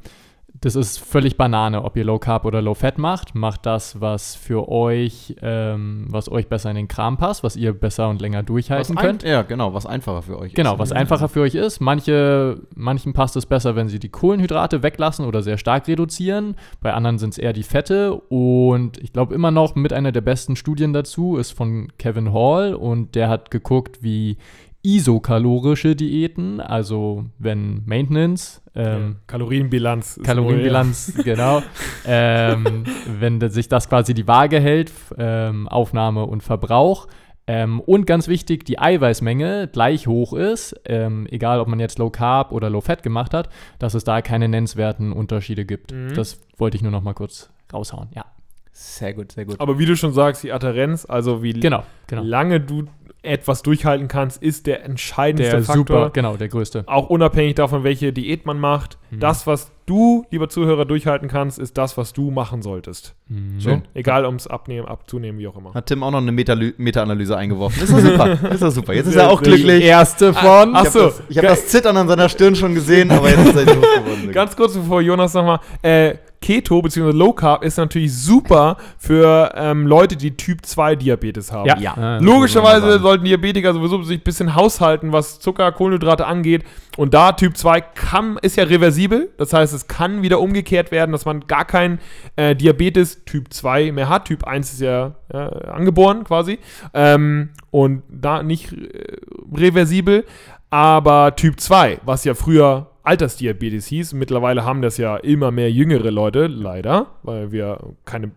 das 0.62 0.76
ist 0.76 1.00
völlig 1.00 1.38
Banane, 1.38 1.84
ob 1.84 1.96
ihr 1.96 2.04
Low 2.04 2.20
Carb 2.20 2.44
oder 2.46 2.62
Low 2.62 2.74
Fat 2.74 2.98
macht. 2.98 3.34
Macht 3.34 3.66
das, 3.66 4.02
was 4.02 4.36
für 4.36 4.68
euch, 4.70 5.36
ähm, 5.42 6.06
was 6.10 6.30
euch 6.30 6.48
besser 6.48 6.70
in 6.70 6.76
den 6.76 6.88
Kram 6.90 7.18
passt, 7.18 7.44
was 7.44 7.56
ihr 7.56 7.74
besser 7.74 8.10
und 8.10 8.20
länger 8.20 8.44
durchhalten 8.44 8.98
ein, 8.98 9.06
könnt. 9.06 9.24
Ja, 9.24 9.44
genau, 9.44 9.74
was 9.74 9.86
einfacher 9.86 10.22
für 10.22 10.38
euch 10.38 10.54
Genau, 10.54 10.74
ist. 10.74 10.80
was 10.80 10.92
einfacher 10.92 11.30
für 11.30 11.42
euch 11.42 11.56
ist. 11.56 11.80
Manche, 11.80 12.60
manchen 12.76 13.14
passt 13.14 13.38
es 13.38 13.46
besser, 13.46 13.76
wenn 13.78 13.88
sie 13.88 14.00
die 14.00 14.10
Kohlenhydrate 14.10 14.84
weglassen 14.84 15.26
oder 15.26 15.42
sehr 15.42 15.58
stark 15.58 15.88
reduzieren. 15.88 16.56
Bei 16.82 16.94
anderen 16.94 17.20
sind 17.20 17.32
es 17.32 17.38
eher 17.38 17.54
die 17.54 17.64
Fette. 17.64 18.16
Und 18.16 18.98
ich 18.98 19.14
glaube 19.14 19.34
immer 19.36 19.52
noch 19.52 19.76
mit 19.76 19.94
einer 19.94 20.12
der 20.12 20.22
besten 20.22 20.58
Studien 20.58 20.92
dazu 20.92 21.38
ist 21.38 21.52
von 21.52 21.88
Kevin 21.98 22.34
Hall 22.34 22.74
und 22.74 23.16
der 23.16 23.30
hat 23.30 23.50
geguckt, 23.50 24.04
wie 24.04 24.38
isokalorische 24.82 25.96
Diäten, 25.96 26.62
also 26.62 27.26
wenn 27.38 27.84
Maintenance, 27.86 28.62
ähm, 28.76 29.18
Kalorienbilanz. 29.28 30.18
ist 30.18 30.26
Kalorienbilanz, 30.26 31.14
genau. 31.24 31.62
ähm, 32.06 32.86
wenn 33.20 33.42
sich 33.50 33.68
das 33.68 33.90
quasi 33.90 34.14
die 34.14 34.28
Waage 34.28 34.60
hält, 34.60 34.92
ähm, 35.18 35.68
Aufnahme 35.68 36.26
und 36.26 36.44
Verbrauch. 36.44 37.08
Ähm, 37.46 37.80
und 37.80 38.06
ganz 38.06 38.28
wichtig, 38.28 38.64
die 38.64 38.78
Eiweißmenge 38.78 39.70
gleich 39.74 40.06
hoch 40.06 40.34
ist, 40.34 40.80
ähm, 40.86 41.28
egal 41.32 41.60
ob 41.60 41.68
man 41.68 41.80
jetzt 41.80 41.98
Low 41.98 42.12
Carb 42.12 42.52
oder 42.52 42.70
Low 42.70 42.80
Fat 42.80 43.02
gemacht 43.02 43.34
hat, 43.34 43.50
dass 43.80 43.96
es 43.96 44.04
da 44.04 44.22
keine 44.22 44.48
nennenswerten 44.48 45.12
Unterschiede 45.12 45.66
gibt. 45.66 45.92
Mhm. 45.92 46.14
Das 46.14 46.40
wollte 46.58 46.78
ich 46.78 46.84
nur 46.84 46.92
noch 46.92 47.02
mal 47.02 47.16
kurz 47.16 47.50
raushauen. 47.74 48.10
Ja, 48.16 48.26
Sehr 48.72 49.14
gut, 49.14 49.32
sehr 49.32 49.46
gut. 49.46 49.60
Aber 49.60 49.80
wie 49.80 49.88
du 49.88 49.96
schon 49.98 50.14
sagst, 50.14 50.44
die 50.44 50.52
Adherenz, 50.52 51.06
also 51.10 51.42
wie 51.42 51.54
genau, 51.54 51.84
genau. 52.06 52.22
lange 52.22 52.62
du 52.62 52.86
etwas 53.22 53.62
durchhalten 53.64 54.08
kannst, 54.08 54.42
ist 54.42 54.66
der 54.68 54.86
entscheidendste 54.86 55.58
Der 55.58 55.64
Faktor. 55.66 55.78
super, 55.98 56.10
genau, 56.14 56.38
der 56.38 56.48
größte. 56.48 56.84
Auch 56.88 57.10
unabhängig 57.10 57.56
davon, 57.56 57.84
welche 57.84 58.14
Diät 58.14 58.46
man 58.46 58.60
macht. 58.60 58.98
Mhm. 59.12 59.20
Das, 59.20 59.46
was 59.46 59.72
du, 59.86 60.26
lieber 60.32 60.48
Zuhörer, 60.50 60.86
durchhalten 60.86 61.28
kannst, 61.28 61.60
ist 61.60 61.78
das, 61.78 61.98
was 61.98 62.14
du 62.14 62.32
machen 62.32 62.62
solltest. 62.62 63.16
Mhm. 63.28 63.60
Schön. 63.60 63.82
Egal 63.94 64.26
ums 64.26 64.48
Abnehmen, 64.48 64.88
Abzunehmen, 64.88 65.40
wie 65.40 65.48
auch 65.48 65.58
immer. 65.58 65.74
Hat 65.74 65.88
Tim 65.88 66.02
auch 66.04 66.12
noch 66.12 66.20
eine 66.22 66.32
Meta- 66.32 66.56
Meta-Analyse 66.78 67.36
eingeworfen. 67.36 67.84
Ist 67.84 67.92
doch 67.92 68.00
super. 68.00 68.52
Ist 68.54 68.62
doch 68.64 68.72
super. 68.72 68.94
Jetzt 68.94 69.08
ist 69.08 69.16
er 69.16 69.30
auch 69.30 69.42
glücklich. 69.42 69.84
Erste 69.84 70.34
von. 70.34 70.72
Ach 70.76 70.86
Ich 70.86 70.90
so, 70.92 71.02
habe 71.06 71.14
das, 71.28 71.38
hab 71.38 71.44
das 71.44 71.68
Zittern 71.68 71.98
an 71.98 72.08
seiner 72.08 72.30
Stirn 72.30 72.56
schon 72.56 72.74
gesehen, 72.74 73.12
aber 73.12 73.30
jetzt 73.30 73.40
ist 73.48 73.56
er 73.56 73.66
losgeworden. 73.76 74.32
Ganz 74.32 74.56
kurz 74.56 74.76
bevor 74.76 75.02
Jonas 75.02 75.34
nochmal, 75.34 75.60
äh, 75.82 76.16
Keto 76.42 76.82
bzw. 76.82 77.12
Low 77.12 77.34
Carb 77.34 77.64
ist 77.64 77.78
natürlich 77.78 78.16
super 78.16 78.78
für 78.98 79.52
ähm, 79.56 79.86
Leute, 79.86 80.16
die 80.16 80.38
Typ 80.38 80.66
2 80.66 80.96
Diabetes 80.96 81.52
haben. 81.52 81.68
Ja. 81.68 81.78
Ja. 81.80 82.18
Logischerweise 82.20 83.00
sollten 83.00 83.26
Diabetiker 83.26 83.74
sowieso 83.74 84.02
sich 84.04 84.20
ein 84.20 84.24
bisschen 84.24 84.56
haushalten, 84.56 85.12
was 85.12 85.40
Zucker, 85.40 85.72
Kohlenhydrate 85.72 86.26
angeht. 86.26 86.64
Und 86.98 87.14
da 87.14 87.32
Typ 87.34 87.58
2 87.58 87.82
kann, 87.82 88.38
ist 88.42 88.58
ja 88.58 88.64
reversibel. 88.64 89.30
Das 89.38 89.54
heißt, 89.54 89.74
es 89.74 89.88
kann 89.88 90.22
wieder 90.22 90.40
umgekehrt 90.40 90.92
werden, 90.92 91.12
dass 91.12 91.26
man 91.26 91.48
gar 91.48 91.66
kein 91.66 92.00
äh, 92.36 92.56
Diabetes 92.56 93.24
Typ 93.26 93.54
2 93.54 93.92
mehr 93.92 94.10
hat. 94.10 94.26
Typ 94.26 94.46
1 94.46 94.74
ist 94.74 94.82
ja 94.82 95.16
äh, 95.30 95.38
angeboren 95.38 96.24
quasi. 96.24 96.60
Ähm, 96.94 97.50
und 97.72 98.04
da 98.10 98.44
nicht 98.44 98.74
äh, 98.74 99.18
reversibel. 99.56 100.26
Aber 100.70 101.36
Typ 101.36 101.60
2, 101.60 102.00
was 102.04 102.24
ja 102.26 102.36
früher 102.36 102.89
Altersdiabetes 103.10 103.88
hieß, 103.88 104.14
mittlerweile 104.14 104.66
haben 104.66 104.84
das 104.84 104.98
ja 104.98 105.18
immer 105.18 105.50
mehr 105.50 105.72
jüngere 105.72 106.12
Leute, 106.12 106.46
leider, 106.46 107.08
weil 107.24 107.52
wir 107.52 107.80
keine 108.06 108.32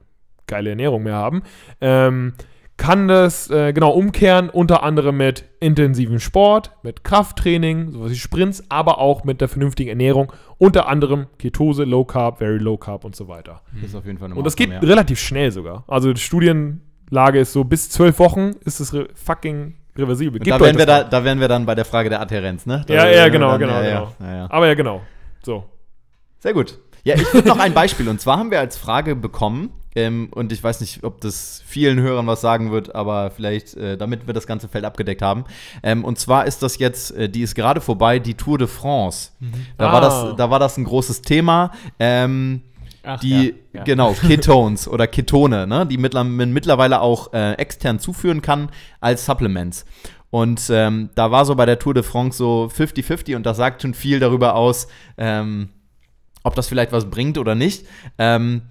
geile 0.46 0.70
Ernährung 0.70 1.02
mehr 1.02 1.16
haben. 1.16 1.42
Ähm, 1.82 2.32
kann 2.78 3.06
das 3.06 3.50
äh, 3.50 3.74
genau 3.74 3.90
umkehren, 3.90 4.48
unter 4.48 4.82
anderem 4.82 5.18
mit 5.18 5.44
intensivem 5.60 6.18
Sport, 6.20 6.72
mit 6.82 7.04
Krafttraining, 7.04 7.92
sowas 7.92 8.12
wie 8.12 8.16
Sprints, 8.16 8.64
aber 8.70 8.96
auch 8.98 9.24
mit 9.24 9.42
der 9.42 9.48
vernünftigen 9.48 9.90
Ernährung, 9.90 10.32
unter 10.56 10.88
anderem 10.88 11.26
Ketose, 11.38 11.84
Low 11.84 12.06
Carb, 12.06 12.38
Very 12.38 12.56
Low 12.56 12.78
Carb 12.78 13.04
und 13.04 13.14
so 13.14 13.28
weiter. 13.28 13.60
Das 13.74 13.90
ist 13.90 13.94
auf 13.94 14.06
jeden 14.06 14.16
Fall 14.16 14.28
eine 14.28 14.36
Und 14.36 14.44
das 14.44 14.56
geht 14.56 14.70
ja. 14.70 14.78
relativ 14.78 15.20
schnell 15.20 15.52
sogar. 15.52 15.84
Also 15.86 16.14
die 16.14 16.20
Studienlage 16.20 17.40
ist 17.40 17.52
so, 17.52 17.64
bis 17.64 17.90
zwölf 17.90 18.18
Wochen 18.18 18.52
ist 18.64 18.80
es 18.80 18.96
fucking 19.14 19.74
reversibel. 19.97 20.40
Gebt 20.40 20.51
Da 20.55 20.61
wären, 20.64 20.78
wir 20.78 20.86
da, 20.86 21.05
da 21.05 21.24
wären 21.24 21.40
wir 21.40 21.49
dann 21.49 21.66
bei 21.66 21.74
der 21.74 21.84
Frage 21.84 22.09
der 22.09 22.20
Adhärenz, 22.20 22.66
ne? 22.66 22.84
Da 22.86 22.95
Ja, 22.95 23.09
ja, 23.09 23.28
genau, 23.28 23.51
dann- 23.53 23.61
genau, 23.61 23.74
ja, 23.80 23.82
genau. 23.82 24.12
Ja, 24.20 24.34
ja. 24.36 24.47
Aber 24.51 24.66
ja, 24.66 24.74
genau. 24.74 25.03
So. 25.43 25.64
Sehr 26.40 26.53
gut. 26.55 26.78
Ja, 27.05 27.14
ich 27.16 27.34
würde 27.34 27.49
noch 27.49 27.59
ein 27.59 27.74
Beispiel. 27.74 28.09
Und 28.09 28.20
zwar 28.20 28.38
haben 28.38 28.51
wir 28.51 28.61
als 28.61 28.76
Frage 28.76 29.16
bekommen, 29.16 29.70
ähm, 29.95 30.28
und 30.32 30.53
ich 30.53 30.62
weiß 30.64 30.80
nicht, 30.80 31.05
ob 31.05 31.20
das 31.20 31.62
vielen 31.66 32.01
Hörern 32.01 32.26
was 32.26 32.40
sagen 32.40 32.70
wird, 32.72 32.95
aber 32.95 33.30
vielleicht, 33.30 33.74
äh, 33.76 33.97
damit 33.99 34.26
wir 34.26 34.32
das 34.34 34.47
ganze 34.47 34.66
Feld 34.68 34.84
abgedeckt 34.86 35.20
haben. 35.20 35.45
Ähm, 35.82 36.05
und 36.05 36.18
zwar 36.18 36.47
ist 36.47 36.62
das 36.62 36.78
jetzt, 36.78 37.11
äh, 37.14 37.28
die 37.28 37.43
ist 37.43 37.55
gerade 37.55 37.80
vorbei, 37.82 38.18
die 38.18 38.34
Tour 38.34 38.57
de 38.57 38.68
France. 38.68 39.30
Da, 39.76 39.86
war 39.93 39.95
Ah. 39.97 40.01
das, 40.01 40.36
da 40.36 40.49
war 40.51 40.59
das 40.61 40.78
ein 40.78 40.84
großes 40.84 41.20
Thema. 41.22 41.72
Ähm, 41.99 42.62
Ach, 43.05 43.20
die, 43.20 43.55
ja, 43.72 43.78
ja. 43.78 43.82
genau, 43.84 44.12
Ketones 44.12 44.86
oder 44.86 45.07
Ketone, 45.07 45.66
ne, 45.66 45.86
die 45.86 45.98
man 45.98 46.53
mittlerweile 46.53 47.00
auch 47.00 47.32
äh, 47.32 47.55
extern 47.55 47.98
zuführen 47.98 48.42
kann 48.42 48.70
als 49.00 49.26
Supplements. 49.26 49.84
Und 50.30 50.70
ähm, 50.70 51.11
da 51.14 51.30
war 51.30 51.44
so 51.44 51.55
bei 51.55 51.66
der 51.66 51.78
Tour 51.78 51.94
de 51.94 52.03
France 52.03 52.38
so 52.38 52.70
50-50 52.74 53.36
und 53.36 53.44
das 53.44 53.59
sagt 53.59 53.82
schon 53.82 53.92
viel 53.92 54.18
darüber 54.18 54.55
aus, 54.55 54.88
ähm, 55.18 55.68
ob 56.42 56.55
das 56.55 56.68
vielleicht 56.68 56.92
was 56.92 57.11
bringt 57.11 57.38
oder 57.38 57.55
nicht. 57.55 57.86
Ähm, 58.18 58.62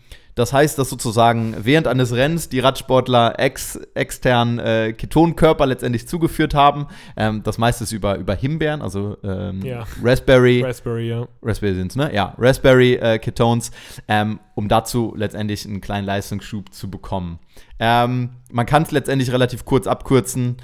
das 0.42 0.54
heißt, 0.54 0.80
dass 0.80 0.90
sozusagen 0.90 1.56
während 1.62 1.86
eines 1.88 2.14
Rennens 2.16 2.50
die 2.50 2.60
Radsportler 2.60 3.40
ex, 3.40 3.76
extern 3.94 4.58
äh, 4.58 4.92
Ketonkörper 4.92 5.68
letztendlich 5.68 6.08
zugeführt 6.08 6.56
haben. 6.56 6.88
Ähm, 7.16 7.44
das 7.44 7.60
meiste 7.60 7.84
ist 7.84 7.92
über, 7.92 8.18
über 8.18 8.34
Himbeeren, 8.34 8.82
also 8.82 9.18
ähm, 9.24 9.62
Ja. 9.64 9.86
Raspberry. 10.04 10.64
Raspberry, 10.64 11.10
ja. 11.10 11.28
Raspberry 11.44 11.76
sind's, 11.76 11.96
ne? 11.96 12.12
Ja, 12.12 12.34
Raspberry 12.40 12.96
äh, 12.96 13.20
Ketones, 13.20 13.70
ähm, 14.08 14.40
um 14.56 14.68
dazu 14.68 15.14
letztendlich 15.16 15.64
einen 15.66 15.80
kleinen 15.80 16.08
Leistungsschub 16.08 16.74
zu 16.74 16.90
bekommen. 16.90 17.38
Ähm, 17.78 18.32
man 18.52 18.66
kann 18.66 18.82
es 18.82 18.90
letztendlich 18.90 19.32
relativ 19.32 19.64
kurz 19.64 19.86
abkürzen. 19.86 20.58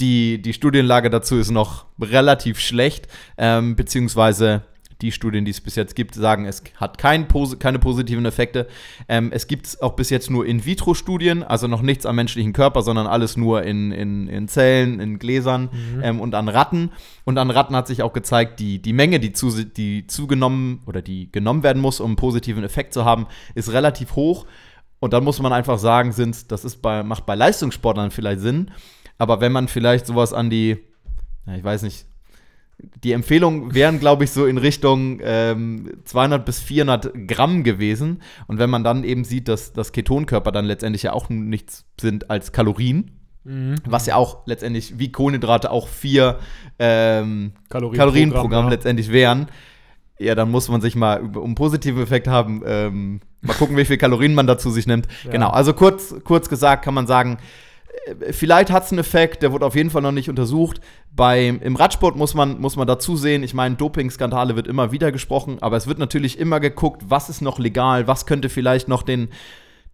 Die, 0.00 0.40
die 0.40 0.54
Studienlage 0.54 1.10
dazu 1.10 1.36
ist 1.36 1.50
noch 1.50 1.84
relativ 2.00 2.60
schlecht, 2.60 3.08
ähm, 3.36 3.76
beziehungsweise 3.76 4.62
die 5.00 5.12
Studien, 5.12 5.44
die 5.44 5.52
es 5.52 5.60
bis 5.60 5.76
jetzt 5.76 5.94
gibt, 5.94 6.14
sagen, 6.14 6.44
es 6.44 6.62
hat 6.76 6.98
kein, 6.98 7.28
keine 7.58 7.78
positiven 7.78 8.24
Effekte. 8.26 8.66
Ähm, 9.08 9.30
es 9.32 9.46
gibt 9.46 9.80
auch 9.80 9.94
bis 9.94 10.10
jetzt 10.10 10.30
nur 10.30 10.44
In-vitro-Studien, 10.44 11.44
also 11.44 11.68
noch 11.68 11.82
nichts 11.82 12.04
am 12.04 12.16
menschlichen 12.16 12.52
Körper, 12.52 12.82
sondern 12.82 13.06
alles 13.06 13.36
nur 13.36 13.62
in, 13.62 13.92
in, 13.92 14.26
in 14.26 14.48
Zellen, 14.48 14.98
in 14.98 15.18
Gläsern 15.18 15.70
ähm, 16.02 16.20
und 16.20 16.34
an 16.34 16.48
Ratten. 16.48 16.90
Und 17.24 17.38
an 17.38 17.50
Ratten 17.50 17.76
hat 17.76 17.86
sich 17.86 18.02
auch 18.02 18.12
gezeigt, 18.12 18.58
die, 18.58 18.82
die 18.82 18.92
Menge, 18.92 19.20
die, 19.20 19.32
zu, 19.32 19.64
die 19.64 20.06
zugenommen 20.08 20.82
oder 20.86 21.00
die 21.00 21.30
genommen 21.30 21.62
werden 21.62 21.80
muss, 21.80 22.00
um 22.00 22.06
einen 22.06 22.16
positiven 22.16 22.64
Effekt 22.64 22.92
zu 22.92 23.04
haben, 23.04 23.26
ist 23.54 23.72
relativ 23.72 24.16
hoch. 24.16 24.46
Und 25.00 25.12
dann 25.12 25.22
muss 25.22 25.40
man 25.40 25.52
einfach 25.52 25.78
sagen, 25.78 26.10
sind, 26.10 26.50
das 26.50 26.64
ist 26.64 26.82
bei, 26.82 27.04
macht 27.04 27.24
bei 27.24 27.36
Leistungssportlern 27.36 28.10
vielleicht 28.10 28.40
Sinn, 28.40 28.72
aber 29.16 29.40
wenn 29.40 29.52
man 29.52 29.68
vielleicht 29.68 30.06
sowas 30.06 30.32
an 30.32 30.50
die, 30.50 30.78
ja, 31.46 31.54
ich 31.54 31.62
weiß 31.62 31.82
nicht, 31.82 32.07
die 32.78 33.12
Empfehlungen 33.12 33.74
wären, 33.74 33.98
glaube 34.00 34.24
ich, 34.24 34.30
so 34.30 34.46
in 34.46 34.58
Richtung 34.58 35.20
ähm, 35.22 35.90
200 36.04 36.44
bis 36.44 36.60
400 36.60 37.26
Gramm 37.26 37.64
gewesen. 37.64 38.22
Und 38.46 38.58
wenn 38.58 38.70
man 38.70 38.84
dann 38.84 39.04
eben 39.04 39.24
sieht, 39.24 39.48
dass, 39.48 39.72
dass 39.72 39.92
Ketonkörper 39.92 40.52
dann 40.52 40.64
letztendlich 40.64 41.02
ja 41.02 41.12
auch 41.12 41.28
nichts 41.28 41.84
sind 42.00 42.30
als 42.30 42.52
Kalorien, 42.52 43.12
Mhm. 43.44 43.76
was 43.86 44.04
ja 44.04 44.16
auch 44.16 44.46
letztendlich 44.46 44.98
wie 44.98 45.10
Kohlenhydrate 45.10 45.70
auch 45.70 45.88
vier 45.88 46.38
ähm, 46.78 47.52
Kalorien 47.70 47.92
pro 47.92 47.98
Kalorienprogramm 47.98 48.50
Gramm, 48.50 48.64
ja. 48.64 48.70
letztendlich 48.70 49.10
wären, 49.10 49.46
ja, 50.18 50.34
dann 50.34 50.50
muss 50.50 50.68
man 50.68 50.80
sich 50.80 50.96
mal, 50.96 51.20
um 51.22 51.44
einen 51.44 51.54
positiven 51.54 52.02
Effekt 52.02 52.26
haben, 52.28 52.62
ähm, 52.66 53.20
mal 53.40 53.54
gucken, 53.54 53.76
wie 53.76 53.84
viel 53.84 53.96
Kalorien 53.96 54.34
man 54.34 54.46
dazu 54.46 54.70
sich 54.70 54.86
nimmt. 54.86 55.06
Ja. 55.24 55.30
Genau, 55.30 55.48
also 55.50 55.72
kurz, 55.72 56.14
kurz 56.24 56.48
gesagt 56.48 56.84
kann 56.84 56.92
man 56.92 57.06
sagen, 57.06 57.38
vielleicht 58.30 58.70
hat 58.70 58.84
es 58.84 58.92
einen 58.92 59.00
Effekt, 59.00 59.42
der 59.42 59.52
wurde 59.52 59.66
auf 59.66 59.74
jeden 59.74 59.90
Fall 59.90 60.02
noch 60.02 60.12
nicht 60.12 60.28
untersucht. 60.28 60.80
Beim, 61.14 61.60
Im 61.60 61.76
Radsport 61.76 62.16
muss 62.16 62.34
man, 62.34 62.60
muss 62.60 62.76
man 62.76 62.86
dazu 62.86 63.16
sehen, 63.16 63.42
ich 63.42 63.54
meine, 63.54 63.76
Doping-Skandale 63.76 64.56
wird 64.56 64.66
immer 64.66 64.92
wieder 64.92 65.12
gesprochen, 65.12 65.58
aber 65.60 65.76
es 65.76 65.86
wird 65.86 65.98
natürlich 65.98 66.38
immer 66.38 66.60
geguckt, 66.60 67.02
was 67.08 67.28
ist 67.28 67.40
noch 67.40 67.58
legal, 67.58 68.06
was 68.06 68.26
könnte 68.26 68.48
vielleicht 68.48 68.88
noch 68.88 69.02
den, 69.02 69.28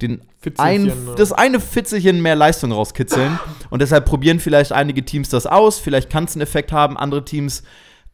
den 0.01 0.21
ein, 0.57 0.85
ne? 0.85 0.93
das 1.17 1.31
eine 1.31 1.59
Fitzelchen 1.59 2.21
mehr 2.21 2.35
Leistung 2.35 2.71
rauskitzeln. 2.71 3.39
Und 3.69 3.81
deshalb 3.81 4.05
probieren 4.05 4.39
vielleicht 4.39 4.71
einige 4.71 5.03
Teams 5.03 5.29
das 5.29 5.47
aus, 5.47 5.79
vielleicht 5.79 6.09
kann 6.09 6.25
es 6.25 6.35
einen 6.35 6.41
Effekt 6.41 6.71
haben, 6.71 6.97
andere 6.97 7.25
Teams 7.25 7.63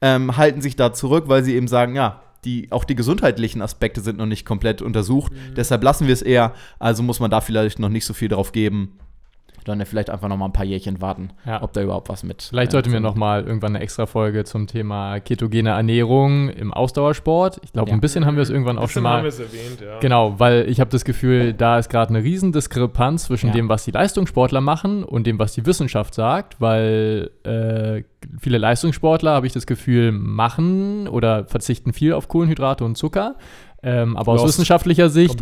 ähm, 0.02 0.38
halten 0.38 0.62
sich 0.62 0.76
da 0.76 0.94
zurück, 0.94 1.26
weil 1.28 1.44
sie 1.44 1.56
eben 1.56 1.68
sagen, 1.68 1.96
ja, 1.96 2.22
die, 2.46 2.72
auch 2.72 2.84
die 2.84 2.96
gesundheitlichen 2.96 3.62
Aspekte 3.62 4.02
sind 4.02 4.18
noch 4.18 4.26
nicht 4.26 4.46
komplett 4.46 4.82
untersucht. 4.82 5.32
Mhm. 5.32 5.56
Deshalb 5.56 5.84
lassen 5.84 6.08
wir 6.08 6.14
es 6.14 6.22
eher. 6.22 6.54
Also 6.80 7.04
muss 7.04 7.20
man 7.20 7.30
da 7.30 7.42
vielleicht 7.42 7.80
noch 7.80 7.90
nicht 7.90 8.06
so 8.06 8.14
viel 8.14 8.30
drauf 8.30 8.52
geben. 8.52 8.98
Dann 9.66 9.80
ja 9.80 9.86
vielleicht 9.86 10.10
einfach 10.10 10.28
noch 10.28 10.38
mal 10.38 10.46
ein 10.46 10.54
paar 10.54 10.66
Jährchen 10.66 11.02
warten, 11.02 11.30
Ja. 11.46 11.62
ob 11.62 11.74
da 11.74 11.82
überhaupt 11.82 12.10
was 12.10 12.24
mit. 12.24 12.42
Vielleicht 12.42 12.72
äh, 12.72 12.74
sollten 12.74 12.92
wir 12.92 13.00
so- 13.00 13.04
noch 13.04 13.16
mal 13.16 13.44
irgendwann 13.44 13.76
eine 13.76 13.84
extra 13.84 14.06
Folge 14.06 14.44
zum 14.44 14.68
Thema 14.68 15.20
ketogene 15.20 15.70
Ernährung 15.70 16.50
im 16.50 16.74
Ausdauersport. 16.74 17.60
Ich 17.64 17.74
glaube, 17.74 17.90
Ja. 17.90 17.96
ein 17.96 18.02
bisschen 18.02 18.26
haben 18.26 18.36
wir 18.36 18.44
es 18.44 18.50
irgendwann 18.50 18.78
auch 18.78 18.90
schon 18.90 19.06
haben 19.06 19.18
mal. 19.18 19.24
wir 19.24 19.30
es 19.30 19.40
erwähnt, 19.40 19.82
ja. 19.82 20.00
Genau, 20.00 20.40
weil 20.40 20.68
ich 20.70 20.80
habe 20.80 20.90
das 20.90 21.06
Gefühl, 21.06 21.54
da 21.54 21.78
ist 21.78 21.90
gerade 21.90 22.10
eine 22.10 22.24
riesen 22.24 22.52
Diskrepanz 22.52 23.26
zwischen 23.26 23.48
Ja. 23.48 23.54
dem, 23.54 23.70
was 23.70 23.86
die 23.86 23.92
Leistungssportler 23.92 24.62
machen 24.62 25.04
und 25.04 25.28
dem, 25.28 25.38
was 25.40 25.54
die 25.54 25.66
Wissenschaft 25.66 26.14
sagt, 26.14 26.60
weil 26.60 27.32
äh, 27.44 28.04
viele 28.40 28.58
Leistungssportler, 28.58 29.32
habe 29.32 29.48
ich 29.48 29.54
das 29.54 29.66
Gefühl, 29.68 30.12
machen 30.12 31.08
oder 31.08 31.46
verzichten 31.46 31.94
viel 31.94 32.14
auf 32.14 32.28
Kohlenhydrate 32.28 32.84
und 32.84 32.98
Zucker. 32.98 33.36
Ähm, 33.84 34.16
aber 34.16 34.34
aus 34.34 34.42
Lost. 34.42 34.54
wissenschaftlicher 34.54 35.10
Sicht 35.10 35.40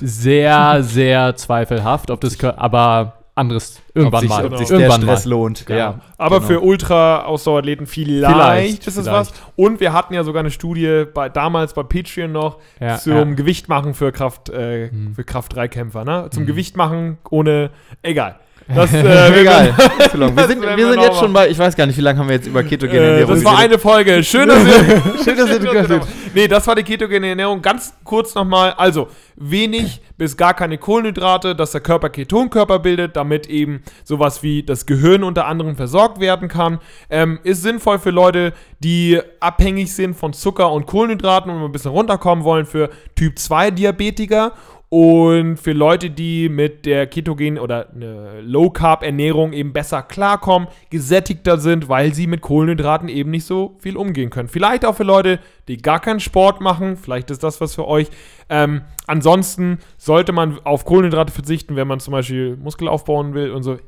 sehr, 0.00 0.82
sehr 0.82 1.36
zweifelhaft, 1.36 2.10
ob 2.10 2.20
das, 2.22 2.42
aber 2.42 3.18
anderes 3.34 3.80
irgendwann 3.94 4.14
ob 4.14 4.20
sich, 4.20 4.28
mal. 4.28 4.44
Ob 4.46 4.56
sich 4.58 4.70
irgendwann 4.70 5.00
der 5.00 5.06
Stress 5.06 5.24
mal. 5.24 5.30
lohnt. 5.30 5.66
Genau. 5.66 5.78
Ja, 5.78 6.00
Aber 6.18 6.36
genau. 6.36 6.46
für 6.48 6.60
Ultra-Ausdauerathleten 6.60 7.86
vielleicht, 7.86 8.32
Vielleicht, 8.32 8.86
ist 8.86 8.96
es 8.96 9.06
vielleicht. 9.06 9.32
was. 9.32 9.42
Und 9.56 9.80
wir 9.80 9.92
hatten 9.92 10.14
ja 10.14 10.22
sogar 10.24 10.40
eine 10.40 10.50
Studie 10.50 11.04
bei, 11.12 11.28
damals 11.28 11.74
bei 11.74 11.82
Patreon 11.82 12.32
noch 12.32 12.58
Ja, 12.80 12.98
zum 12.98 13.12
ja. 13.12 13.24
Gewicht 13.24 13.68
machen 13.68 13.94
für 13.94 14.12
Kraft, 14.12 14.50
äh, 14.50 14.90
Mhm. 14.92 15.14
für 15.14 15.24
Kraft-3-Kämpfer, 15.24 16.04
ne? 16.04 16.28
Zum 16.30 16.42
Mhm. 16.42 16.46
Gewicht 16.46 16.76
machen 16.76 17.18
ohne, 17.30 17.70
egal. 18.02 18.38
Das, 18.68 18.92
äh, 18.92 19.40
Egal. 19.40 19.74
Zu 20.10 20.16
lang. 20.18 20.36
Wir 20.36 20.46
sind, 20.46 20.62
wir 20.62 20.90
sind 20.92 21.00
jetzt 21.02 21.18
schon 21.18 21.32
bei, 21.32 21.48
ich 21.48 21.58
weiß 21.58 21.76
gar 21.76 21.86
nicht, 21.86 21.96
wie 21.96 22.02
lange 22.02 22.18
haben 22.18 22.28
wir 22.28 22.36
jetzt 22.36 22.46
über 22.46 22.62
ketogene 22.62 23.00
Äh, 23.00 23.08
Ernährung 23.10 23.34
das 23.34 23.44
war 23.44 23.56
geredet? 23.56 23.70
eine 23.72 23.78
Folge. 23.78 24.24
Schön, 24.24 24.48
dass 24.48 24.64
ihr, 24.64 24.72
Schön, 25.24 25.36
dass 25.36 25.90
ihr. 25.90 26.00
Nee, 26.34 26.48
das 26.48 26.66
war 26.66 26.74
die 26.74 26.82
ketogene 26.82 27.28
Ernährung. 27.28 27.60
Ganz 27.62 27.94
kurz 28.04 28.34
nochmal. 28.34 28.72
Also, 28.76 29.08
wenig 29.36 30.00
bis 30.16 30.36
gar 30.36 30.54
keine 30.54 30.78
Kohlenhydrate, 30.78 31.54
dass 31.56 31.72
der 31.72 31.80
Körper 31.80 32.08
Ketonkörper 32.10 32.78
bildet, 32.78 33.16
damit 33.16 33.48
eben 33.48 33.82
sowas 34.04 34.42
wie 34.42 34.62
das 34.62 34.86
Gehirn 34.86 35.24
unter 35.24 35.46
anderem 35.46 35.76
versorgt 35.76 36.20
werden 36.20 36.48
kann. 36.48 36.78
Ähm, 37.10 37.40
ist 37.42 37.62
sinnvoll 37.62 37.98
für 37.98 38.10
Leute, 38.10 38.52
die 38.78 39.20
abhängig 39.40 39.92
sind 39.94 40.14
von 40.14 40.32
Zucker 40.32 40.70
und 40.72 40.86
Kohlenhydraten 40.86 41.50
und 41.50 41.62
ein 41.64 41.72
bisschen 41.72 41.90
runterkommen 41.90 42.44
wollen 42.44 42.66
für 42.66 42.90
Typ 43.16 43.38
2 43.38 43.72
Diabetiker. 43.72 44.52
Und 44.94 45.56
für 45.56 45.72
Leute, 45.72 46.10
die 46.10 46.50
mit 46.50 46.84
der 46.84 47.06
Ketogen- 47.06 47.58
oder 47.58 47.88
eine 47.94 48.42
Low-Carb-Ernährung 48.42 49.54
eben 49.54 49.72
besser 49.72 50.02
klarkommen, 50.02 50.68
gesättigter 50.90 51.56
sind, 51.56 51.88
weil 51.88 52.12
sie 52.12 52.26
mit 52.26 52.42
Kohlenhydraten 52.42 53.08
eben 53.08 53.30
nicht 53.30 53.46
so 53.46 53.74
viel 53.78 53.96
umgehen 53.96 54.28
können. 54.28 54.48
Vielleicht 54.48 54.84
auch 54.84 54.94
für 54.94 55.04
Leute, 55.04 55.38
die 55.66 55.78
gar 55.78 55.98
keinen 55.98 56.20
Sport 56.20 56.60
machen, 56.60 56.98
vielleicht 56.98 57.30
ist 57.30 57.42
das 57.42 57.58
was 57.62 57.74
für 57.74 57.88
euch. 57.88 58.08
Ähm, 58.50 58.82
ansonsten 59.06 59.78
sollte 59.96 60.32
man 60.32 60.58
auf 60.62 60.84
Kohlenhydrate 60.84 61.32
verzichten, 61.32 61.74
wenn 61.74 61.88
man 61.88 61.98
zum 61.98 62.12
Beispiel 62.12 62.58
Muskel 62.58 62.86
aufbauen 62.86 63.32
will 63.32 63.50
und 63.52 63.62
so. 63.62 63.78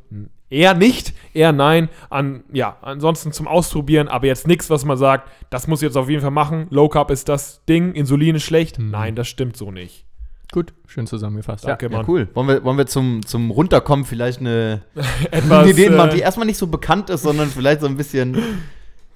Eher 0.48 0.72
nicht, 0.72 1.12
eher 1.34 1.52
nein. 1.52 1.90
An, 2.08 2.44
ja, 2.50 2.78
ansonsten 2.80 3.30
zum 3.30 3.46
Ausprobieren, 3.46 4.08
aber 4.08 4.26
jetzt 4.26 4.46
nichts, 4.46 4.70
was 4.70 4.86
man 4.86 4.96
sagt, 4.96 5.30
das 5.50 5.66
muss 5.66 5.82
ich 5.82 5.86
jetzt 5.86 5.98
auf 5.98 6.08
jeden 6.08 6.22
Fall 6.22 6.30
machen. 6.30 6.66
Low 6.70 6.88
Carb 6.88 7.10
ist 7.10 7.28
das 7.28 7.62
Ding, 7.66 7.92
Insulin 7.92 8.36
ist 8.36 8.44
schlecht. 8.44 8.78
Mhm. 8.78 8.90
Nein, 8.90 9.14
das 9.14 9.28
stimmt 9.28 9.58
so 9.58 9.70
nicht. 9.70 10.06
Gut, 10.54 10.72
schön 10.86 11.04
zusammengefasst. 11.08 11.66
Danke, 11.66 11.86
Ja, 11.86 11.90
Mann. 11.96 12.04
cool. 12.06 12.28
Wollen 12.32 12.46
wir, 12.46 12.62
wollen 12.62 12.78
wir 12.78 12.86
zum, 12.86 13.26
zum 13.26 13.50
Runterkommen 13.50 14.04
vielleicht 14.04 14.38
eine, 14.38 14.82
Etwas, 15.32 15.50
eine 15.50 15.70
Idee 15.72 15.90
machen, 15.90 16.10
äh, 16.10 16.14
die 16.14 16.20
erstmal 16.20 16.46
nicht 16.46 16.58
so 16.58 16.68
bekannt 16.68 17.10
ist, 17.10 17.22
sondern 17.24 17.48
vielleicht 17.48 17.80
so 17.80 17.88
ein 17.88 17.96
bisschen, 17.96 18.34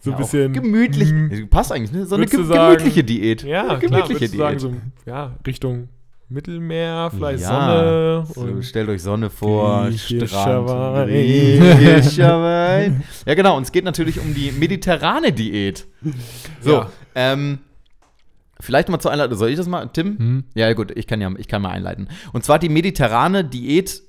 so 0.00 0.10
ein 0.10 0.14
ja, 0.14 0.18
bisschen 0.18 0.52
gemütlich. 0.52 1.48
Passt 1.48 1.70
eigentlich, 1.70 1.92
ne? 1.92 2.06
So 2.06 2.16
eine 2.16 2.26
ge 2.26 2.42
sagen- 2.42 2.72
gemütliche 2.74 3.04
Diät. 3.04 3.44
Ja, 3.44 3.68
eine 3.68 3.78
klar, 3.78 4.02
gemütliche 4.02 4.14
würdest 4.20 4.34
du 4.34 4.38
sagen, 4.38 4.58
Diät. 4.58 4.70
so, 5.04 5.10
ja, 5.12 5.36
Richtung 5.46 5.88
Mittelmeer, 6.28 7.12
vielleicht 7.14 7.44
Ja, 7.44 8.24
Sonne 8.24 8.26
So, 8.34 8.40
und 8.40 8.64
stellt 8.64 8.88
euch 8.88 9.00
Sonne 9.02 9.30
vor, 9.30 9.92
Strand, 9.92 10.68
Wein. 10.68 13.04
Ja, 13.26 13.34
genau. 13.34 13.56
Und 13.56 13.62
es 13.62 13.70
geht 13.72 13.84
natürlich 13.84 14.18
um 14.20 14.34
die 14.34 14.50
mediterrane 14.50 15.32
Diät. 15.32 15.86
So, 16.60 16.72
Ja. 16.72 16.90
ähm, 17.14 17.60
vielleicht 18.60 18.88
mal 18.88 18.98
zur 18.98 19.10
Einleitung. 19.10 19.38
Soll 19.38 19.50
ich 19.50 19.56
das 19.56 19.68
mal, 19.68 19.86
Tim? 19.86 20.18
Hm. 20.18 20.44
Ja, 20.54 20.72
gut, 20.72 20.96
ich 20.96 21.06
kann 21.06 21.20
ja, 21.20 21.30
ich 21.36 21.48
kann 21.48 21.62
mal 21.62 21.70
einleiten. 21.70 22.08
Und 22.32 22.44
zwar 22.44 22.58
die 22.58 22.68
mediterrane 22.68 23.44
Diät 23.44 24.02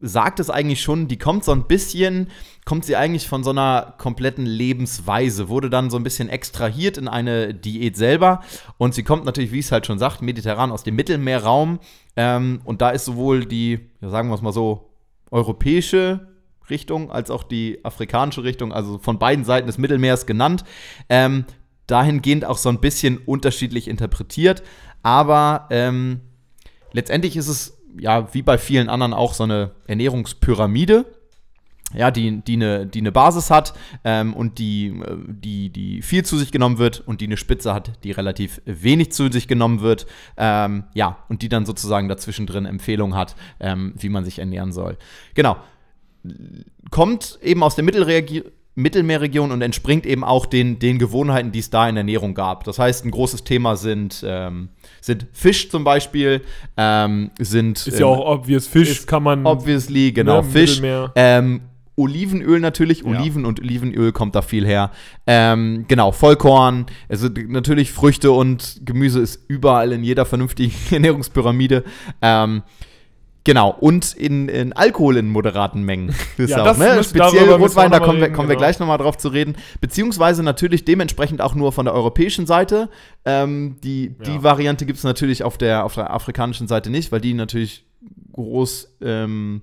sagt 0.00 0.40
es 0.40 0.50
eigentlich 0.50 0.82
schon, 0.82 1.08
die 1.08 1.18
kommt 1.18 1.44
so 1.44 1.52
ein 1.52 1.66
bisschen, 1.66 2.28
kommt 2.64 2.84
sie 2.84 2.96
eigentlich 2.96 3.26
von 3.26 3.42
so 3.42 3.50
einer 3.50 3.94
kompletten 3.98 4.44
Lebensweise, 4.44 5.48
wurde 5.48 5.70
dann 5.70 5.90
so 5.90 5.96
ein 5.96 6.02
bisschen 6.02 6.28
extrahiert 6.28 6.98
in 6.98 7.08
eine 7.08 7.54
Diät 7.54 7.96
selber 7.96 8.42
und 8.76 8.94
sie 8.94 9.02
kommt 9.02 9.24
natürlich, 9.24 9.52
wie 9.52 9.60
es 9.60 9.72
halt 9.72 9.86
schon 9.86 9.98
sagt, 9.98 10.20
mediterran 10.20 10.72
aus 10.72 10.82
dem 10.82 10.94
Mittelmeerraum 10.96 11.78
ähm, 12.16 12.60
und 12.64 12.82
da 12.82 12.90
ist 12.90 13.06
sowohl 13.06 13.46
die, 13.46 13.80
ja, 14.00 14.10
sagen 14.10 14.28
wir 14.28 14.34
es 14.34 14.42
mal 14.42 14.52
so, 14.52 14.90
europäische 15.30 16.28
Richtung 16.70 17.10
als 17.10 17.30
auch 17.30 17.42
die 17.42 17.82
afrikanische 17.82 18.44
Richtung, 18.44 18.72
also 18.72 18.98
von 18.98 19.18
beiden 19.18 19.44
Seiten 19.44 19.66
des 19.66 19.78
Mittelmeers 19.78 20.26
genannt, 20.26 20.64
ähm, 21.08 21.44
dahingehend 21.88 22.44
auch 22.44 22.58
so 22.58 22.68
ein 22.68 22.80
bisschen 22.80 23.18
unterschiedlich 23.18 23.88
interpretiert, 23.88 24.62
aber 25.02 25.66
ähm, 25.70 26.20
letztendlich 26.92 27.36
ist 27.36 27.48
es 27.48 27.78
ja 27.98 28.32
wie 28.32 28.42
bei 28.42 28.58
vielen 28.58 28.88
anderen 28.88 29.14
auch 29.14 29.34
so 29.34 29.44
eine 29.44 29.72
Ernährungspyramide. 29.86 31.04
Ja, 31.94 32.10
die, 32.10 32.42
die, 32.42 32.52
eine, 32.52 32.86
die 32.86 32.98
eine 32.98 33.12
Basis 33.12 33.50
hat 33.50 33.72
ähm, 34.04 34.34
und 34.34 34.58
die, 34.58 34.88
äh, 34.88 35.16
die, 35.26 35.70
die 35.70 36.02
viel 36.02 36.22
zu 36.22 36.36
sich 36.36 36.52
genommen 36.52 36.76
wird 36.76 37.00
und 37.00 37.22
die 37.22 37.24
eine 37.24 37.38
Spitze 37.38 37.72
hat, 37.72 38.04
die 38.04 38.10
relativ 38.10 38.60
wenig 38.66 39.12
zu 39.12 39.32
sich 39.32 39.48
genommen 39.48 39.80
wird. 39.80 40.06
Ähm, 40.36 40.84
ja, 40.92 41.24
und 41.30 41.40
die 41.40 41.48
dann 41.48 41.64
sozusagen 41.64 42.10
dazwischen 42.10 42.46
drin 42.46 42.66
Empfehlungen 42.66 43.16
hat, 43.16 43.36
ähm, 43.58 43.94
wie 43.96 44.10
man 44.10 44.26
sich 44.26 44.38
ernähren 44.38 44.70
soll. 44.70 44.98
Genau. 45.32 45.56
Kommt 46.90 47.38
eben 47.40 47.62
aus 47.62 47.74
der 47.74 47.84
Mittelregi 47.84 48.44
Mittelmeerregion 48.78 49.50
und 49.52 49.60
entspringt 49.62 50.06
eben 50.06 50.24
auch 50.24 50.46
den, 50.46 50.78
den 50.78 50.98
Gewohnheiten, 50.98 51.52
die 51.52 51.58
es 51.58 51.70
da 51.70 51.88
in 51.88 51.96
der 51.96 52.02
Ernährung 52.02 52.34
gab. 52.34 52.64
Das 52.64 52.78
heißt, 52.78 53.04
ein 53.04 53.10
großes 53.10 53.44
Thema 53.44 53.76
sind, 53.76 54.24
ähm, 54.26 54.68
sind 55.00 55.26
Fisch 55.32 55.68
zum 55.68 55.84
Beispiel, 55.84 56.42
ähm, 56.76 57.30
sind 57.38 57.86
ist 57.86 57.98
ja 57.98 58.06
ähm, 58.06 58.12
auch 58.12 58.34
obvious, 58.38 58.66
Fisch 58.66 58.90
ist 58.90 59.06
kann 59.06 59.22
man 59.22 59.46
obviously, 59.46 60.12
genau, 60.12 60.42
ne, 60.42 60.48
Fisch. 60.48 60.80
Ähm, 61.14 61.60
Olivenöl 61.96 62.60
natürlich, 62.60 63.02
Ja. 63.02 63.08
Oliven 63.08 63.44
und 63.44 63.60
Olivenöl 63.60 64.12
kommt 64.12 64.36
da 64.36 64.42
viel 64.42 64.64
her. 64.64 64.92
Ähm, 65.26 65.84
genau, 65.88 66.12
Vollkorn, 66.12 66.86
also 67.08 67.28
natürlich 67.48 67.90
Früchte 67.90 68.30
und 68.30 68.80
Gemüse 68.84 69.20
ist 69.20 69.44
überall 69.48 69.90
in 69.92 70.04
jeder 70.04 70.24
vernünftigen 70.24 70.72
Ernährungspyramide. 70.92 71.82
Ähm, 72.22 72.62
genau, 73.48 73.70
und 73.70 74.12
in, 74.12 74.50
in 74.50 74.74
Alkohol 74.74 75.16
in 75.16 75.30
moderaten 75.30 75.82
Mengen. 75.82 76.10
Ist 76.36 76.50
Ja, 76.50 76.60
auch, 76.60 76.64
das 76.64 76.78
ne? 76.78 77.02
Speziell 77.02 77.48
wir 77.48 77.54
Rotwein, 77.54 77.90
da 77.90 77.98
kommen 77.98 78.20
wir, 78.20 78.30
kommen 78.30 78.48
wir 78.50 78.56
genau. 78.56 78.66
gleich 78.66 78.78
nochmal 78.78 78.98
drauf 78.98 79.16
zu 79.16 79.28
reden. 79.28 79.56
Beziehungsweise 79.80 80.42
natürlich 80.42 80.84
dementsprechend 80.84 81.40
auch 81.40 81.54
nur 81.54 81.72
von 81.72 81.86
der 81.86 81.94
europäischen 81.94 82.44
Seite. 82.44 82.90
Ähm, 83.24 83.76
die, 83.82 84.10
die 84.18 84.32
Ja. 84.32 84.42
Variante 84.42 84.84
gibt 84.84 84.98
es 84.98 85.04
natürlich 85.04 85.44
auf 85.44 85.56
der, 85.56 85.86
auf 85.86 85.94
der 85.94 86.12
afrikanischen 86.12 86.68
Seite 86.68 86.90
nicht, 86.90 87.10
weil 87.10 87.22
die 87.22 87.32
natürlich 87.32 87.86
groß 88.32 88.98
ähm, 89.00 89.62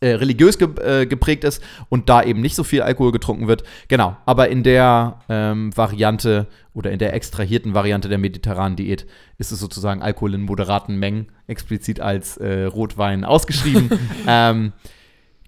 äh, 0.00 0.12
religiös 0.12 0.58
ge 0.58 0.68
äh, 0.82 1.06
geprägt 1.06 1.44
ist 1.44 1.62
und 1.88 2.08
da 2.08 2.22
eben 2.22 2.40
nicht 2.40 2.54
so 2.54 2.64
viel 2.64 2.82
Alkohol 2.82 3.12
getrunken 3.12 3.48
wird. 3.48 3.64
Genau, 3.88 4.16
aber 4.26 4.48
in 4.48 4.62
der 4.62 5.18
ähm, 5.28 5.76
Variante 5.76 6.46
oder 6.72 6.90
in 6.90 6.98
der 6.98 7.12
extrahierten 7.14 7.74
Variante 7.74 8.08
der 8.08 8.18
mediterranen 8.18 8.76
Diät 8.76 9.06
ist 9.38 9.52
es 9.52 9.60
sozusagen 9.60 10.02
Alkohol 10.02 10.34
in 10.34 10.42
moderaten 10.42 10.96
Mengen, 10.98 11.26
explizit 11.46 12.00
als 12.00 12.36
äh, 12.38 12.64
Rotwein 12.64 13.24
ausgeschrieben. 13.24 13.90
ähm, 14.26 14.72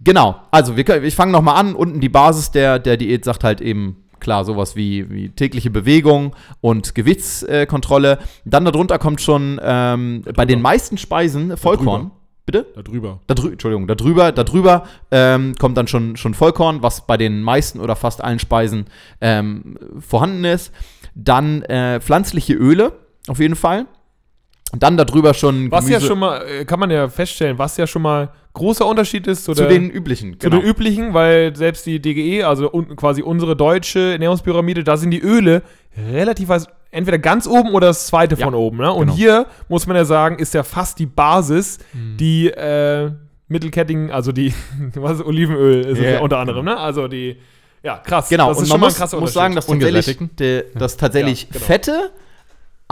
genau, 0.03 0.37
also 0.51 0.77
wir, 0.77 0.85
können- 0.85 1.05
ich 1.05 1.15
fange 1.15 1.33
nochmal 1.33 1.57
an. 1.57 1.75
Unten 1.75 2.01
die 2.01 2.09
Basis 2.09 2.51
der, 2.51 2.79
der 2.79 2.97
Diät 2.97 3.25
sagt 3.25 3.45
halt 3.45 3.61
eben, 3.61 3.97
klar, 4.21 4.45
sowas 4.45 4.77
wie, 4.77 5.11
wie 5.11 5.31
tägliche 5.31 5.71
Bewegung 5.71 6.35
und 6.61 6.95
Gewichtskontrolle. 6.95 8.19
Dann 8.45 8.65
darunter 8.65 8.99
kommt 8.99 9.21
schon 9.21 9.61
ähm, 9.63 10.23
bei 10.35 10.45
den 10.45 10.61
meisten 10.61 10.99
Speisen 10.99 11.57
Vollkorn. 11.57 12.11
Bitte? 12.45 12.67
da 12.75 12.83
drüber. 12.83 13.21
Da 13.29 13.35
drü 13.35 13.53
Entschuldigung, 13.53 13.87
da 13.87 13.95
drüber, 13.95 14.33
da 14.33 14.43
drüber 14.43 14.85
ähm, 15.11 15.55
kommt 15.61 15.77
dann 15.77 15.87
schon, 15.87 16.17
schon 16.17 16.35
Vollkorn, 16.35 16.83
was 16.83 17.07
bei 17.07 17.17
den 17.17 17.41
meisten 17.43 17.79
oder 17.79 17.95
fast 17.95 18.23
allen 18.23 18.41
Speisen 18.41 18.87
ähm, 19.21 19.79
vorhanden 20.01 20.45
ist. 20.45 20.73
Dann 21.15 21.63
äh, 21.63 22.01
pflanzliche 22.01 22.55
Öle, 22.55 22.93
auf 23.29 23.39
jeden 23.39 23.55
Fall. 23.55 23.87
Und 24.73 24.83
dann 24.83 24.97
darüber 24.97 25.35
schon 25.35 25.71
Was 25.71 25.85
ja 25.85 25.99
Gemüse 25.99 26.07
schon 26.07 26.19
mal, 26.19 26.43
äh, 26.47 26.65
kann 26.65 26.81
man 26.81 26.91
ja 26.91 27.09
feststellen, 27.09 27.59
was 27.59 27.77
ja 27.77 27.87
schon 27.87 28.03
mal 28.03 28.33
großer 28.55 28.87
Unterschied 28.87 29.27
ist 29.27 29.45
zu, 29.45 29.53
zu 29.53 29.63
der, 29.63 29.69
den 29.69 29.91
üblichen. 29.91 30.41
zu 30.41 30.51
den 30.51 30.63
üblichen, 30.63 31.15
weil 31.15 31.55
selbst 31.55 31.87
die 31.87 32.01
DGE, 32.01 32.45
also 32.45 32.73
un, 32.73 32.97
quasi 32.97 33.23
unsere 33.23 33.55
deutsche 33.55 34.13
Ernährungspyramide, 34.13 34.83
da 34.83 34.97
sind 34.97 35.11
die 35.11 35.21
Öle 35.21 35.63
relativ 35.97 36.51
als 36.51 36.69
entweder 36.93 37.19
ganz 37.19 37.49
oben 37.49 37.71
oder 37.75 37.89
das 37.89 38.07
zweite 38.07 38.37
Ja, 38.37 38.45
von 38.47 38.55
oben. 38.55 38.77
Ne? 38.79 38.93
Und 38.93 39.07
genau. 39.07 39.17
hier 39.17 39.47
muss 39.69 39.87
man 39.89 39.97
ja 39.97 40.05
sagen, 40.05 40.39
ist 40.39 40.55
ja 40.55 40.63
fast 40.63 40.99
die 41.01 41.07
Basis, 41.07 41.79
Mhm. 41.93 42.17
die 42.19 42.49
äh, 42.49 43.11
mittelkettigen, 43.49 44.11
also 44.13 44.31
die, 44.31 44.55
was 44.95 45.19
ist, 45.19 45.25
Olivenöl 45.27 45.81
ist 45.85 45.99
es 45.99 46.05
Ja, 46.05 46.21
unter 46.21 46.39
anderem, 46.39 46.65
ne? 46.65 46.77
Also 46.79 47.09
die, 47.09 47.37
ja, 47.83 47.99
krass. 47.99 48.29
Genau, 48.29 48.49
das 48.51 48.59
und 48.59 48.63
ist 48.65 48.69
man 48.71 48.75
schon 48.77 48.81
mal 48.81 48.87
muss, 48.87 48.95
ein 48.95 48.99
krasser 48.99 49.21
muss 49.21 49.31
Unterschied. 49.35 49.35
sagen, 49.35 49.55
dass 49.57 49.67
tatsächlich, 49.67 50.37
der, 50.39 50.63
dass 50.79 50.97
tatsächlich 50.97 51.43
Ja, 51.43 51.49
genau. 51.55 51.65
Fette, 51.65 52.11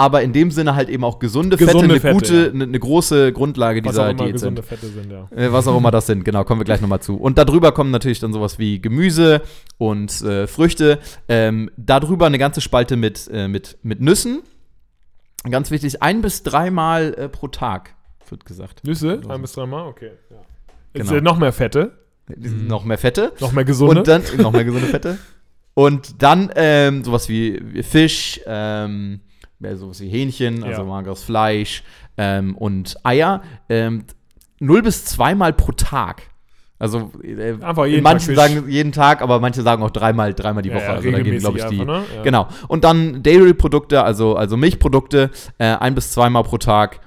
aber 0.01 0.22
in 0.22 0.32
dem 0.32 0.51
Sinne 0.51 0.74
halt 0.74 0.88
eben 0.88 1.05
auch 1.05 1.18
gesunde, 1.18 1.59
Gesunde 1.59 2.01
Fette, 2.01 2.07
eine 2.09 2.14
gute, 2.14 2.44
ja. 2.46 2.51
eine, 2.53 2.64
eine 2.64 2.78
große 2.78 3.34
Grundlage 3.34 3.84
was 3.84 3.92
dieser 3.92 4.07
auch 4.07 4.11
immer 4.11 4.24
Diät 4.24 4.32
gesunde 4.32 4.62
sind. 4.62 4.68
Fette 4.80 4.86
sind, 4.90 5.12
ja. 5.12 5.28
Äh, 5.30 5.53
was 5.53 5.68
auch 5.68 5.76
immer 5.76 5.90
das 5.90 6.07
sind, 6.07 6.24
genau, 6.24 6.42
kommen 6.44 6.59
wir 6.59 6.64
gleich 6.64 6.80
nochmal 6.80 7.03
zu. 7.03 7.16
Und 7.16 7.36
darüber 7.36 7.72
kommen 7.72 7.90
natürlich 7.90 8.18
dann 8.18 8.32
sowas 8.32 8.59
wie 8.59 8.80
Gemüse 8.80 9.42
und 9.76 10.22
äh, 10.22 10.46
Früchte. 10.46 11.01
Ähm, 11.28 11.70
darüber 11.76 12.24
eine 12.24 12.38
ganze 12.38 12.62
Spalte 12.62 12.96
mit, 12.96 13.28
äh, 13.30 13.46
mit, 13.46 13.76
mit 13.82 14.01
Nüssen. 14.01 14.40
Ganz 15.51 15.70
wichtig, 15.70 16.03
ein 16.03 16.22
bis 16.22 16.44
dreimal 16.44 17.12
äh, 17.12 17.28
pro 17.28 17.48
Tag, 17.48 17.94
wird 18.30 18.46
gesagt. 18.46 18.82
Nüsse, 18.84 19.20
ein 19.28 19.42
bis 19.42 19.53
dreimal, 19.53 19.86
okay. 19.86 20.12
Ja. 20.30 20.36
Jetzt 20.94 21.09
Genau. 21.09 21.18
äh, 21.18 21.20
noch 21.20 21.38
mehr 21.38 21.53
Fette, 21.53 21.92
Noch 22.26 22.86
mehr 22.86 22.96
Fette. 22.96 23.32
noch 23.38 23.53
mehr 23.53 23.66
gesunde. 23.66 23.98
Und 23.98 24.09
dann 24.09 24.22
noch 24.38 24.53
mehr 24.53 24.64
gesunde 24.64 24.86
Fette. 24.86 25.18
Und 25.74 26.22
dann 26.22 26.51
ähm, 26.57 27.05
sowas 27.05 27.28
wie, 27.28 27.61
wie 27.74 27.82
Fisch, 27.82 28.40
ähm, 28.46 29.20
ja, 29.61 29.77
sowas 29.77 30.01
wie 30.01 30.09
Hähnchen, 30.09 30.65
also 30.65 30.83
Ja. 30.83 30.87
mageres 30.89 31.23
Fleisch 31.23 31.83
ähm, 32.17 32.57
und 32.57 32.97
Eier. 33.05 33.43
Ähm, 33.69 34.05
null 34.59 34.83
bis 34.83 35.05
zweimal 35.05 35.53
pro 35.53 35.73
Tag. 35.73 36.23
Also 36.79 37.13
äh, 37.23 37.53
manche 38.01 38.35
sagen 38.35 38.69
jeden 38.71 38.93
Tag, 38.93 39.21
aber 39.21 39.39
manche 39.39 39.61
sagen 39.61 39.83
auch 39.83 39.91
dreimal, 39.91 40.33
dreimal 40.33 40.63
die 40.63 40.71
Ja, 40.71 40.77
Woche. 40.77 40.85
ja, 40.85 40.93
also 40.95 41.11
da 41.11 41.21
gehen, 41.21 41.39
glaube 41.39 41.59
ich, 41.59 41.65
die. 41.67 41.81
einfach, 41.81 41.87
ne? 42.01 42.05
Ja. 42.17 42.23
Genau. 42.23 42.49
Und 42.69 42.85
dann 42.85 43.23
Dairy-Produkte, 43.23 44.03
also, 44.03 44.35
also 44.35 44.57
Milchprodukte, 44.57 45.31
äh, 45.59 45.65
ein 45.77 45.95
bis 45.95 46.13
zweimal 46.13 46.43
pro 46.43 46.57
Tag. 46.57 47.01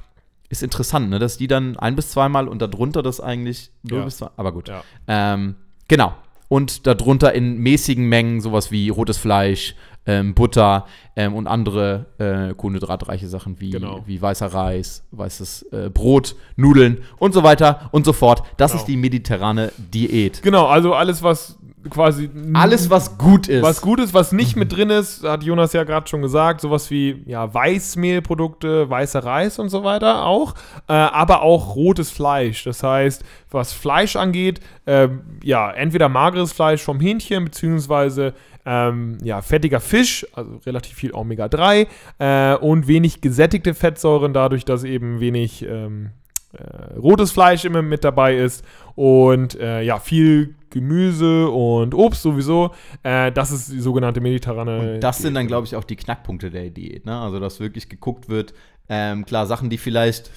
Ist 0.49 0.61
interessant, 0.61 1.09
ne? 1.09 1.17
Dass 1.17 1.37
die 1.37 1.47
dann 1.47 1.75
ein 1.79 1.95
bis 1.95 2.11
zweimal 2.11 2.47
und 2.47 2.61
darunter 2.61 3.01
das 3.01 3.19
eigentlich 3.19 3.71
null 3.81 3.99
Ja. 3.99 4.05
bis 4.05 4.17
zwei. 4.17 4.29
Aber 4.37 4.51
gut. 4.51 4.67
Ja. 4.69 4.83
Ähm, 5.07 5.55
genau. 5.87 6.13
Und 6.53 6.85
darunter 6.85 7.33
in 7.33 7.57
mäßigen 7.57 8.05
Mengen 8.05 8.39
sowas 8.39 8.69
wie 8.69 8.89
rotes 8.89 9.17
Fleisch, 9.17 9.73
ähm, 10.05 10.35
Butter 10.35 10.85
ähm, 11.15 11.33
und 11.33 11.47
andere 11.47 12.05
äh, 12.19 12.53
kohlenhydratreiche 12.53 13.27
Sachen 13.27 13.59
wie, 13.59 13.71
Genau. 13.71 14.03
wie 14.05 14.21
weißer 14.21 14.47
Reis, 14.53 15.03
weißes 15.09 15.63
äh, 15.71 15.89
Brot, 15.89 16.35
Nudeln 16.55 16.99
und 17.17 17.33
so 17.33 17.41
weiter 17.41 17.89
und 17.91 18.05
so 18.05 18.13
fort. 18.13 18.43
Das 18.57 18.71
Genau. 18.71 18.81
ist 18.81 18.87
die 18.87 18.97
mediterrane 18.97 19.71
Diät. 19.77 20.43
Genau, 20.43 20.67
also 20.67 20.93
alles, 20.93 21.23
was 21.23 21.57
quasi. 21.89 22.29
Alles, 22.53 22.89
was 22.89 23.17
gut 23.17 23.47
ist. 23.47 23.61
Was 23.61 23.81
gut 23.81 23.99
ist, 23.99 24.13
was 24.13 24.31
nicht 24.31 24.55
mit 24.55 24.71
drin 24.71 24.89
ist, 24.89 25.23
hat 25.23 25.43
Jonas 25.43 25.73
ja 25.73 25.83
gerade 25.83 26.07
schon 26.07 26.21
gesagt, 26.21 26.61
sowas 26.61 26.89
wie 26.91 27.23
ja, 27.25 27.53
Weißmehlprodukte, 27.53 28.89
weißer 28.89 29.23
Reis 29.23 29.59
und 29.59 29.69
so 29.69 29.83
weiter 29.83 30.25
auch, 30.25 30.55
äh, 30.87 30.93
aber 30.93 31.41
auch 31.41 31.75
rotes 31.75 32.11
Fleisch. 32.11 32.63
Das 32.63 32.83
heißt, 32.83 33.23
was 33.51 33.73
Fleisch 33.73 34.15
angeht, 34.15 34.59
ähm, 34.87 35.21
ja, 35.43 35.71
entweder 35.71 36.09
mageres 36.09 36.53
Fleisch 36.53 36.81
vom 36.81 36.99
Hähnchen, 36.99 37.45
beziehungsweise 37.45 38.33
ähm, 38.65 39.17
ja, 39.23 39.41
fettiger 39.41 39.79
Fisch, 39.79 40.25
also 40.33 40.59
relativ 40.65 40.95
viel 40.95 41.13
Omega-3 41.13 41.87
äh, 42.19 42.55
und 42.55 42.87
wenig 42.87 43.21
gesättigte 43.21 43.73
Fettsäuren, 43.73 44.33
dadurch, 44.33 44.65
dass 44.65 44.83
eben 44.83 45.19
wenig 45.19 45.63
ähm, 45.63 46.11
äh, 46.53 46.97
rotes 46.99 47.31
Fleisch 47.31 47.65
immer 47.65 47.81
mit 47.81 48.03
dabei 48.03 48.35
ist 48.35 48.63
und 48.95 49.59
äh, 49.59 49.81
ja, 49.81 49.99
viel 49.99 50.55
Gemüse 50.69 51.49
und 51.49 51.93
Obst 51.93 52.21
sowieso. 52.21 52.71
Äh, 53.03 53.31
das 53.31 53.51
ist 53.51 53.71
die 53.71 53.79
sogenannte 53.79 54.21
mediterrane. 54.21 54.95
Und 54.95 54.99
das 55.01 55.19
sind 55.19 55.35
dann, 55.35 55.47
glaube 55.47 55.67
ich, 55.67 55.75
auch 55.75 55.83
die 55.83 55.95
Knackpunkte 55.95 56.49
der 56.49 56.69
Diät. 56.69 57.05
Ne? 57.05 57.17
Also, 57.17 57.39
dass 57.39 57.59
wirklich 57.59 57.89
geguckt 57.89 58.29
wird, 58.29 58.53
ähm, 58.89 59.25
klar, 59.25 59.45
Sachen, 59.45 59.69
die 59.69 59.77
vielleicht 59.77 60.31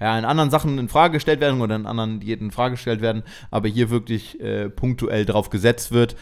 ja, 0.00 0.18
in 0.18 0.24
anderen 0.24 0.50
Sachen 0.50 0.78
in 0.78 0.88
Frage 0.88 1.14
gestellt 1.14 1.40
werden 1.40 1.60
oder 1.60 1.76
in 1.76 1.86
anderen 1.86 2.20
Diäten 2.20 2.46
in 2.46 2.50
Frage 2.50 2.72
gestellt 2.74 3.02
werden, 3.02 3.22
aber 3.50 3.68
hier 3.68 3.90
wirklich 3.90 4.40
äh, 4.40 4.70
punktuell 4.70 5.26
drauf 5.26 5.50
gesetzt 5.50 5.92
wird. 5.92 6.16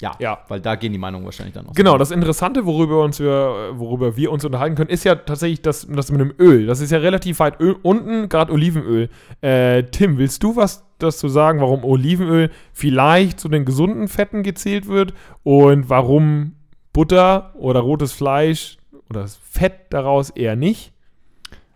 Ja, 0.00 0.12
Ja. 0.18 0.38
weil 0.48 0.60
da 0.60 0.74
gehen 0.74 0.92
die 0.92 0.98
Meinungen 0.98 1.24
wahrscheinlich 1.24 1.54
dann 1.54 1.66
auch. 1.68 1.72
Genau, 1.74 1.96
das 1.98 2.10
Interessante, 2.10 2.66
worüber, 2.66 3.02
uns 3.04 3.20
wir, 3.20 3.70
worüber 3.74 4.16
wir 4.16 4.32
uns 4.32 4.44
unterhalten 4.44 4.74
können, 4.74 4.90
ist 4.90 5.04
ja 5.04 5.14
tatsächlich 5.14 5.62
das, 5.62 5.86
das 5.88 6.10
mit 6.10 6.20
dem 6.20 6.34
Öl. 6.38 6.66
Das 6.66 6.80
ist 6.80 6.90
ja 6.90 6.98
relativ 6.98 7.38
weit 7.38 7.60
Öl, 7.60 7.76
unten, 7.82 8.28
gerade 8.28 8.52
Olivenöl. 8.52 9.08
Äh, 9.40 9.84
Tim, 9.84 10.18
willst 10.18 10.42
du 10.42 10.56
was 10.56 10.84
dazu 10.98 11.28
sagen, 11.28 11.60
warum 11.60 11.84
Olivenöl 11.84 12.50
vielleicht 12.72 13.38
zu 13.38 13.48
den 13.48 13.64
gesunden 13.64 14.08
Fetten 14.08 14.42
gezählt 14.42 14.88
wird 14.88 15.14
und 15.44 15.88
warum 15.88 16.52
Butter 16.92 17.52
oder 17.56 17.80
rotes 17.80 18.12
Fleisch 18.12 18.78
oder 19.10 19.22
das 19.22 19.36
Fett 19.36 19.74
daraus 19.90 20.30
eher 20.30 20.56
nicht? 20.56 20.92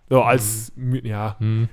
So 0.08 0.22
als, 0.22 0.72
My- 0.76 1.06
ja, 1.06 1.36
Hm. 1.38 1.68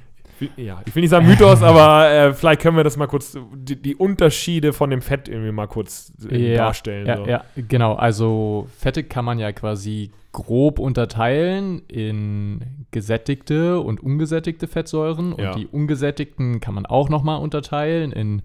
Ja, 0.58 0.82
ich 0.86 0.96
will 0.96 1.02
nicht 1.02 1.10
sagen 1.10 1.28
Mythos, 1.28 1.62
aber 1.62 2.10
äh, 2.10 2.34
vielleicht 2.34 2.62
können 2.62 2.78
wir 2.78 2.84
das 2.84 2.98
mal 2.98 3.08
kurz, 3.08 3.38
die, 3.54 3.82
die 3.82 3.96
Unterschiede 3.96 4.74
von 4.74 4.90
dem 4.90 5.02
Fett 5.02 5.28
irgendwie 5.28 5.52
mal 5.52 5.68
kurz 5.68 6.12
äh, 6.30 6.56
darstellen. 6.56 7.08
Ja, 7.08 7.18
so. 7.18 7.26
ja, 7.26 7.44
genau. 7.56 7.94
Also 7.96 8.68
Fette 8.78 9.04
kann 9.04 9.26
man 9.26 9.40
ja 9.40 9.52
quasi 9.52 10.12
grob 10.32 10.80
unterteilen 10.80 11.82
in 11.88 12.60
gesättigte 12.92 13.80
und 13.80 14.04
ungesättigte 14.04 14.68
Fettsäuren. 14.68 15.32
Und 15.34 15.44
Ja. 15.44 15.56
die 15.56 15.68
ungesättigten 15.68 16.60
kann 16.60 16.76
man 16.76 16.86
auch 16.86 17.08
nochmal 17.10 17.40
unterteilen 17.42 18.12
in 18.12 18.42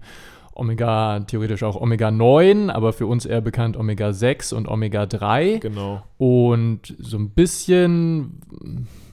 Omega, 0.53 1.21
theoretisch 1.21 1.63
auch 1.63 1.79
Omega 1.79 2.11
9, 2.11 2.69
aber 2.69 2.93
für 2.93 3.07
uns 3.07 3.25
eher 3.25 3.41
bekannt 3.41 3.77
Omega 3.77 4.13
6 4.13 4.53
und 4.53 4.67
Omega 4.67 5.05
3. 5.05 5.59
Genau. 5.61 6.03
Und 6.17 6.93
so 6.99 7.17
ein 7.17 7.29
bisschen, 7.29 8.41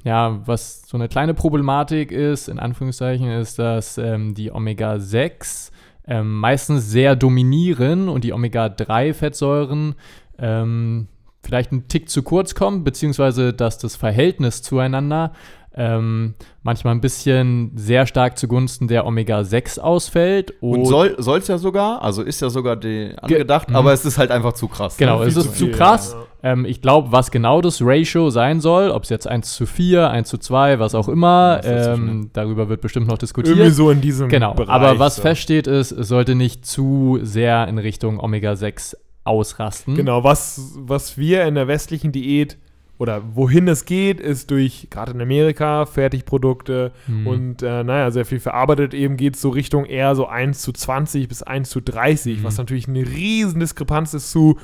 ja, 0.08 0.40
was 0.46 0.88
so 0.88 0.96
eine 0.96 1.06
kleine 1.06 1.34
Problematik 1.34 2.12
ist, 2.12 2.48
in 2.48 2.58
Anführungszeichen, 2.58 3.30
ist, 3.30 3.58
dass 3.58 3.98
ähm, 3.98 4.34
die 4.34 4.50
Omega-6 4.50 5.70
ähm, 6.06 6.38
meistens 6.38 6.90
sehr 6.90 7.14
dominieren 7.14 8.08
und 8.08 8.24
die 8.24 8.32
Omega-3-Fettsäuren 8.32 9.96
ähm, 10.38 11.08
vielleicht 11.42 11.72
einen 11.72 11.88
Tick 11.88 12.08
zu 12.08 12.22
kurz 12.22 12.54
kommen, 12.54 12.84
beziehungsweise 12.84 13.52
dass 13.52 13.76
das 13.76 13.96
Verhältnis 13.96 14.62
zueinander 14.62 15.34
ähm, 15.74 16.34
manchmal 16.62 16.94
ein 16.94 17.00
bisschen 17.00 17.70
sehr 17.76 18.06
stark 18.06 18.36
zugunsten 18.38 18.88
der 18.88 19.06
Omega-6 19.06 19.78
ausfällt. 19.78 20.54
Und 20.60 20.86
soll 20.86 21.16
es 21.38 21.48
ja 21.48 21.58
sogar, 21.58 22.02
also 22.02 22.22
ist 22.22 22.40
ja 22.42 22.50
sogar 22.50 22.76
die 22.76 23.12
angedacht, 23.20 23.70
Mhm. 23.70 23.76
aber 23.76 23.92
es 23.92 24.04
ist 24.04 24.18
halt 24.18 24.30
einfach 24.30 24.54
zu 24.54 24.66
krass. 24.68 24.96
Genau, 24.96 25.22
es 25.22 25.36
ist 25.36 25.44
zu 25.46 25.52
zu 25.52 25.64
viel, 25.66 25.70
krass. 25.72 26.16
ja. 26.18 26.24
Ähm, 26.52 26.64
ich 26.64 26.80
glaube, 26.82 27.10
was 27.10 27.30
genau 27.32 27.60
das 27.60 27.80
Ratio 27.82 28.30
sein 28.30 28.60
soll, 28.60 28.90
ob 28.90 29.02
es 29.02 29.08
jetzt 29.08 29.26
1 29.26 29.54
zu 29.54 29.66
4, 29.66 30.08
1 30.10 30.28
zu 30.28 30.38
2, 30.38 30.78
was 30.78 30.94
auch 30.94 31.08
immer, 31.08 31.60
ähm, 31.64 32.30
darüber 32.32 32.68
wird 32.68 32.80
bestimmt 32.80 33.06
noch 33.08 33.14
Irgendwie 33.14 33.26
diskutiert. 33.26 33.74
so 33.74 33.90
in 33.90 34.00
diesem 34.00 34.28
Genau, 34.28 34.54
Bereich. 34.54 34.72
aber 34.74 34.98
was 35.00 35.16
so. 35.16 35.22
feststeht 35.22 35.66
ist, 35.66 35.90
es 35.92 36.06
sollte 36.08 36.34
nicht 36.36 36.64
zu 36.64 37.18
sehr 37.22 37.66
in 37.66 37.78
Richtung 37.78 38.20
Omega-6 38.20 38.94
ausrasten. 39.24 39.94
Genau, 39.96 40.24
was, 40.24 40.74
was 40.76 41.18
wir 41.18 41.44
in 41.44 41.54
der 41.56 41.68
westlichen 41.68 42.12
Diät 42.12 42.56
oder 42.98 43.22
wohin 43.34 43.68
es 43.68 43.84
geht, 43.84 44.20
ist 44.20 44.50
durch, 44.50 44.88
gerade 44.90 45.12
in 45.12 45.20
Amerika, 45.20 45.86
Fertigprodukte 45.86 46.92
Mhm. 47.06 47.26
und 47.26 47.62
äh, 47.62 47.84
naja, 47.84 48.10
sehr 48.10 48.24
viel 48.24 48.40
verarbeitet 48.40 48.92
eben 48.94 49.16
geht 49.16 49.36
es 49.36 49.40
so 49.40 49.50
Richtung 49.50 49.84
eher 49.86 50.14
so 50.16 50.26
1 50.26 50.60
zu 50.62 50.72
20 50.72 51.28
bis 51.28 51.42
1 51.42 51.70
zu 51.70 51.80
30, 51.80 52.38
Mhm. 52.40 52.44
was 52.44 52.58
natürlich 52.58 52.88
eine 52.88 53.06
riesen 53.06 53.60
Diskrepanz 53.60 54.14
ist 54.14 54.30
zu 54.32 54.58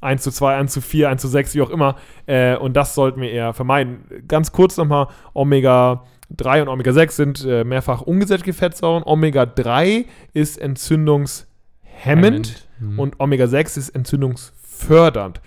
1 0.00 0.22
zu 0.22 0.30
2, 0.30 0.56
1 0.56 0.72
zu 0.72 0.80
4, 0.80 1.08
1 1.08 1.22
zu 1.22 1.28
6, 1.28 1.54
wie 1.54 1.62
auch 1.62 1.70
immer. 1.70 1.96
Äh, 2.26 2.56
und 2.56 2.74
das 2.74 2.94
sollten 2.94 3.20
wir 3.22 3.30
eher 3.30 3.54
vermeiden. 3.54 4.04
Ganz 4.28 4.52
kurz 4.52 4.76
nochmal, 4.76 5.06
Omega 5.32 6.04
3 6.30 6.62
und 6.62 6.68
Omega 6.68 6.92
6 6.92 7.16
sind 7.16 7.44
äh, 7.46 7.64
mehrfach 7.64 8.02
ungesättigte 8.02 8.52
Fettsäuren. 8.52 9.02
Omega 9.06 9.46
3 9.46 10.04
ist 10.34 10.58
entzündungshemmend 10.58 12.68
Mhm. 12.80 12.98
und 12.98 13.20
Omega 13.20 13.46
6 13.46 13.76
ist 13.76 13.90
entzündungsfördernd. 13.90 15.40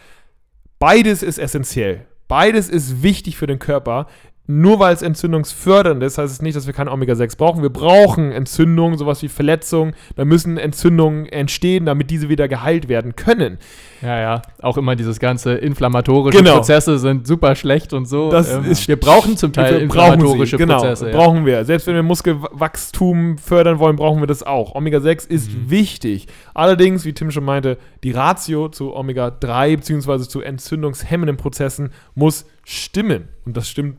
Beides 0.79 1.23
ist 1.23 1.39
essentiell. 1.39 2.05
Beides 2.27 2.67
ist 2.67 3.03
wichtig 3.03 3.37
für 3.37 3.47
den 3.47 3.59
Körper. 3.59 4.07
Nur 4.49 4.79
weil 4.79 4.93
es 4.93 5.01
entzündungsfördernd 5.01 6.01
ist, 6.03 6.17
heißt 6.17 6.31
es 6.33 6.41
nicht, 6.41 6.55
dass 6.55 6.67
wir 6.67 6.73
keine 6.73 6.91
Omega-6 6.91 7.37
brauchen. 7.37 7.61
Wir 7.61 7.69
brauchen 7.69 8.31
Entzündungen, 8.31 8.97
sowas 8.97 9.21
wie 9.21 9.27
Verletzungen. 9.27 9.93
Da 10.15 10.23
müssen 10.23 10.57
Entzündungen 10.57 11.25
entstehen, 11.25 11.85
damit 11.85 12.09
diese 12.09 12.29
wieder 12.29 12.47
geheilt 12.47 12.87
werden 12.87 13.15
können. 13.17 13.57
Ja, 14.01 14.19
ja. 14.19 14.41
Auch 14.61 14.77
immer 14.77 14.95
dieses 14.95 15.19
ganze 15.19 15.55
inflammatorische 15.55 16.37
Genau. 16.37 16.55
Prozesse 16.55 16.97
sind 16.97 17.27
super 17.27 17.55
schlecht 17.55 17.91
und 17.93 18.05
so. 18.07 18.31
Das 18.31 18.49
Ähm, 18.53 18.63
ist- 18.65 18.87
wir 18.87 18.97
brauchen 18.97 19.35
zum 19.35 19.51
Teil 19.51 19.81
inflammatorische 19.81 20.51
sie. 20.57 20.63
Genau, 20.63 20.77
Prozesse. 20.77 21.09
ja. 21.09 21.17
brauchen 21.17 21.45
wir. 21.45 21.65
Selbst 21.65 21.85
wenn 21.87 21.95
wir 21.95 22.03
Muskelwachstum 22.03 23.37
fördern 23.37 23.79
wollen, 23.79 23.95
brauchen 23.95 24.21
wir 24.21 24.27
das 24.27 24.43
auch. 24.43 24.75
Omega-6 24.75 25.25
ist 25.27 25.51
Mhm. 25.51 25.69
wichtig. 25.69 26.27
Allerdings, 26.53 27.05
wie 27.05 27.13
Tim 27.13 27.31
schon 27.31 27.43
meinte, 27.45 27.77
die 28.03 28.11
Ratio 28.11 28.69
zu 28.69 28.95
Omega-3 28.95 29.75
bzw. 29.77 30.19
zu 30.27 30.41
entzündungshemmenden 30.41 31.37
Prozessen 31.37 31.91
muss 32.15 32.45
stimmen. 32.63 33.27
Und 33.45 33.57
das 33.57 33.69
stimmt 33.69 33.97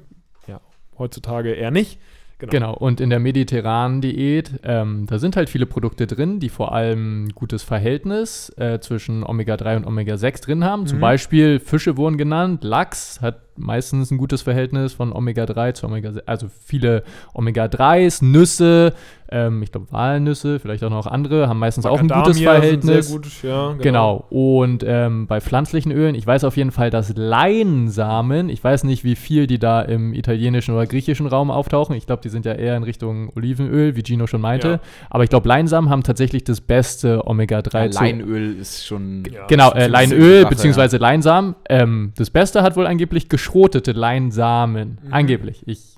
heutzutage 0.98 1.52
eher 1.52 1.70
nicht. 1.70 1.98
Genau, 2.40 2.72
und 2.72 3.00
in 3.00 3.10
der 3.10 3.18
mediterranen 3.18 4.00
Diät, 4.00 4.60
ähm, 4.62 5.06
da 5.08 5.18
sind 5.18 5.34
halt 5.34 5.50
viele 5.50 5.66
Produkte 5.66 6.06
drin, 6.06 6.38
die 6.38 6.50
vor 6.50 6.72
allem 6.72 7.24
ein 7.24 7.28
gutes 7.30 7.64
Verhältnis 7.64 8.52
äh, 8.56 8.78
zwischen 8.78 9.24
Omega-3 9.24 9.78
und 9.78 9.84
Omega-6 9.86 10.42
drin 10.44 10.64
haben. 10.64 10.86
Zum 10.86 10.98
Mhm. 10.98 11.02
Beispiel 11.02 11.58
Fische 11.58 11.96
wurden 11.96 12.16
genannt, 12.16 12.62
Lachs 12.62 13.20
hat 13.20 13.47
meistens 13.58 14.10
ein 14.10 14.18
gutes 14.18 14.42
Verhältnis 14.42 14.92
von 14.92 15.12
Omega-3 15.12 15.74
zu 15.74 15.86
Omega-6, 15.86 16.22
also 16.26 16.48
viele 16.64 17.02
Omega-3s, 17.34 18.24
Nüsse, 18.24 18.94
ähm, 19.30 19.62
ich 19.62 19.72
glaube 19.72 19.86
Walnüsse, 19.90 20.58
vielleicht 20.58 20.82
auch 20.84 20.90
noch 20.90 21.06
andere, 21.06 21.48
haben 21.48 21.58
meistens 21.58 21.84
auch 21.84 21.98
ein 21.98 22.08
gutes 22.08 22.36
sind 22.36 22.44
Verhältnis. 22.44 23.08
Sehr 23.08 23.16
gut, 23.16 23.42
ja, 23.42 23.74
Genau. 23.78 24.24
Und 24.30 24.84
ähm, 24.86 25.26
bei 25.26 25.40
pflanzlichen 25.40 25.92
Ölen, 25.92 26.14
ich 26.14 26.26
weiß 26.26 26.44
auf 26.44 26.56
jeden 26.56 26.70
Fall, 26.70 26.90
dass 26.90 27.14
Leinsamen, 27.14 28.48
ich 28.48 28.62
weiß 28.64 28.84
nicht, 28.84 29.04
wie 29.04 29.16
viel 29.16 29.46
die 29.46 29.58
da 29.58 29.82
im 29.82 30.14
italienischen 30.14 30.74
oder 30.74 30.86
griechischen 30.86 31.26
Raum 31.26 31.50
auftauchen. 31.50 31.94
Ich 31.94 32.06
glaube, 32.06 32.22
die 32.22 32.30
sind 32.30 32.46
ja 32.46 32.52
eher 32.52 32.76
in 32.76 32.82
Richtung 32.82 33.30
Olivenöl, 33.36 33.96
wie 33.96 34.02
Gino 34.02 34.26
schon 34.26 34.40
meinte. 34.40 34.68
Ja. 34.68 34.80
Aber 35.10 35.24
ich 35.24 35.30
glaube, 35.30 35.46
Leinsamen 35.48 35.90
haben 35.90 36.02
tatsächlich 36.02 36.44
das 36.44 36.60
beste 36.60 37.26
Omega-3 37.26 37.90
zu. 37.90 38.02
Leinöl 38.02 38.56
ist 38.56 38.86
schon. 38.86 39.24
Ja. 39.30 39.46
Genau, 39.46 39.72
äh, 39.72 39.88
Leinöl 39.88 40.46
beziehungsweise 40.46 40.96
Leinsamen. 40.96 41.54
Ähm, 41.68 42.12
das 42.16 42.30
Beste 42.30 42.62
hat 42.62 42.76
wohl 42.76 42.86
angeblich 42.86 43.28
geschrotete 43.52 43.92
Leinsamen. 43.92 44.98
Mhm. 45.02 45.12
Angeblich. 45.12 45.62
Ich 45.66 45.96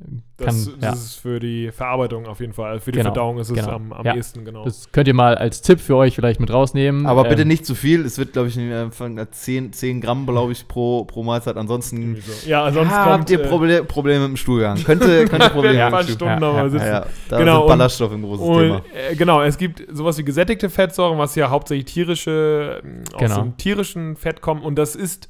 äh, 0.00 0.04
kann, 0.44 0.46
Das, 0.46 0.66
ja. 0.66 0.72
das 0.80 1.04
ist 1.04 1.14
für 1.16 1.38
die 1.40 1.70
Verarbeitung 1.70 2.26
auf 2.26 2.40
jeden 2.40 2.52
Fall. 2.52 2.80
Für 2.80 2.90
die 2.92 2.98
Genau, 2.98 3.10
Verdauung 3.10 3.38
ist 3.38 3.50
es 3.50 3.56
genau. 3.56 3.70
am, 3.72 3.92
am 3.92 4.04
Ja. 4.04 4.14
ehesten, 4.16 4.44
genau. 4.44 4.64
Das 4.64 4.90
könnt 4.90 5.06
ihr 5.08 5.14
mal 5.14 5.36
als 5.36 5.62
Tipp 5.62 5.78
für 5.80 5.94
euch 5.96 6.14
vielleicht 6.16 6.40
mit 6.40 6.52
rausnehmen. 6.52 7.06
Aber 7.06 7.24
bitte 7.24 7.42
Ähm, 7.42 7.48
nicht 7.48 7.64
zu 7.66 7.74
viel. 7.76 8.04
Es 8.04 8.18
wird, 8.18 8.32
glaube 8.32 8.48
ich, 8.48 8.56
äh, 8.58 8.90
von 8.90 9.20
10, 9.30 9.72
10 9.72 10.00
Gramm, 10.00 10.26
glaube 10.26 10.50
ich, 10.52 10.66
pro, 10.66 11.04
pro 11.04 11.22
Mahlzeit. 11.22 11.56
Ansonsten 11.56 12.16
so. 12.20 12.48
Ja, 12.48 12.70
sonst 12.72 12.92
ah, 12.92 13.04
kommt, 13.04 13.20
habt 13.20 13.30
ihr 13.30 13.40
äh, 13.40 13.46
Proble 13.48 13.84
Probleme 13.84 14.20
mit 14.20 14.28
dem 14.30 14.36
Stuhlgang. 14.36 14.82
Könnte, 14.82 15.24
könnte 15.28 15.50
Probleme 15.50 15.84
ein 15.84 15.92
mit 15.92 16.08
dem 16.08 16.14
Stuhlgang. 16.14 16.40
Ja, 16.42 16.66
ja. 16.66 16.66
Ja, 16.76 16.84
ja, 16.86 17.06
da 17.28 17.38
Genau, 17.38 17.52
sind 17.54 17.62
und- 17.62 17.68
Ballaststoffe 17.68 18.12
ein 18.12 18.22
großes 18.22 18.46
Und, 18.46 18.58
Thema. 18.62 18.82
äh, 19.10 19.14
genau, 19.16 19.42
es 19.42 19.56
gibt 19.58 19.84
sowas 19.92 20.18
wie 20.18 20.24
gesättigte 20.24 20.70
Fettsäuren, 20.70 21.18
was 21.18 21.34
ja 21.36 21.50
hauptsächlich 21.50 21.84
tierische, 21.92 22.80
ähm, 22.84 23.04
aus 23.12 23.20
Genau. 23.20 23.42
dem 23.42 23.56
tierischen 23.56 24.16
Fett 24.16 24.40
kommt. 24.40 24.64
Und 24.64 24.76
das 24.76 24.96
ist, 24.96 25.28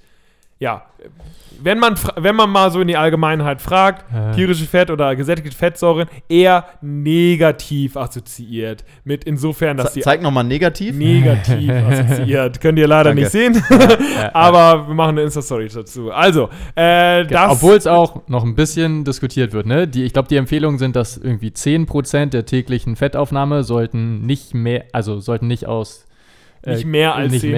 ja, 0.62 0.82
wenn 1.64 1.78
man, 1.78 1.94
wenn 2.16 2.34
man 2.36 2.50
mal 2.50 2.70
so 2.70 2.80
in 2.80 2.88
die 2.88 2.96
Allgemeinheit 2.96 3.60
fragt, 3.60 4.04
Äh. 4.12 4.32
tierische 4.34 4.64
Fett 4.64 4.90
oder 4.90 5.14
gesättigte 5.16 5.56
Fettsäuren, 5.56 6.08
eher 6.28 6.64
negativ 6.80 7.96
assoziiert. 7.96 8.84
Mit 9.04 9.24
insofern, 9.24 9.76
dass 9.76 9.88
Ze 9.88 9.94
sie 9.94 10.00
zeig 10.02 10.22
nochmal 10.22 10.44
negativ. 10.44 10.96
negativ 10.96 11.70
assoziiert. 11.88 12.60
Könnt 12.60 12.78
ihr 12.78 12.86
leider 12.88 13.10
Danke. 13.10 13.22
nicht 13.22 13.30
sehen, 13.32 13.62
ja, 13.70 13.78
ja. 14.22 14.30
aber 14.34 14.86
wir 14.88 14.94
machen 14.94 15.10
eine 15.10 15.22
Insta-Story 15.22 15.68
dazu. 15.72 16.10
Also, 16.12 16.48
äh, 16.74 17.24
Genau, 17.26 17.48
das... 17.48 17.52
Obwohl 17.52 17.76
es 17.76 17.86
auch 17.86 18.28
noch 18.28 18.44
ein 18.44 18.54
bisschen 18.54 19.04
diskutiert 19.04 19.52
wird, 19.52 19.66
ne? 19.66 19.86
Die, 19.88 20.04
ich 20.04 20.12
glaube, 20.12 20.28
die 20.28 20.36
Empfehlungen 20.36 20.78
sind, 20.78 20.94
dass 20.96 21.16
irgendwie 21.16 21.50
10% 21.50 22.26
der 22.26 22.44
täglichen 22.46 22.96
Fettaufnahme 22.96 23.62
sollten 23.64 24.24
nicht 24.26 24.54
mehr, 24.54 24.84
also 24.92 25.20
sollten 25.20 25.46
nicht 25.48 25.66
aus 25.66 26.06
Nicht 26.64 26.84
mehr 26.84 27.14
als 27.14 27.32
nicht 27.32 27.44
10%. 27.44 27.50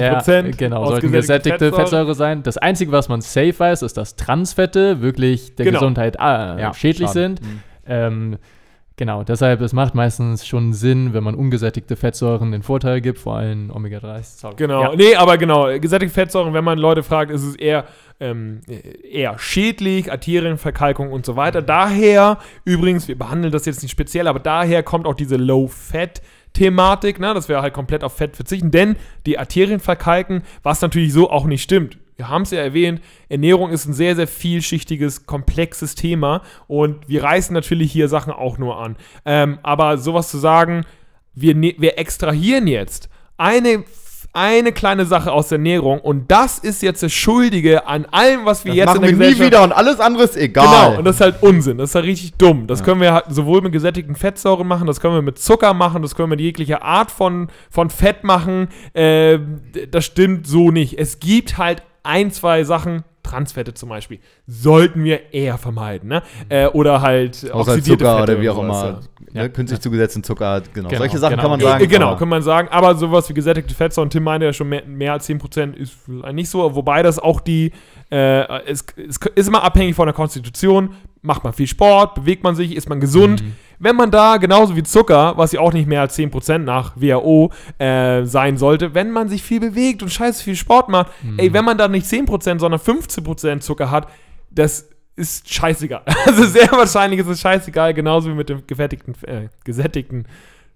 mehr, 0.43 0.53
genau, 0.53 0.83
aus 0.83 0.89
sollten 0.91 1.13
gesättigte 1.13 1.59
Fettsäure. 1.67 1.81
Fettsäure 1.83 2.15
sein. 2.15 2.43
Das 2.43 2.57
Einzige, 2.57 2.91
was 2.93 3.09
man 3.09 3.21
safe 3.21 3.59
weiß, 3.59 3.83
ist, 3.83 3.97
dass 3.97 4.17
Transfette 4.17 5.01
wirklich 5.03 5.55
der 5.57 5.67
Genau. 5.67 5.79
Gesundheit 5.81 6.17
äh, 6.19 6.73
schädlich 6.75 7.09
schade. 7.09 7.13
sind. 7.13 7.43
Mhm. 7.43 7.61
Ähm, 7.87 8.37
genau, 8.97 9.23
deshalb, 9.23 9.61
es 9.61 9.75
macht 9.75 9.95
meistens 9.95 10.47
schon 10.47 10.73
Sinn, 10.73 11.13
wenn 11.13 11.23
man 11.23 11.35
ungesättigte 11.35 11.97
Fettsäuren 11.97 12.51
den 12.51 12.63
Vorteil 12.63 13.03
gibt, 13.03 13.19
vor 13.19 13.37
allem 13.37 13.71
Omega-3. 13.71 14.23
Sorry. 14.23 14.55
Genau, 14.57 14.83
Ja. 14.83 14.97
nee, 14.97 15.15
aber 15.17 15.37
genau, 15.37 15.67
gesättigte 15.79 16.15
Fettsäuren, 16.15 16.55
wenn 16.55 16.65
man 16.65 16.79
Leute 16.79 17.03
fragt, 17.03 17.31
ist 17.31 17.43
es 17.43 17.57
eher, 17.57 17.85
ähm, 18.21 18.63
eher 19.03 19.39
schädlich, 19.39 20.11
Arterienverkalkung 20.11 21.13
und 21.13 21.27
so 21.27 21.37
weiter. 21.37 21.61
Daher, 21.61 22.39
übrigens, 22.65 23.07
wir 23.09 23.19
behandeln 23.19 23.53
das 23.53 23.67
jetzt 23.67 23.83
nicht 23.83 23.93
speziell, 23.93 24.29
aber 24.29 24.39
daher 24.41 24.83
kommt 24.83 25.07
auch 25.07 25.15
diese 25.15 25.37
Low-Fat-Thematik, 26.55 27.21
ne, 27.21 27.35
dass 27.35 27.49
wir 27.49 27.61
halt 27.61 27.75
komplett 27.75 28.05
auf 28.05 28.17
Fett 28.17 28.37
verzichten, 28.37 28.71
denn 28.71 28.97
die 29.27 29.39
Arterien 29.39 29.81
verkalken, 29.81 30.43
was 30.63 30.81
natürlich 30.81 31.13
so 31.13 31.31
auch 31.31 31.45
nicht 31.47 31.63
stimmt. 31.63 31.99
wir 32.17 32.29
haben 32.29 32.43
es 32.43 32.53
ja 32.53 32.61
erwähnt, 32.61 33.01
Ernährung 33.29 33.71
ist 33.71 33.87
ein 33.87 33.93
sehr, 33.93 34.15
sehr 34.15 34.29
vielschichtiges, 34.29 35.27
komplexes 35.27 35.97
Thema 35.97 36.43
und 36.69 37.09
wir 37.09 37.25
reißen 37.25 37.53
natürlich 37.53 37.91
hier 37.91 38.09
Sachen 38.09 38.33
auch 38.33 38.57
nur 38.57 38.79
an. 38.79 38.97
Ähm, 39.25 39.59
aber 39.65 39.99
sowas 39.99 40.31
zu 40.31 40.39
sagen, 40.39 40.85
wir, 41.35 41.57
ne 41.57 41.75
wir 41.79 41.99
extrahieren 41.99 42.69
jetzt 42.69 43.09
eine 43.37 43.83
eine 44.35 44.73
kleine 44.73 45.07
Sache 45.07 45.33
aus 45.33 45.49
der 45.49 45.57
Ernährung 45.57 46.01
und 46.01 46.31
das 46.31 46.59
ist 46.59 46.83
jetzt 46.83 47.03
das 47.03 47.13
Schuldige 47.13 47.87
an 47.87 48.05
allem, 48.11 48.45
was 48.45 48.65
wir 48.65 48.73
Das 48.73 48.77
jetzt 48.79 48.87
machen 48.89 48.97
in 48.97 49.03
der 49.03 49.11
wir 49.11 49.17
nie 49.17 49.33
Gesellschaft 49.33 49.47
wieder 49.47 49.63
und 49.63 49.73
alles 49.73 50.01
andere 50.01 50.25
ist 50.25 50.37
egal. 50.37 50.67
Genau, 50.67 50.99
und 50.99 51.05
das 51.05 51.17
ist 51.17 51.21
halt 51.21 51.43
Unsinn. 51.43 51.79
Das 51.79 51.91
ist 51.91 51.95
halt 51.95 52.05
richtig 52.05 52.35
dumm. 52.35 52.67
Das 52.67 52.83
können 52.83 53.01
wir 53.01 53.15
halt 53.15 53.27
sowohl 53.29 53.63
mit 53.63 53.73
gesättigten 53.73 54.17
Fettsäuren 54.17 54.67
machen, 54.67 54.87
das 54.87 55.01
können 55.01 55.15
wir 55.15 55.23
mit 55.23 55.39
Zucker 55.39 55.73
machen, 55.73 56.03
das 56.03 56.15
können 56.15 56.31
wir 56.31 56.37
mit 56.37 56.41
jeglicher 56.41 56.83
Art 56.83 57.11
von, 57.11 57.49
von 57.71 57.91
Fett 57.91 58.25
machen. 58.25 58.69
Äh, 58.93 59.39
das 59.91 60.05
stimmt 60.05 60.47
so 60.47 60.71
nicht. 60.71 60.99
Es 60.99 61.21
gibt 61.21 61.57
halt 61.57 61.83
ein, 62.03 62.31
zwei 62.33 62.65
Sachen, 62.65 63.05
Transfette 63.25 63.75
zum 63.75 63.89
Beispiel, 63.89 64.21
sollten 64.47 65.03
wir 65.03 65.33
eher 65.35 65.59
vermeiden. 65.59 66.09
Ne? 66.11 66.23
Äh, 66.49 66.67
oder 66.69 67.01
halt 67.03 67.51
Außer 67.51 67.73
oxidierte 67.73 68.05
Zucker 68.05 68.19
Fette 68.21 68.33
oder 68.35 68.41
wie 68.43 68.51
auch 68.51 68.63
immer. 68.63 69.01
ja. 69.33 69.43
Ne, 69.43 69.51
künstlich 69.51 69.81
zugesetzten 69.81 70.23
Zucker, 70.23 70.63
genau. 70.73 70.89
Genau, 70.89 70.99
Solche 71.01 71.19
Sachen 71.19 71.33
genau. 71.33 71.43
kann 71.43 71.51
man 71.51 71.61
Äh, 71.61 71.65
sagen. 71.65 71.85
Äh, 71.85 71.87
genau, 71.89 72.17
kann 72.17 72.29
man 72.29 72.43
sagen. 72.43 72.69
Aber 72.71 72.95
sowas 72.95 73.29
wie 73.29 73.35
gesättigte 73.35 73.75
Fettsäuren, 73.75 74.11
Tim 74.11 74.23
meinte 74.23 74.47
ja 74.47 74.53
schon, 74.53 74.69
mehr, 74.69 74.85
mehr 74.87 75.13
als 75.15 75.29
10% 75.29 75.75
ist 75.75 75.97
nicht 76.33 76.49
so. 76.49 76.75
Wobei 76.77 77.03
das 77.03 77.19
auch 77.19 77.41
die, 77.41 77.73
äh, 78.13 78.61
es, 78.67 78.85
es 78.97 79.19
ist 79.35 79.49
immer 79.49 79.65
abhängig 79.65 79.97
von 79.97 80.07
der 80.07 80.15
Konstitution. 80.15 80.91
Macht 81.23 81.43
man 81.43 81.53
viel 81.55 81.67
Sport, 81.67 82.15
bewegt 82.15 82.45
man 82.45 82.55
sich, 82.55 82.77
ist 82.77 82.89
man 82.89 83.01
gesund. 83.01 83.43
Wenn 83.79 83.97
man 83.97 84.11
da, 84.11 84.37
genauso 84.37 84.77
wie 84.77 84.83
Zucker, 84.83 85.35
was 85.37 85.53
ja 85.53 85.61
auch 85.61 85.73
nicht 85.73 85.89
mehr 85.89 86.01
als 86.01 86.17
10% 86.19 86.59
nach 86.59 86.93
WHO 86.97 87.53
äh, 87.79 88.25
sein 88.25 88.57
sollte, 88.57 88.95
wenn 88.95 89.11
man 89.11 89.29
sich 89.29 89.43
viel 89.43 89.61
bewegt 89.61 90.03
und 90.03 90.11
scheiße 90.11 90.43
viel 90.43 90.57
Sport 90.57 90.89
macht, 90.89 91.13
ey, 91.37 91.53
wenn 91.53 91.65
man 91.65 91.79
da 91.79 91.89
nicht 91.89 92.07
10%, 92.07 92.59
sondern 92.59 92.81
15% 92.81 93.61
Zucker 93.61 93.91
hat, 93.91 94.09
das 94.51 94.89
ist 95.17 95.53
scheißegal. 95.53 96.03
Also 96.27 96.45
sehr 96.45 96.71
wahrscheinlich 96.73 97.21
ist 97.21 97.29
es 97.29 97.41
scheißegal, 97.41 97.95
genauso 97.95 98.31
wie 98.31 98.35
mit 98.35 98.49
dem 98.49 98.67
gefertigten, 98.67 99.15
äh, 99.27 99.49
gesättigten 99.65 100.27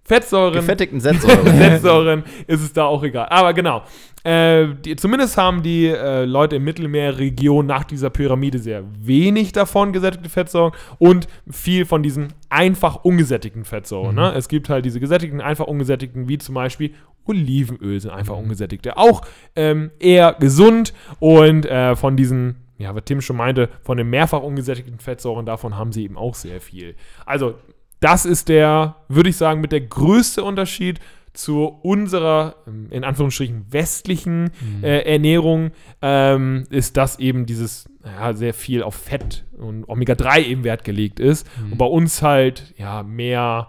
Fettsäuren. 0.08 0.54
Gefettigten 0.54 1.00
Sätze. 1.00 1.28
Fettsäuren 1.28 2.24
ist 2.46 2.62
es 2.62 2.72
da 2.72 2.86
auch 2.86 3.02
egal. 3.02 3.28
Aber 3.28 3.52
genau. 3.52 3.82
Äh, 4.24 4.74
die, 4.84 4.96
zumindest 4.96 5.36
haben 5.36 5.62
die 5.62 5.86
äh, 5.86 6.24
Leute 6.24 6.56
im 6.56 6.64
Mittelmeerregion 6.64 7.66
nach 7.66 7.84
dieser 7.84 8.10
Pyramide 8.10 8.58
sehr 8.58 8.82
wenig 8.98 9.52
davon 9.52 9.92
gesättigte 9.92 10.28
Fettsäuren 10.28 10.72
und 10.98 11.28
viel 11.48 11.86
von 11.86 12.02
diesen 12.02 12.28
einfach 12.48 13.04
ungesättigten 13.04 13.64
Fettsäuren. 13.64 14.16
Ne? 14.16 14.32
Es 14.34 14.48
gibt 14.48 14.68
halt 14.68 14.84
diese 14.84 14.98
gesättigten, 14.98 15.40
einfach 15.40 15.66
ungesättigten, 15.66 16.28
wie 16.28 16.38
zum 16.38 16.56
Beispiel 16.56 16.94
Olivenöl 17.28 18.00
sind 18.00 18.10
einfach 18.10 18.36
ungesättigte. 18.36 18.96
Auch 18.96 19.22
ähm, 19.54 19.90
eher 20.00 20.34
gesund 20.34 20.94
und 21.20 21.66
äh, 21.66 21.94
von 21.94 22.16
diesen, 22.16 22.56
ja, 22.78 22.94
was 22.94 23.04
Tim 23.04 23.20
schon 23.20 23.36
meinte, 23.36 23.68
von 23.82 23.98
den 23.98 24.10
mehrfach 24.10 24.42
ungesättigten 24.42 24.98
Fettsäuren, 24.98 25.46
davon 25.46 25.76
haben 25.76 25.92
sie 25.92 26.04
eben 26.04 26.16
auch 26.16 26.34
sehr 26.34 26.60
viel. 26.60 26.94
Also, 27.26 27.54
das 28.00 28.24
ist 28.24 28.48
der, 28.48 28.96
würde 29.08 29.30
ich 29.30 29.36
sagen, 29.36 29.60
mit 29.60 29.72
der 29.72 29.80
größte 29.80 30.44
Unterschied 30.44 31.00
zu 31.32 31.66
unserer, 31.66 32.56
ähm, 32.66 32.88
in 32.90 33.04
Anführungsstrichen, 33.04 33.66
westlichen 33.70 34.50
äh, 34.82 35.12
Ernährung, 35.12 35.70
ähm, 36.02 36.66
ist, 36.70 36.96
dass 36.96 37.18
eben 37.18 37.46
dieses 37.46 37.88
ja, 38.04 38.32
sehr 38.32 38.54
viel 38.54 38.82
auf 38.82 38.94
Fett 38.94 39.44
und 39.56 39.88
Omega-3 39.88 40.44
eben 40.44 40.64
Wert 40.64 40.84
gelegt 40.84 41.20
ist. 41.20 41.46
Und 41.70 41.78
bei 41.78 41.84
uns 41.84 42.22
halt, 42.22 42.74
ja, 42.76 43.02
mehr, 43.02 43.68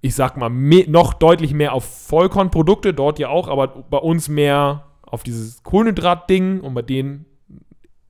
ich 0.00 0.14
sag 0.14 0.36
mal, 0.36 0.50
me 0.50 0.84
noch 0.88 1.14
deutlich 1.14 1.54
mehr 1.54 1.72
auf 1.72 1.84
Vollkornprodukte, 1.84 2.94
dort 2.94 3.18
ja 3.18 3.28
auch, 3.28 3.48
aber 3.48 3.68
bei 3.68 3.98
uns 3.98 4.28
mehr 4.28 4.86
auf 5.02 5.22
dieses 5.22 5.62
Kohlenhydrat-Ding 5.62 6.60
und 6.60 6.74
bei 6.74 6.82
denen 6.82 7.26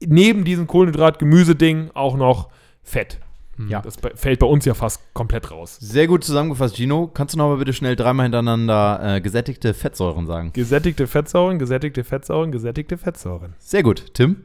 neben 0.00 0.44
diesem 0.44 0.66
Kohlenhydrat-Gemüse-Ding 0.66 1.90
auch 1.94 2.16
noch 2.16 2.48
Fett. 2.82 3.20
Ja. 3.68 3.82
Das 3.82 3.98
fällt 4.14 4.38
bei 4.38 4.46
uns 4.46 4.64
ja 4.64 4.74
fast 4.74 5.02
komplett 5.14 5.50
raus. 5.50 5.76
Sehr 5.80 6.06
gut 6.06 6.24
zusammengefasst, 6.24 6.76
Gino. 6.76 7.08
Kannst 7.12 7.34
du 7.34 7.38
noch 7.38 7.48
mal 7.48 7.58
bitte 7.58 7.72
schnell 7.72 7.96
dreimal 7.96 8.24
hintereinander 8.24 9.16
äh, 9.16 9.20
gesättigte 9.20 9.74
Fettsäuren 9.74 10.26
sagen? 10.26 10.52
Gesättigte 10.52 11.06
Fettsäuren, 11.06 11.58
gesättigte 11.58 12.02
Fettsäuren, 12.02 12.50
gesättigte 12.50 12.96
Fettsäuren. 12.96 13.54
Sehr 13.58 13.82
gut. 13.82 14.14
Tim? 14.14 14.36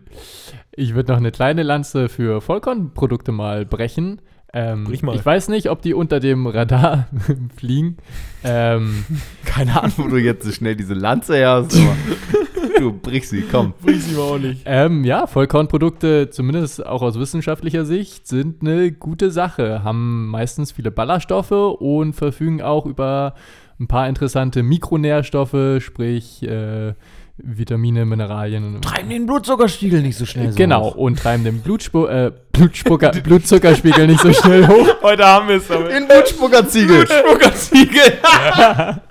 Ich 0.72 0.94
würde 0.94 1.14
noch 1.14 1.18
eine 1.20 1.32
kleine 1.32 1.64
Lanze 1.64 2.10
für 2.10 2.42
Vollkornprodukte 2.42 3.32
mal 3.32 3.66
brechen. 3.66 4.22
Ähm, 4.54 4.86
Brich 4.86 5.04
mal. 5.04 5.16
Ich 5.16 5.26
weiß 5.26 5.50
nicht, 5.50 5.70
ob 5.70 5.82
die 5.82 5.94
unter 5.94 6.20
dem 6.20 6.48
Radar 6.48 7.08
fliegen. 7.58 7.98
Ähm, 8.44 9.06
Keine 9.46 9.82
Ahnung, 9.82 9.94
wo 9.98 10.08
du 10.08 10.18
jetzt 10.18 10.46
so 10.46 10.52
schnell 10.52 10.76
diese 10.76 10.94
Lanze 10.94 11.36
her 11.36 11.52
hast, 11.52 11.76
aber 11.76 11.96
du 12.78 12.94
brichst 12.94 13.32
sie, 13.32 13.44
komm. 13.50 13.74
Bringt 13.82 14.02
sie 14.02 14.16
mir 14.16 14.22
auch 14.22 14.38
nicht. 14.38 14.62
ähm, 14.66 15.04
ja, 15.04 15.28
Vollkornprodukte, 15.28 16.30
zumindest 16.30 16.86
auch 16.86 17.02
aus 17.02 17.20
wissenschaftlicher 17.20 17.86
Sicht, 17.86 18.28
sind 18.28 18.62
eine 18.62 18.92
gute 18.92 19.32
Sache. 19.32 19.84
Haben 19.84 20.28
meistens 20.28 20.72
viele 20.72 20.92
Ballaststoffe 20.92 21.52
und 21.52 22.14
verfügen 22.14 22.62
auch 22.62 22.86
über 22.86 23.34
ein 23.80 23.88
paar 23.88 24.08
interessante 24.08 24.64
Mikronährstoffe, 24.64 25.82
sprich 25.84 26.42
äh, 26.44 26.94
Vitamine, 27.40 28.06
Mineralien. 28.06 28.82
Treiben 28.82 29.10
den 29.10 29.28
Blutzuckerspiegel 29.28 30.02
nicht 30.02 30.18
so 30.18 30.26
schnell 30.26 30.52
Genau, 30.56 30.88
und 30.88 31.20
treiben 31.20 31.44
den 31.44 31.62
Blutspu 31.62 32.08
äh, 32.08 32.32
Blutspucker, 32.52 33.12
Blutzuckerspiegel 33.24 34.08
nicht 34.08 34.22
so 34.22 34.34
schnell 34.34 34.68
hoch. 34.68 34.88
Heute 35.04 35.24
haben 35.24 35.48
wir 35.48 35.58
es 35.58 35.68
damit. 35.68 35.92
Den 35.92 36.08
Blutspuckerziegel. 36.08 37.06
Blutspuckerziegel. 37.06 38.02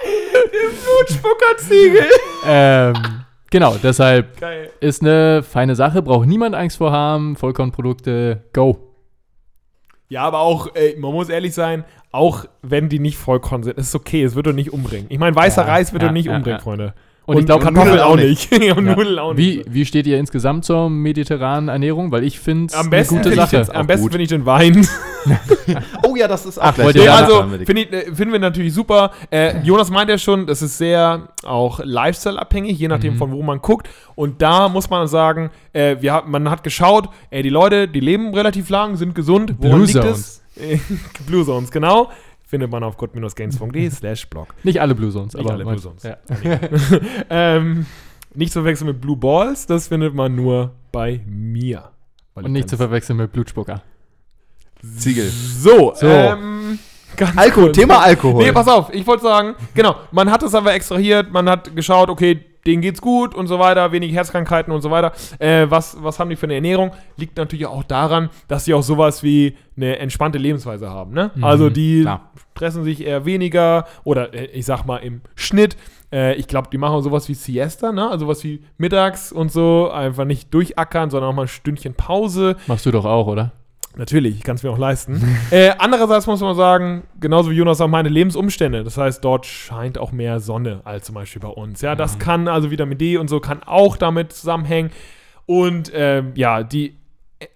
Den 0.53 0.73
Blutspuckerziegel. 0.83 2.07
ähm, 2.47 2.95
genau, 3.59 3.77
deshalb 3.83 4.39
Geil. 4.39 4.71
ist 4.81 5.01
eine 5.03 5.43
feine 5.43 5.75
Sache, 5.75 6.03
braucht 6.03 6.27
niemand 6.27 6.55
Angst 6.55 6.77
vor 6.77 6.93
haben. 6.93 7.37
Vollkornprodukte, 7.37 8.43
go. 8.53 8.79
Ja, 10.09 10.23
aber 10.23 10.41
auch, 10.41 10.75
ey, 10.75 10.97
man 10.99 11.13
muss 11.13 11.29
ehrlich 11.31 11.55
sein, 11.55 11.85
auch 12.13 12.45
wenn 12.63 12.89
die 12.89 12.99
nicht 12.99 13.17
vollkorn 13.17 13.63
sind, 13.63 13.79
ist 13.79 13.95
okay, 13.95 14.23
es 14.23 14.35
wird 14.35 14.47
doch 14.47 14.53
nicht 14.53 14.73
umbringen. 14.73 15.07
Ich 15.09 15.19
meine, 15.19 15.35
weißer 15.35 15.63
Ja, 15.63 15.69
Reis 15.69 15.93
wird 15.93 16.03
ja, 16.03 16.09
doch 16.09 16.13
nicht 16.13 16.27
ja, 16.27 16.37
umbringen. 16.37 16.61
Freunde. 16.61 16.95
Und, 17.27 17.39
ich 17.41 17.47
glaube, 17.47 17.65
Kartoffeln 17.65 17.99
auch 18.01 18.11
auch 18.13 18.17
nicht. 18.17 18.53
und 18.55 18.63
Ja. 18.63 18.75
Nudeln 18.81 19.19
auch 19.19 19.37
Wie, 19.37 19.57
nicht. 19.59 19.75
wie 19.75 19.85
steht 19.85 20.07
ihr 20.07 20.19
insgesamt 20.19 20.65
zur 20.65 20.89
mediterranen 20.89 21.69
Ernährung? 21.69 22.13
Weil 22.13 22.23
ich 22.25 22.39
finde 22.39 22.67
es 22.67 22.75
Am 22.75 22.83
eine 22.83 22.91
besten 22.91 23.17
gute 23.17 23.35
Sache. 23.35 23.63
den- 23.63 23.75
am 23.75 23.87
besten 23.89 24.09
finde 24.11 24.23
ich 24.23 24.29
den 24.29 24.47
Wein. 24.47 24.87
Oh 26.05 26.15
ja, 26.15 26.29
das 26.29 26.47
ist 26.47 26.57
auch 26.59 26.67
Ach, 26.67 26.79
Nee, 26.95 27.05
Ja, 27.05 27.17
also 27.17 27.45
find 27.65 27.93
äh, 27.93 28.15
finden 28.15 28.31
wir 28.33 28.39
natürlich 28.39 28.73
super. 28.73 29.11
Äh, 29.31 29.61
Jonas 29.63 29.91
meint 29.91 30.09
ja 30.09 30.19
schon, 30.19 30.47
das 30.47 30.63
ist 30.63 30.79
sehr 30.79 31.29
auch 31.45 31.81
Lifestyle-abhängig, 31.83 32.79
je 32.79 32.87
nachdem 32.87 33.15
Mhm. 33.15 33.19
von 33.19 33.33
wo 33.33 33.43
man 33.43 33.61
guckt. 33.61 33.89
Und 34.15 34.41
da 34.41 34.69
muss 34.69 34.89
man 34.89 35.09
sagen, 35.09 35.51
äh, 35.73 35.97
wir 36.01 36.23
man 36.27 36.49
hat 36.49 36.63
geschaut, 36.63 37.09
äh, 37.31 37.43
die 37.43 37.49
Leute, 37.49 37.89
die 37.89 37.99
leben 37.99 38.33
relativ 38.35 38.69
lang, 38.71 38.95
sind 38.97 39.17
gesund. 39.17 39.55
Woran 39.59 39.79
Blue 39.79 39.87
liegt 39.87 40.01
Zones. 40.01 40.43
es? 40.55 40.81
Blue 41.27 41.45
Zones, 41.45 41.73
genau. 41.73 42.11
Findet 42.49 42.71
man 42.71 42.85
auf 42.85 42.97
gott-gains.de 42.97 43.91
slash 43.91 44.29
blog. 44.29 44.55
Nicht 44.63 44.81
alle 44.81 44.95
Blue 44.95 45.11
Zones, 45.11 45.35
Nicht 45.35 45.45
aber 45.45 45.55
alle 45.55 45.65
Blue 45.65 45.79
Zones. 45.79 46.05
Ja. 46.05 46.17
ähm, 47.31 47.87
nicht 48.35 48.53
zu 48.53 48.61
verwechseln 48.61 48.87
mit 48.87 49.01
Blue 49.01 49.17
Balls, 49.17 49.67
das 49.67 49.89
findet 49.89 50.15
man 50.15 50.37
nur 50.37 50.73
bei 50.93 51.21
mir. 51.27 51.91
Und 52.35 52.45
ich 52.47 52.51
nicht 52.53 52.69
zu 52.69 52.77
verwechseln 52.77 53.17
mit 53.17 53.33
Blutspucker. 53.33 53.83
Ziegel. 54.97 55.29
So, 55.29 55.93
So. 55.97 56.07
Ähm, 56.07 56.79
ganz 57.17 57.37
Alkohol. 57.37 57.73
Thema 57.73 57.99
Alkohol. 58.01 58.45
Nee, 58.45 58.53
pass 58.53 58.69
auf, 58.69 58.93
ich 58.95 59.05
wollte 59.07 59.25
sagen, 59.25 59.55
genau, 59.75 59.97
man 60.13 60.31
hat 60.31 60.43
es 60.43 60.55
aber 60.55 60.73
extrahiert, 60.75 61.33
man 61.33 61.49
hat 61.49 61.75
geschaut, 61.75 62.11
okay, 62.11 62.45
denen 62.67 62.83
geht's 62.83 63.01
gut 63.01 63.35
und 63.35 63.47
so 63.47 63.59
weiter, 63.59 63.93
wenig 63.93 64.13
Herzkrankheiten 64.13 64.73
und 64.73 64.83
so 64.83 64.91
weiter. 64.91 65.13
Äh, 65.39 65.67
was, 65.69 65.97
was 66.01 66.19
haben 66.19 66.31
die 66.31 66.37
für 66.37 66.47
eine 66.47 66.55
Ernährung? 66.55 66.93
Liegt 67.17 67.37
natürlich 67.37 67.67
auch 67.67 67.85
daran, 67.85 68.31
dass 68.49 68.65
sie 68.65 68.75
auch 68.75 68.83
sowas 68.83 69.23
wie 69.23 69.57
eine 69.77 69.99
entspannte 69.99 70.39
Lebensweise 70.39 70.91
haben. 70.91 71.13
Ne? 71.13 71.31
Mhm, 71.35 71.45
also 71.45 71.71
die 71.71 72.03
klar. 72.03 72.31
stressen 72.55 72.85
sich 72.85 73.05
eher 73.05 73.25
weniger 73.25 73.87
oder 74.05 74.35
äh, 74.35 74.47
ich 74.47 74.67
sag 74.67 74.85
mal 74.85 74.99
im 74.99 75.21
Schnitt. 75.35 75.77
Äh, 76.13 76.35
ich 76.35 76.47
glaube, 76.49 76.69
die 76.73 76.79
machen 76.79 77.03
sowas 77.03 77.29
wie 77.29 77.35
Siesta, 77.35 77.93
ne? 77.93 78.09
also 78.11 78.29
was 78.29 78.43
wie 78.45 78.63
mittags 78.79 79.33
und 79.33 79.53
so, 79.53 79.91
einfach 79.91 80.25
nicht 80.25 80.53
durchackern, 80.53 81.11
sondern 81.11 81.31
auch 81.31 81.35
mal 81.35 81.43
ein 81.43 81.49
Stündchen 81.49 81.95
Pause. 81.95 82.57
Machst 82.67 82.87
du 82.87 82.91
doch 82.91 83.05
auch, 83.05 83.27
oder? 83.27 83.53
Natürlich, 83.99 84.37
ich 84.37 84.43
kann 84.43 84.57
es 84.57 84.63
mir 84.63 84.71
auch 84.71 84.79
leisten. 84.79 85.23
äh, 85.51 85.73
andererseits 85.79 86.27
muss 86.27 86.41
man 86.41 86.55
sagen, 86.55 87.05
genauso 87.19 87.51
wie 87.51 87.55
Jonas 87.55 87.81
auch 87.81 87.89
meine 87.89 88.11
Lebensumstände. 88.11 88.85
Das 88.85 88.99
heißt, 88.99 89.25
dort 89.25 89.47
scheint 89.47 89.97
auch 89.97 90.13
mehr 90.13 90.39
Sonne 90.39 90.83
als 90.85 91.07
zum 91.07 91.15
Beispiel 91.15 91.41
bei 91.41 91.49
uns. 91.49 91.81
Ja, 91.81 91.95
das 91.95 92.19
kann 92.19 92.47
also 92.47 92.71
Vitamin 92.71 92.99
D 92.99 93.17
und 93.17 93.29
so 93.29 93.41
kann 93.41 93.63
auch 93.63 93.97
damit 93.97 94.33
zusammenhängen. 94.33 94.91
Und 95.47 95.91
ähm, 95.95 96.33
ja, 96.35 96.63
die 96.63 96.97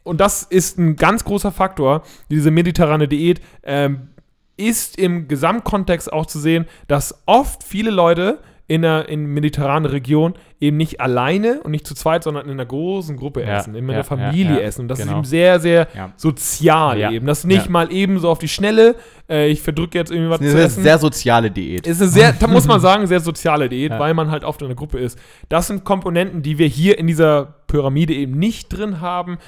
und 0.03 0.21
das 0.21 0.43
ist 0.43 0.79
ein 0.79 0.97
ganz 0.97 1.25
großer 1.25 1.53
Faktor. 1.53 2.03
Diese 2.31 2.51
mediterrane 2.51 3.09
Diät 3.09 3.41
ähm, 3.63 4.09
ist 4.57 4.99
im 4.99 5.29
Gesamtkontext 5.29 6.13
auch 6.13 6.27
zu 6.27 6.39
sehen, 6.39 6.67
dass 6.87 7.23
oft 7.27 7.65
viele 7.65 7.91
Leute 7.91 8.41
in 8.71 8.85
einer 8.85 9.09
in 9.09 9.27
mediterranen 9.27 9.91
Region 9.91 10.35
eben 10.61 10.77
nicht 10.77 11.01
alleine 11.01 11.61
und 11.65 11.73
nicht 11.73 11.85
zu 11.89 11.95
zweit, 11.97 12.23
sondern 12.23 12.45
in 12.47 12.53
einer 12.53 12.65
großen 12.67 13.17
Gruppe 13.17 13.41
Ja, 13.43 13.57
essen, 13.59 13.75
immer 13.75 13.89
in 13.89 13.95
ja, 13.95 13.95
der 13.97 14.05
Familie 14.05 14.45
ja, 14.55 14.61
ja, 14.61 14.61
essen. 14.61 14.83
Und 14.83 14.89
das 14.89 15.01
genau. 15.01 15.11
ist 15.11 15.17
eben 15.17 15.25
sehr, 15.25 15.59
sehr 15.59 15.89
Ja. 15.93 16.13
sozial 16.17 16.97
Ja, 17.01 17.11
eben. 17.11 17.27
Das 17.27 17.41
ist 17.41 17.47
nicht 17.47 17.65
ja. 17.65 17.71
mal 17.71 17.91
eben 17.93 18.21
so 18.21 18.31
auf 18.31 18.39
die 18.39 18.47
Schnelle, 18.47 18.95
äh, 19.29 19.49
ich 19.49 19.61
verdrücke 19.61 19.99
jetzt 19.99 20.13
irgendwie 20.13 20.31
was 20.31 20.39
Das 20.39 20.47
ist 20.47 20.53
zu 20.53 20.57
eine 20.59 20.67
essen. 20.67 20.83
sehr 20.85 20.99
soziale 20.99 21.51
Diät. 21.51 21.85
ist 21.85 22.01
eine 22.01 22.11
sehr, 22.11 22.33
da 22.39 22.47
muss 22.47 22.69
man 22.69 22.79
sagen, 22.81 23.09
sehr 23.09 23.19
soziale 23.19 23.69
Diät, 23.69 23.91
Ja. 23.91 23.99
weil 23.99 24.15
man 24.15 24.31
halt 24.31 24.45
oft 24.45 24.61
in 24.63 24.67
einer 24.69 24.77
Gruppe 24.77 25.01
ist. 25.01 25.19
Das 25.49 25.67
sind 25.67 25.83
Komponenten, 25.83 26.43
die 26.43 26.59
wir 26.59 26.69
hier 26.69 26.97
in 26.97 27.09
dieser 27.09 27.55
Pyramide 27.67 28.15
eben 28.15 28.39
nicht 28.39 28.69
drin 28.69 29.01
haben. 29.01 29.39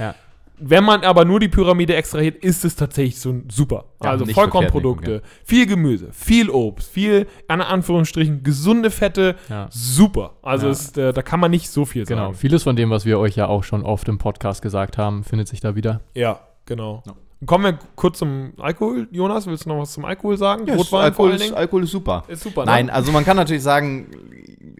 Ja. 0.59 0.67
Wenn 0.69 0.85
man 0.85 1.03
aber 1.03 1.25
nur 1.25 1.41
die 1.41 1.49
Pyramide 1.49 1.95
extrahiert, 1.97 2.45
ist 2.45 2.65
es 2.65 2.77
tatsächlich 2.77 3.19
so 3.19 3.31
ein 3.31 3.49
super. 3.51 3.85
Ja, 4.03 4.11
also 4.11 4.27
Vollkornprodukte, 4.27 5.21
verkehrt 5.21 5.25
viel 5.45 5.67
Gemüse, 5.67 6.09
viel 6.13 6.51
Obst, 6.51 6.91
viel, 6.91 7.27
an 7.49 7.61
Anführungsstrichen, 7.61 8.43
gesunde 8.43 8.91
Fette, 8.91 9.35
Ja. 9.49 9.67
super. 9.71 10.35
Also 10.43 10.67
Ja. 10.67 10.73
ist, 10.73 10.99
äh, 10.99 11.13
da 11.13 11.23
kann 11.23 11.41
man 11.41 11.51
nicht 11.51 11.69
so 11.71 11.85
viel 11.85 12.05
Genau, 12.05 12.27
sagen. 12.27 12.35
vieles 12.35 12.63
von 12.63 12.77
dem, 12.77 12.91
was 12.91 13.05
wir 13.05 13.19
euch 13.19 13.35
ja 13.37 13.47
auch 13.49 13.65
schon 13.65 13.83
oft 13.85 14.09
im 14.09 14.19
Podcast 14.19 14.63
gesagt 14.63 14.99
haben, 14.99 15.25
findet 15.25 15.49
sich 15.49 15.61
da 15.61 15.75
wieder. 15.75 16.01
Ja, 16.15 16.39
genau. 16.67 17.03
Ja. 17.07 17.15
Kommen 17.45 17.65
wir 17.65 17.79
kurz 17.97 18.19
zum 18.19 18.53
Alkohol. 18.61 19.09
Jonas, 19.11 19.49
willst 19.49 19.65
du 19.65 19.71
noch 19.71 19.79
was 19.81 19.93
zum 19.95 20.05
Alkohol 20.05 20.37
sagen? 20.37 20.65
Ja, 20.69 20.77
Rotwein 20.77 21.01
Alkohol, 21.01 21.15
vor 21.17 21.25
allen 21.27 21.35
ist, 21.35 21.43
Dingen? 21.43 21.55
Alkohol 21.57 21.83
ist 21.83 21.91
super. 21.91 22.23
Ist 22.29 22.43
super, 22.45 22.65
Nein, 22.65 22.87
ne? 22.87 22.93
also 22.93 23.11
man 23.11 23.25
kann 23.25 23.37
natürlich 23.37 23.65
sagen, 23.65 24.07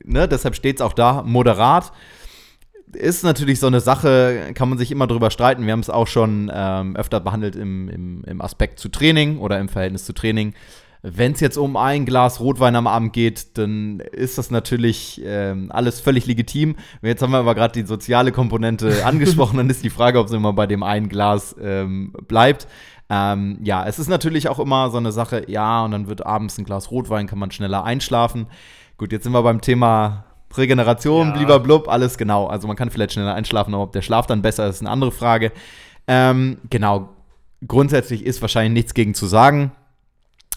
ne, 0.05 0.29
deshalb 0.29 0.55
steht 0.55 0.77
es 0.77 0.83
auch 0.83 0.93
da, 0.93 1.23
moderat. 1.27 1.93
Ist 2.93 3.25
natürlich 3.25 3.59
so 3.59 3.67
eine 3.67 3.81
Sache, 3.81 4.51
kann 4.55 4.69
man 4.69 4.79
sich 4.79 4.91
immer 4.91 5.07
drüber 5.07 5.31
streiten. 5.31 5.65
Wir 5.65 5.73
haben 5.73 5.81
es 5.81 5.91
auch 5.91 6.07
schon 6.07 6.51
ähm, 6.55 6.97
öfter 6.97 7.21
behandelt 7.21 7.57
im, 7.57 7.89
im, 7.89 8.25
im 8.25 8.41
Aspekt 8.41 8.79
zu 8.79 8.89
Training 8.89 9.39
oder 9.39 9.59
im 9.59 9.69
Verhältnis 9.69 10.05
zu 10.05 10.13
Training. 10.13 10.55
Wenn 11.05 11.33
es 11.33 11.41
jetzt 11.41 11.59
um 11.59 11.77
ein 11.77 12.07
Glas 12.07 12.39
Rotwein 12.39 12.77
am 12.77 12.87
Abend 12.87 13.13
geht, 13.13 13.59
dann 13.59 13.99
ist 13.99 14.39
das 14.39 14.53
natürlich 14.53 15.21
ähm, 15.25 15.73
alles 15.73 15.99
völlig 15.99 16.27
legitim. 16.27 16.77
Jetzt 17.03 17.23
haben 17.23 17.33
wir 17.33 17.39
aber 17.39 17.57
gerade 17.57 17.73
die 17.73 17.87
soziale 17.87 18.31
Komponente 18.31 19.05
angesprochen, 19.05 19.57
dann 19.57 19.69
ist 19.69 19.83
die 19.83 19.91
Frage, 19.91 20.21
ob 20.21 20.27
es 20.27 20.33
immer 20.33 20.53
bei 20.53 20.69
dem 20.69 20.85
einen 20.85 21.09
Glas 21.09 21.57
ähm, 21.61 22.13
bleibt. 22.29 22.69
Ähm, 23.11 23.59
ja, 23.65 23.85
es 23.85 23.99
ist 23.99 24.09
natürlich 24.09 24.49
auch 24.49 24.61
immer 24.61 24.91
so 24.91 24.99
eine 24.99 25.11
Sache, 25.11 25.51
ja, 25.51 25.85
und 25.85 25.91
dann 25.91 26.07
wird 26.07 26.25
abends 26.25 26.57
ein 26.59 26.65
Glas 26.65 26.93
Rotwein, 26.93 27.27
kann 27.27 27.39
man 27.41 27.51
schneller 27.51 27.83
einschlafen. 27.83 28.47
Gut, 28.97 29.11
jetzt 29.11 29.25
sind 29.25 29.33
wir 29.33 29.43
beim 29.43 29.61
Thema 29.61 30.25
Regeneration, 30.59 31.29
Ja. 31.29 31.37
lieber 31.37 31.61
blub, 31.61 31.89
alles 31.89 32.19
genau. 32.19 32.47
Also 32.47 32.67
man 32.69 32.77
kann 32.77 32.91
vielleicht 32.91 33.13
schneller 33.13 33.35
einschlafen, 33.35 33.75
aber 33.75 33.85
ob 33.85 33.93
der 33.93 34.03
Schlaf 34.03 34.27
dann 34.27 34.43
besser 34.43 34.67
ist, 34.69 34.77
ist 34.77 34.81
eine 34.83 34.91
andere 34.91 35.13
Frage. 35.13 35.53
Ähm, 36.07 36.59
genau, 36.71 37.09
grundsätzlich 37.67 38.25
ist 38.27 38.41
wahrscheinlich 38.43 38.73
nichts 38.73 38.95
gegen 38.95 39.15
zu 39.15 39.27
sagen, 39.27 39.73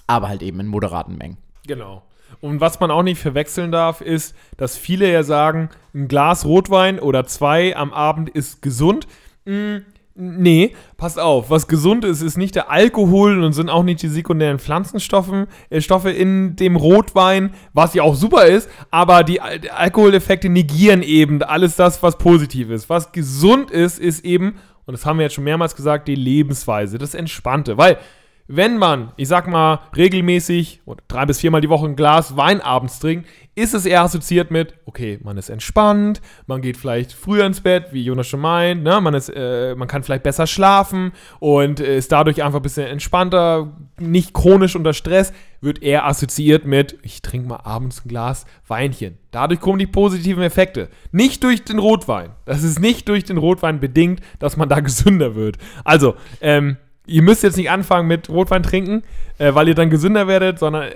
aber 0.07 0.27
halt 0.29 0.41
eben 0.41 0.59
in 0.59 0.67
moderaten 0.67 1.17
Mengen. 1.17 1.37
Genau. 1.67 2.03
Und 2.41 2.59
was 2.59 2.79
man 2.79 2.91
auch 2.91 3.03
nicht 3.03 3.19
verwechseln 3.21 3.71
darf, 3.71 4.01
ist, 4.01 4.35
dass 4.57 4.75
viele 4.77 5.11
ja 5.11 5.23
sagen, 5.23 5.69
ein 5.93 6.07
Glas 6.07 6.45
Rotwein 6.45 6.99
oder 6.99 7.25
zwei 7.25 7.75
am 7.75 7.93
Abend 7.93 8.29
ist 8.29 8.61
gesund. 8.61 9.07
Mm, 9.45 9.77
nee, 10.15 10.73
passt 10.97 11.19
auf. 11.19 11.49
Was 11.49 11.67
gesund 11.67 12.05
ist, 12.05 12.21
ist 12.21 12.37
nicht 12.37 12.55
der 12.55 12.71
Alkohol 12.71 13.43
und 13.43 13.53
sind 13.53 13.69
auch 13.69 13.83
nicht 13.83 14.01
die 14.01 14.07
sekundären 14.07 14.59
Pflanzenstoffe 14.59 15.45
äh, 15.69 16.11
in 16.11 16.55
dem 16.55 16.75
Rotwein, 16.75 17.53
was 17.73 17.93
ja 17.93 18.03
auch 18.03 18.15
super 18.15 18.45
ist, 18.45 18.69
aber 18.91 19.23
die 19.23 19.39
die 19.61 19.71
Alkoholeffekte 19.71 20.49
negieren 20.49 21.01
eben 21.03 21.43
alles 21.43 21.75
das, 21.75 22.01
was 22.01 22.17
positiv 22.17 22.69
ist. 22.69 22.89
Was 22.89 23.11
gesund 23.11 23.69
ist, 23.69 23.99
ist 23.99 24.23
eben, 24.25 24.55
und 24.85 24.93
das 24.93 25.05
haben 25.05 25.17
wir 25.19 25.23
jetzt 25.23 25.35
schon 25.35 25.43
mehrmals 25.43 25.75
gesagt, 25.75 26.07
die 26.07 26.15
Lebensweise, 26.15 26.97
das 26.97 27.13
Entspannte. 27.13 27.77
Weil 27.77 27.97
wenn 28.47 28.77
man, 28.77 29.11
ich 29.17 29.27
sag 29.27 29.47
mal, 29.47 29.79
regelmäßig 29.95 30.81
oder 30.85 31.03
drei 31.07 31.25
bis 31.25 31.39
viermal 31.39 31.61
die 31.61 31.69
Woche 31.69 31.87
ein 31.87 31.95
Glas 31.95 32.37
Wein 32.37 32.61
abends 32.61 32.99
trinkt, 32.99 33.27
ist 33.55 33.73
es 33.73 33.85
eher 33.85 34.01
assoziiert 34.01 34.51
mit, 34.51 34.75
okay, 34.85 35.17
man 35.23 35.37
ist 35.37 35.49
entspannt, 35.49 36.21
man 36.45 36.61
geht 36.61 36.77
vielleicht 36.77 37.13
früher 37.13 37.45
ins 37.45 37.61
Bett, 37.61 37.87
wie 37.91 38.03
Jonas 38.03 38.27
schon 38.27 38.41
meint, 38.41 38.83
ne? 38.83 38.99
man, 38.99 39.13
ist, 39.13 39.29
äh, 39.29 39.73
man 39.75 39.87
kann 39.87 40.03
vielleicht 40.03 40.23
besser 40.23 40.45
schlafen 40.45 41.13
und 41.39 41.79
äh, 41.79 41.97
ist 41.97 42.11
dadurch 42.11 42.43
einfach 42.43 42.59
ein 42.59 42.63
bisschen 42.63 42.87
entspannter, 42.87 43.73
nicht 43.97 44.33
chronisch 44.33 44.75
unter 44.75 44.93
Stress, 44.93 45.31
wird 45.61 45.81
eher 45.81 46.05
assoziiert 46.05 46.65
mit, 46.65 46.97
ich 47.01 47.21
trinke 47.21 47.47
mal 47.47 47.61
abends 47.63 48.05
ein 48.05 48.09
Glas 48.09 48.45
Weinchen. 48.67 49.17
Dadurch 49.31 49.59
kommen 49.59 49.79
die 49.79 49.87
positiven 49.87 50.43
Effekte. 50.43 50.89
Nicht 51.11 51.43
durch 51.43 51.63
den 51.63 51.79
Rotwein. 51.79 52.31
Das 52.45 52.63
ist 52.63 52.79
nicht 52.79 53.09
durch 53.09 53.23
den 53.23 53.37
Rotwein 53.37 53.79
bedingt, 53.79 54.21
dass 54.39 54.57
man 54.57 54.69
da 54.69 54.79
gesünder 54.81 55.35
wird. 55.35 55.57
Also, 55.83 56.15
ähm, 56.41 56.77
ihr 57.05 57.21
müsst 57.21 57.43
jetzt 57.43 57.57
nicht 57.57 57.69
anfangen 57.69 58.07
mit 58.07 58.29
Rotwein 58.29 58.63
trinken, 58.63 59.03
äh, 59.37 59.53
weil 59.53 59.67
ihr 59.67 59.75
dann 59.75 59.89
gesünder 59.89 60.27
werdet, 60.27 60.59
sondern 60.59 60.83
äh, 60.83 60.95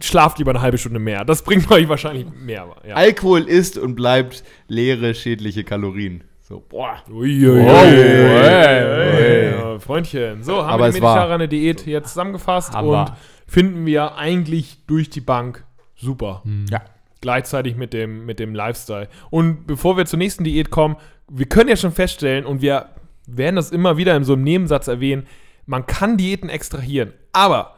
schlaft 0.00 0.38
lieber 0.38 0.50
eine 0.50 0.60
halbe 0.60 0.78
Stunde 0.78 0.98
mehr. 0.98 1.24
Das 1.24 1.42
bringt 1.42 1.70
euch 1.72 1.88
wahrscheinlich 1.88 2.26
mehr. 2.44 2.66
Ja. 2.86 2.94
Alkohol 2.94 3.42
ist 3.42 3.78
und 3.78 3.94
bleibt 3.94 4.44
leere, 4.68 5.14
schädliche 5.14 5.64
Kalorien. 5.64 6.24
So, 6.42 6.62
boah. 6.68 6.96
Uiuiui. 7.10 7.64
Wow, 7.64 7.84
Ey, 7.84 9.50
ja, 9.52 9.78
Freundchen. 9.78 10.42
So, 10.42 10.56
haben 10.64 10.68
Aber 10.70 10.86
wir 10.86 10.90
die 10.92 10.96
es 10.98 11.02
war- 11.02 11.14
mediterrane 11.16 11.48
Diät 11.48 11.86
jetzt 11.86 12.08
zusammengefasst 12.08 12.72
Haben 12.74 12.88
und 12.88 12.94
wir. 12.94 13.16
finden 13.46 13.86
wir 13.86 14.16
eigentlich 14.16 14.78
durch 14.86 15.10
die 15.10 15.20
Bank 15.20 15.64
super. 15.96 16.42
Ja. 16.70 16.82
Gleichzeitig 17.20 17.76
mit 17.76 17.92
dem, 17.92 18.26
mit 18.26 18.40
dem 18.40 18.54
Lifestyle. 18.54 19.08
Und 19.30 19.66
bevor 19.66 19.96
wir 19.96 20.06
zur 20.06 20.18
nächsten 20.18 20.42
Diät 20.42 20.70
kommen, 20.70 20.96
wir 21.30 21.46
können 21.46 21.68
ja 21.68 21.76
schon 21.76 21.92
feststellen, 21.92 22.44
und 22.46 22.62
wir 22.62 22.86
werden 23.26 23.56
das 23.56 23.70
immer 23.70 23.96
wieder 23.96 24.16
in 24.16 24.24
so 24.24 24.32
einem 24.34 24.44
Nebensatz 24.44 24.88
erwähnen, 24.88 25.26
man 25.66 25.86
kann 25.86 26.16
Diäten 26.16 26.48
extrahieren. 26.48 27.12
Aber 27.32 27.76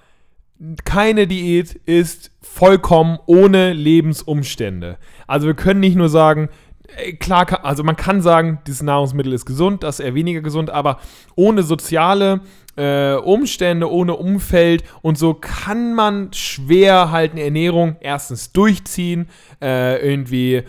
keine 0.84 1.26
Diät 1.26 1.74
ist 1.86 2.30
vollkommen 2.40 3.18
ohne 3.26 3.72
Lebensumstände. 3.72 4.98
Also 5.26 5.46
wir 5.46 5.54
können 5.54 5.80
nicht 5.80 5.96
nur 5.96 6.08
sagen, 6.08 6.48
ey, 6.96 7.16
klar, 7.16 7.64
also 7.64 7.82
man 7.82 7.96
kann 7.96 8.22
sagen, 8.22 8.60
dieses 8.66 8.82
Nahrungsmittel 8.82 9.32
ist 9.32 9.46
gesund, 9.46 9.82
das 9.82 9.98
ist 9.98 10.06
eher 10.06 10.14
weniger 10.14 10.40
gesund, 10.40 10.70
aber 10.70 11.00
ohne 11.34 11.62
soziale 11.62 12.40
äh, 12.76 13.14
Umstände, 13.14 13.90
ohne 13.90 14.14
Umfeld 14.16 14.84
und 15.02 15.18
so 15.18 15.34
kann 15.34 15.94
man 15.94 16.32
schwer 16.32 17.10
halt 17.10 17.32
eine 17.32 17.42
Ernährung 17.42 17.96
erstens 18.00 18.52
durchziehen, 18.52 19.28
äh, 19.60 19.98
irgendwie 20.06 20.62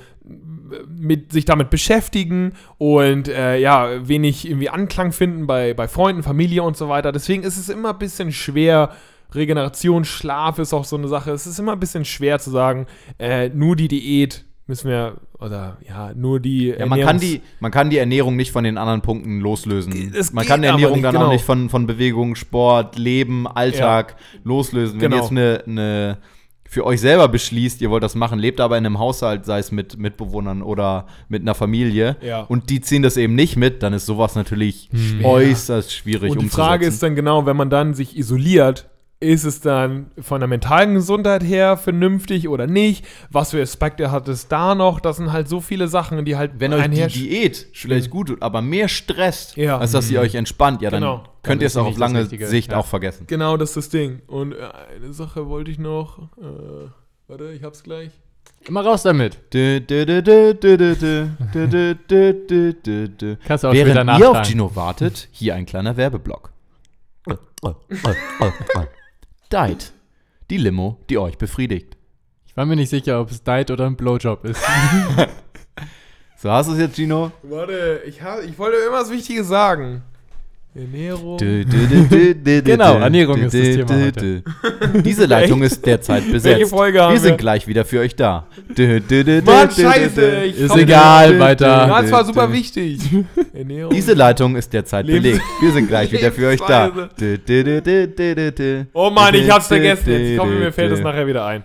mit 0.87 1.31
sich 1.31 1.45
damit 1.45 1.69
beschäftigen 1.69 2.53
und 2.77 3.27
äh, 3.27 3.57
ja, 3.57 4.07
wenig 4.07 4.47
irgendwie 4.47 4.69
Anklang 4.69 5.11
finden 5.11 5.47
bei, 5.47 5.73
bei 5.73 5.87
Freunden, 5.87 6.23
Familie 6.23 6.63
und 6.63 6.77
so 6.77 6.89
weiter. 6.89 7.11
Deswegen 7.11 7.43
ist 7.43 7.57
es 7.57 7.69
immer 7.69 7.91
ein 7.91 7.99
bisschen 7.99 8.31
schwer. 8.31 8.91
Regeneration, 9.33 10.05
Schlaf 10.05 10.59
ist 10.59 10.73
auch 10.73 10.85
so 10.85 10.95
eine 10.95 11.07
Sache. 11.07 11.31
Es 11.31 11.47
ist 11.47 11.59
immer 11.59 11.73
ein 11.73 11.79
bisschen 11.79 12.05
schwer 12.05 12.39
zu 12.39 12.51
sagen, 12.51 12.85
äh, 13.19 13.49
nur 13.49 13.75
die 13.75 13.87
Diät 13.87 14.45
müssen 14.67 14.89
wir, 14.89 15.15
oder 15.39 15.77
ja, 15.87 16.13
nur 16.13 16.39
die. 16.39 16.67
Ja, 16.67 16.85
man 16.85 17.01
kann, 17.01 17.19
die, 17.19 17.41
man 17.59 17.71
kann 17.71 17.89
die 17.89 17.97
Ernährung 17.97 18.35
nicht 18.35 18.51
von 18.51 18.63
den 18.63 18.77
anderen 18.77 19.01
Punkten 19.01 19.39
loslösen. 19.39 20.13
Es 20.15 20.31
man 20.31 20.45
kann 20.45 20.63
Ernährung 20.63 20.95
nicht, 20.95 21.05
dann 21.05 21.15
genau. 21.15 21.27
auch 21.27 21.31
nicht 21.31 21.43
von, 21.43 21.69
von 21.69 21.85
Bewegung, 21.85 22.35
Sport, 22.35 22.97
Leben, 22.97 23.47
Alltag 23.47 24.15
loslösen. 24.43 25.01
Wenn 25.01 25.11
Genau. 25.11 25.21
jetzt 25.21 25.31
eine, 25.31 25.63
eine 25.67 26.17
für 26.73 26.85
euch 26.85 26.99
selber 26.99 27.27
beschließt, 27.27 27.81
ihr 27.81 27.89
wollt 27.91 28.03
das 28.03 28.15
machen, 28.15 28.39
lebt 28.39 28.59
aber 28.59 28.77
in 28.77 28.85
einem 28.85 28.99
Haushalt, 28.99 29.45
sei 29.45 29.59
es 29.59 29.71
mit 29.71 29.97
Mitbewohnern 29.97 30.61
oder 30.61 31.05
mit 31.29 31.41
einer 31.43 31.53
Familie, 31.55 32.17
Ja. 32.21 32.41
und 32.41 32.69
die 32.69 32.81
ziehen 32.81 33.03
das 33.03 33.15
eben 33.15 33.35
nicht 33.35 33.55
mit, 33.55 33.83
dann 33.83 33.93
ist 33.93 34.05
sowas 34.07 34.35
natürlich 34.35 34.89
Schwer. 34.93 35.25
äußerst 35.25 35.93
schwierig 35.93 36.31
Und 36.31 36.41
die 36.41 36.49
Frage 36.49 36.85
ist 36.85 37.01
dann 37.03 37.15
genau, 37.15 37.45
wenn 37.45 37.55
man 37.55 37.69
dann 37.69 37.93
sich 37.93 38.17
isoliert, 38.17 38.89
ist 39.23 39.43
es 39.45 39.61
dann 39.61 40.11
von 40.19 40.39
der 40.41 40.47
mentalen 40.47 40.93
Gesundheit 40.95 41.43
her 41.43 41.77
vernünftig 41.77 42.47
oder 42.47 42.67
nicht? 42.67 43.05
Was 43.31 43.51
für 43.51 43.61
Aspekte 43.61 44.11
hat 44.11 44.27
es 44.27 44.47
da 44.47 44.75
noch? 44.75 44.99
Das 44.99 45.17
sind 45.17 45.31
halt 45.31 45.47
so 45.47 45.61
viele 45.61 45.87
Sachen, 45.87 46.23
die 46.25 46.35
halt 46.35 46.51
Wenn 46.57 46.73
euch 46.73 46.89
die 46.89 47.07
Diät 47.07 47.67
vielleicht 47.73 48.09
gut 48.09 48.27
tut, 48.27 48.41
aber 48.41 48.61
mehr 48.61 48.87
stresst, 48.87 49.57
ja. 49.57 49.77
als 49.77 49.91
dass 49.91 50.07
sie 50.07 50.19
euch 50.19 50.35
entspannt, 50.35 50.81
ja, 50.81 50.89
dann 50.89 51.01
genau. 51.01 51.23
könnt 51.41 51.61
ihr 51.61 51.67
es 51.67 51.77
auch 51.77 51.87
auf 51.87 51.97
lange 51.97 52.25
Sicht 52.25 52.71
ja. 52.71 52.77
auch 52.77 52.85
vergessen. 52.85 53.25
Genau, 53.27 53.57
das 53.57 53.69
ist 53.69 53.77
das 53.77 53.89
Ding. 53.89 54.21
Und 54.27 54.55
eine 54.55 55.13
Sache 55.13 55.47
wollte 55.47 55.71
ich 55.71 55.79
noch. 55.79 56.19
Äh, 56.37 56.89
warte, 57.27 57.51
ich 57.51 57.63
hab's 57.63 57.83
gleich. 57.83 58.11
Immer 58.65 58.85
raus 58.85 59.03
damit. 59.03 59.39
Kannst 59.51 59.89
du 63.63 63.67
auch 63.67 63.73
Während 63.73 64.19
ihr 64.19 64.29
auf 64.29 64.47
Gino 64.47 64.75
wartet, 64.75 65.27
hier 65.31 65.55
ein 65.55 65.65
kleiner 65.65 65.97
Werbeblock. 65.97 66.51
Diet. 69.53 69.93
Die 70.49 70.57
Limo, 70.57 70.97
die 71.11 71.19
euch 71.19 71.37
befriedigt. 71.37 71.95
Ich 72.47 72.57
war 72.57 72.65
mir 72.65 72.75
nicht 72.75 72.89
sicher, 72.89 73.21
ob 73.21 73.29
es 73.29 73.43
Diet 73.43 73.69
oder 73.69 73.85
ein 73.85 73.95
Blowjob 73.95 74.45
ist. 74.45 74.63
So, 76.35 76.51
hast 76.51 76.67
du 76.67 76.73
es 76.73 76.79
jetzt, 76.79 76.97
Gino? 76.97 77.31
Warte, 77.43 78.01
ich, 78.05 78.21
hab, 78.21 78.43
ich 78.43 78.59
wollte 78.59 78.75
irgendwas 78.75 79.09
Wichtiges 79.09 79.47
sagen. 79.47 80.03
Ernährung. 80.75 81.37
Dö, 81.37 81.63
dö, 81.63 81.85
dö, 81.87 82.03
dö, 82.09 82.33
dö, 82.33 82.61
Genau, 82.63 82.95
Ernährung 82.97 83.35
dö, 83.35 83.45
ist 83.45 83.53
das 83.53 83.61
Thema 83.61 83.85
dö, 83.85 84.05
heute. 84.05 84.43
Diese 85.03 85.25
Leitung 85.27 85.61
ist 85.61 85.85
derzeit 85.85 86.31
besetzt. 86.31 86.71
Folge 86.71 86.99
haben 86.99 87.13
wir 87.13 87.19
sind 87.19 87.31
wir? 87.31 87.37
gleich 87.37 87.67
wieder 87.67 87.85
für 87.85 87.99
euch 87.99 88.15
da. 88.15 88.47
Dö, 88.75 88.99
dö, 88.99 89.23
dö, 89.23 89.41
dö, 89.41 89.51
Mann, 89.51 89.69
scheiße, 89.69 90.45
ich 90.45 90.59
Ist 90.59 90.75
egal, 90.75 91.39
weiter. 91.39 91.85
Das 91.87 92.11
war 92.11 92.25
super 92.25 92.51
wichtig. 92.51 92.99
Ernährung. 93.53 93.93
Diese 93.93 94.13
Leitung 94.13 94.55
ist 94.55 94.73
derzeit 94.73 95.05
Lebens- 95.05 95.21
belegt. 95.23 95.43
Wir 95.61 95.71
sind 95.73 95.87
gleich 95.87 96.11
wieder 96.11 96.31
für 96.31 96.47
euch 96.47 96.59
da. 96.61 96.85
Lebensweise. 96.85 97.09
Dö, 97.19 97.37
dö, 97.37 97.63
dö, 97.63 97.81
dö, 97.81 98.07
dö, 98.07 98.35
dö, 98.35 98.51
dö. 98.51 98.83
Oh 98.93 99.11
Mann, 99.11 99.35
ich 99.35 99.51
hab's 99.51 99.67
vergessen 99.67 100.09
jetzt. 100.09 100.21
Ich 100.31 100.39
hoffe, 100.39 100.53
mir 100.53 100.71
fällt 100.71 100.91
das 100.91 101.01
nachher 101.01 101.27
wieder 101.27 101.45
ein. 101.45 101.61